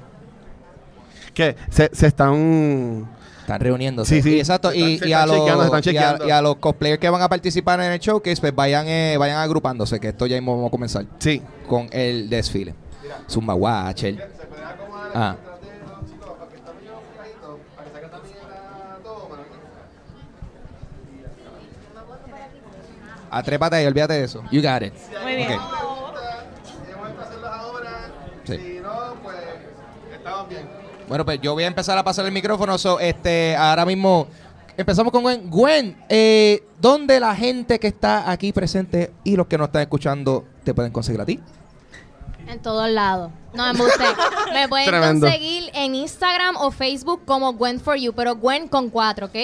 Que 1.32 1.54
se, 1.70 1.90
se 1.92 2.06
están. 2.08 3.08
Están 3.42 3.60
reuniéndose. 3.60 4.16
Sí, 4.16 4.22
sí. 4.22 4.34
Y 4.36 4.38
exacto. 4.40 4.74
Y, 4.74 5.12
a 5.12 5.24
los, 5.26 5.36
y 5.38 5.74
a- 5.76 5.80
chequeando. 5.80 6.26
y 6.26 6.30
a 6.32 6.42
los 6.42 6.56
cosplayers 6.56 6.98
que 6.98 7.08
van 7.08 7.22
a 7.22 7.28
participar 7.28 7.80
en 7.80 7.92
el 7.92 8.00
showcase, 8.00 8.40
pues 8.40 8.52
vayan, 8.54 8.88
eh, 8.88 9.16
vayan 9.16 9.38
agrupándose, 9.38 10.00
que 10.00 10.08
esto 10.08 10.26
ya 10.26 10.34
mismo 10.36 10.56
vamos 10.56 10.68
a 10.68 10.70
comenzar 10.72 11.06
Sí. 11.20 11.40
con 11.68 11.88
el 11.92 12.28
desfile. 12.28 12.74
Zumba 13.28 13.54
Watcher. 13.54 14.30
Ah. 15.14 15.36
Atrépate 23.30 23.76
ahí, 23.76 23.86
olvídate 23.86 24.14
de 24.14 24.24
eso. 24.24 24.42
You 24.50 24.62
got 24.62 24.82
it. 24.82 24.94
Muy 25.22 25.36
bien. 25.36 25.52
Ok. 25.52 26.18
Sí. 28.44 28.56
Si 28.56 28.80
no, 28.80 29.14
pues. 29.22 29.36
Estamos 30.12 30.48
bien. 30.48 30.68
Bueno, 31.08 31.24
pues 31.24 31.40
yo 31.40 31.52
voy 31.52 31.64
a 31.64 31.66
empezar 31.66 31.98
a 31.98 32.04
pasar 32.04 32.24
el 32.26 32.32
micrófono. 32.32 32.78
so, 32.78 32.98
este, 32.98 33.54
ahora 33.56 33.84
mismo 33.84 34.26
empezamos 34.76 35.12
con 35.12 35.22
Gwen. 35.22 35.50
Gwen, 35.50 35.96
eh, 36.08 36.64
¿dónde 36.80 37.20
la 37.20 37.34
gente 37.34 37.78
que 37.78 37.88
está 37.88 38.30
aquí 38.30 38.52
presente 38.52 39.12
y 39.24 39.36
los 39.36 39.46
que 39.46 39.58
nos 39.58 39.68
están 39.68 39.82
escuchando 39.82 40.44
te 40.64 40.74
pueden 40.74 40.92
conseguir 40.92 41.20
a 41.20 41.26
ti? 41.26 41.40
En 42.46 42.60
todos 42.60 42.88
lados. 42.88 43.30
No, 43.54 43.72
me 43.72 43.78
guste. 43.78 44.04
Me 44.52 44.68
pueden 44.68 44.86
Tremendo. 44.90 45.26
conseguir 45.26 45.70
en 45.74 45.94
Instagram 45.94 46.56
o 46.56 46.70
Facebook 46.70 47.24
como 47.24 47.52
Gwen 47.54 47.80
for 47.80 47.96
You, 47.96 48.12
pero 48.12 48.36
Gwen 48.36 48.68
con 48.68 48.90
cuatro, 48.90 49.26
¿ok? 49.26 49.34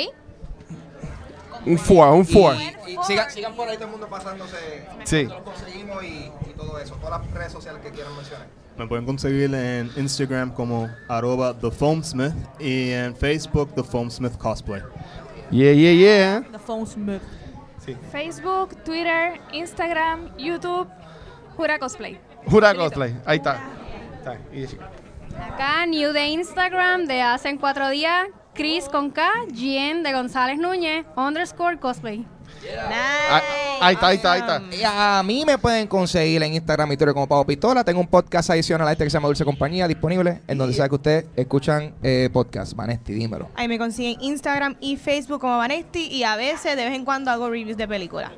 Un 1.65 1.79
four, 1.79 2.09
un 2.09 2.27
four. 2.27 2.57
Y, 2.87 2.97
sigan, 3.07 3.31
sigan 3.31 3.55
por 3.55 3.69
ahí 3.69 3.77
todo 3.77 3.87
el 3.87 3.93
mundo 3.93 4.09
pasándose. 4.09 4.57
Sí. 5.05 5.25
Lo 5.25 5.45
conseguimos 5.45 6.03
y, 6.03 6.31
y 6.49 6.53
todo 6.57 6.79
eso. 6.79 6.95
Todas 6.97 7.21
las 7.21 7.31
redes 7.33 7.53
sociales 7.53 7.81
que 7.83 7.91
quieran 7.91 8.15
mencionar. 8.17 8.47
Me 8.77 8.87
pueden 8.87 9.05
conseguir 9.05 9.55
en 9.55 9.91
Instagram 9.97 10.53
como 10.55 10.89
arroba 11.09 11.55
TheFoamSmith 11.55 12.33
y 12.59 12.91
en 12.91 13.15
Facebook 13.15 13.73
The 13.75 13.83
Foam 13.85 14.11
Smith 14.11 14.37
Cosplay. 14.39 14.83
Yeah, 15.51 15.73
yeah, 15.73 15.93
yeah. 15.93 16.43
The 16.51 16.59
phone 16.59 16.87
smooth. 16.87 17.21
Facebook, 18.11 18.75
Twitter, 18.85 19.39
Instagram, 19.53 20.35
YouTube, 20.39 20.89
Jura 21.57 21.79
Cosplay. 21.79 22.19
Jura 22.47 22.75
cosplay. 22.75 23.15
Ahí 23.25 23.39
está. 23.39 23.61
Acá, 25.41 25.87
New 25.87 26.13
de 26.13 26.27
Instagram 26.27 27.07
de 27.07 27.23
hace 27.23 27.57
cuatro 27.59 27.89
días, 27.89 28.27
Chris 28.55 28.89
con 28.89 29.11
K, 29.11 29.27
Gien 29.55 30.03
de 30.03 30.13
González 30.13 30.59
Núñez, 30.59 31.05
underscore 31.17 31.79
cosplay. 31.79 32.27
Ah, 32.79 33.41
Ahí 33.81 33.95
está, 33.95 34.07
ahí 34.09 34.17
está, 34.17 34.33
ahí 34.33 34.41
está. 34.41 34.63
Y 34.71 34.83
a 34.85 35.23
mí 35.25 35.45
me 35.45 35.59
pueden 35.59 35.89
conseguir 35.89 36.43
en 36.43 36.55
Instagram 36.55 36.93
y 36.93 36.97
Twitter 36.97 37.13
como 37.15 37.27
Pavo 37.27 37.45
Pistola. 37.45 37.83
Tengo 37.83 38.01
un 38.01 38.07
podcast 38.07 38.51
adicional 38.51 38.87
a 38.87 38.93
este 38.93 39.03
que 39.03 39.11
se 39.11 39.15
llama 39.15 39.27
Dulce 39.27 39.45
Compañía 39.45 39.89
disponible 39.89 40.41
en 40.47 40.59
donde 40.59 40.73
sea 40.75 40.89
que 40.89 40.95
ustedes 40.95 41.25
escuchan 41.35 41.93
eh, 42.03 42.29
podcast. 42.33 42.75
Vanesti, 42.75 43.13
dímelo. 43.15 43.49
Ahí 43.57 43.67
me 43.67 43.79
consiguen 43.79 44.23
Instagram 44.23 44.77
y 44.81 44.97
Facebook 44.97 45.41
como 45.41 45.57
Vanesti 45.59 46.07
y 46.07 46.23
a 46.23 46.37
veces 46.37 46.77
de 46.77 46.85
vez 46.85 46.95
en 46.95 47.05
cuando 47.05 47.33
hago 47.33 47.51
reviews 47.51 47.77
de 47.77 47.89
películas. 47.89 48.31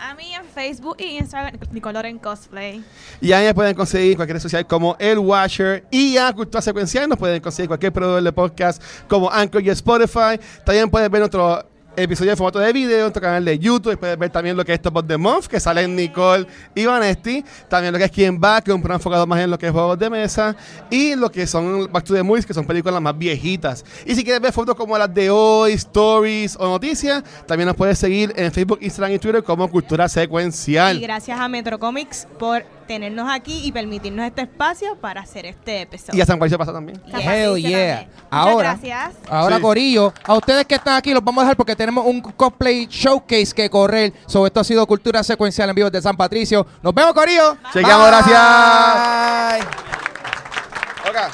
A 0.00 0.14
mí 0.14 0.34
en 0.34 0.44
Facebook 0.44 0.96
y 0.98 1.18
Instagram, 1.18 1.58
Nicolor 1.72 2.06
en 2.06 2.18
cosplay. 2.18 2.84
Y 3.20 3.32
ahí 3.32 3.46
me 3.46 3.54
pueden 3.54 3.74
conseguir 3.74 4.16
cualquier 4.16 4.40
social 4.40 4.66
como 4.66 4.96
El 4.98 5.18
Watcher. 5.18 5.84
Y 5.90 6.16
a 6.16 6.32
Cultura 6.32 6.60
Secuencial 6.60 7.08
nos 7.08 7.18
pueden 7.18 7.40
conseguir 7.40 7.68
cualquier 7.68 7.92
proveedor 7.92 8.22
de 8.22 8.32
podcast 8.32 8.82
como 9.08 9.30
Anchor 9.30 9.62
y 9.62 9.70
Spotify. 9.70 10.38
También 10.64 10.90
pueden 10.90 11.10
ver 11.10 11.20
nuestro 11.20 11.73
episodio 11.96 12.30
de 12.30 12.36
formato 12.36 12.58
de 12.58 12.72
video 12.72 12.96
en 12.96 13.02
nuestro 13.02 13.22
canal 13.22 13.44
de 13.44 13.58
YouTube. 13.58 13.92
Y 13.92 13.96
pueden 13.96 14.18
ver 14.18 14.30
también 14.30 14.56
lo 14.56 14.64
que 14.64 14.74
es 14.74 14.82
Top 14.82 14.96
of 14.96 15.06
the 15.06 15.16
Month, 15.16 15.46
que 15.46 15.60
sale 15.60 15.86
Nicole 15.86 16.46
y 16.74 16.86
Vanesti. 16.86 17.44
También 17.68 17.92
lo 17.92 17.98
que 17.98 18.04
es 18.04 18.10
Quien 18.10 18.40
Va, 18.42 18.60
que 18.60 18.70
es 18.70 18.74
un 18.74 18.80
programa 18.80 18.98
enfocado 18.98 19.26
más 19.26 19.40
en 19.40 19.50
lo 19.50 19.58
que 19.58 19.66
es 19.66 19.72
juegos 19.72 19.98
de 19.98 20.10
mesa. 20.10 20.56
Y 20.90 21.14
lo 21.14 21.30
que 21.30 21.46
son 21.46 21.90
Back 21.92 22.04
to 22.04 22.14
the 22.14 22.22
Movies, 22.22 22.46
que 22.46 22.54
son 22.54 22.66
películas 22.66 23.00
más 23.00 23.16
viejitas. 23.16 23.84
Y 24.06 24.14
si 24.14 24.24
quieres 24.24 24.40
ver 24.40 24.52
fotos 24.52 24.74
como 24.74 24.96
las 24.98 25.12
de 25.12 25.30
hoy, 25.30 25.72
stories 25.72 26.56
o 26.58 26.66
noticias, 26.66 27.22
también 27.46 27.66
nos 27.66 27.76
puedes 27.76 27.98
seguir 27.98 28.32
en 28.36 28.52
Facebook, 28.52 28.78
Instagram 28.80 29.14
y 29.14 29.18
Twitter 29.18 29.42
como 29.42 29.70
Cultura 29.70 30.08
Secuencial. 30.08 30.98
Y 30.98 31.00
gracias 31.00 31.38
a 31.38 31.48
Metro 31.48 31.78
Comics 31.78 32.26
por 32.38 32.64
tenernos 32.86 33.30
aquí 33.30 33.62
y 33.64 33.72
permitirnos 33.72 34.26
este 34.26 34.42
espacio 34.42 34.96
para 34.96 35.22
hacer 35.22 35.46
este 35.46 35.82
episodio. 35.82 36.18
Y 36.18 36.20
a 36.20 36.26
San 36.26 36.38
Patricio 36.38 36.58
pasa 36.58 36.72
también. 36.72 37.00
Hell 37.06 37.56
yeah. 37.56 37.96
también. 37.96 38.10
Ahora, 38.30 38.70
gracias. 38.70 39.14
ahora 39.28 39.56
Sí. 39.56 39.62
Corillo, 39.62 40.12
a 40.24 40.34
ustedes 40.34 40.66
que 40.66 40.74
están 40.74 40.96
aquí 40.96 41.12
los 41.12 41.22
vamos 41.24 41.42
a 41.42 41.44
dejar 41.44 41.56
porque 41.56 41.76
tenemos 41.76 42.04
un 42.06 42.20
cosplay 42.20 42.86
showcase 42.86 43.52
que 43.54 43.68
correr. 43.70 44.12
Sobre 44.26 44.48
esto 44.48 44.60
ha 44.60 44.64
sido 44.64 44.86
Cultura 44.86 45.22
Secuencial 45.22 45.68
en 45.70 45.74
vivo 45.74 45.90
de 45.90 46.02
San 46.02 46.16
Patricio. 46.16 46.66
Nos 46.82 46.94
vemos, 46.94 47.14
Corillo. 47.14 47.56
Chequeamos, 47.72 48.10
Bye. 48.10 48.16
gracias. 48.16 48.40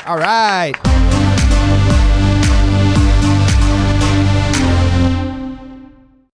All 0.06 0.18
right. 0.18 1.09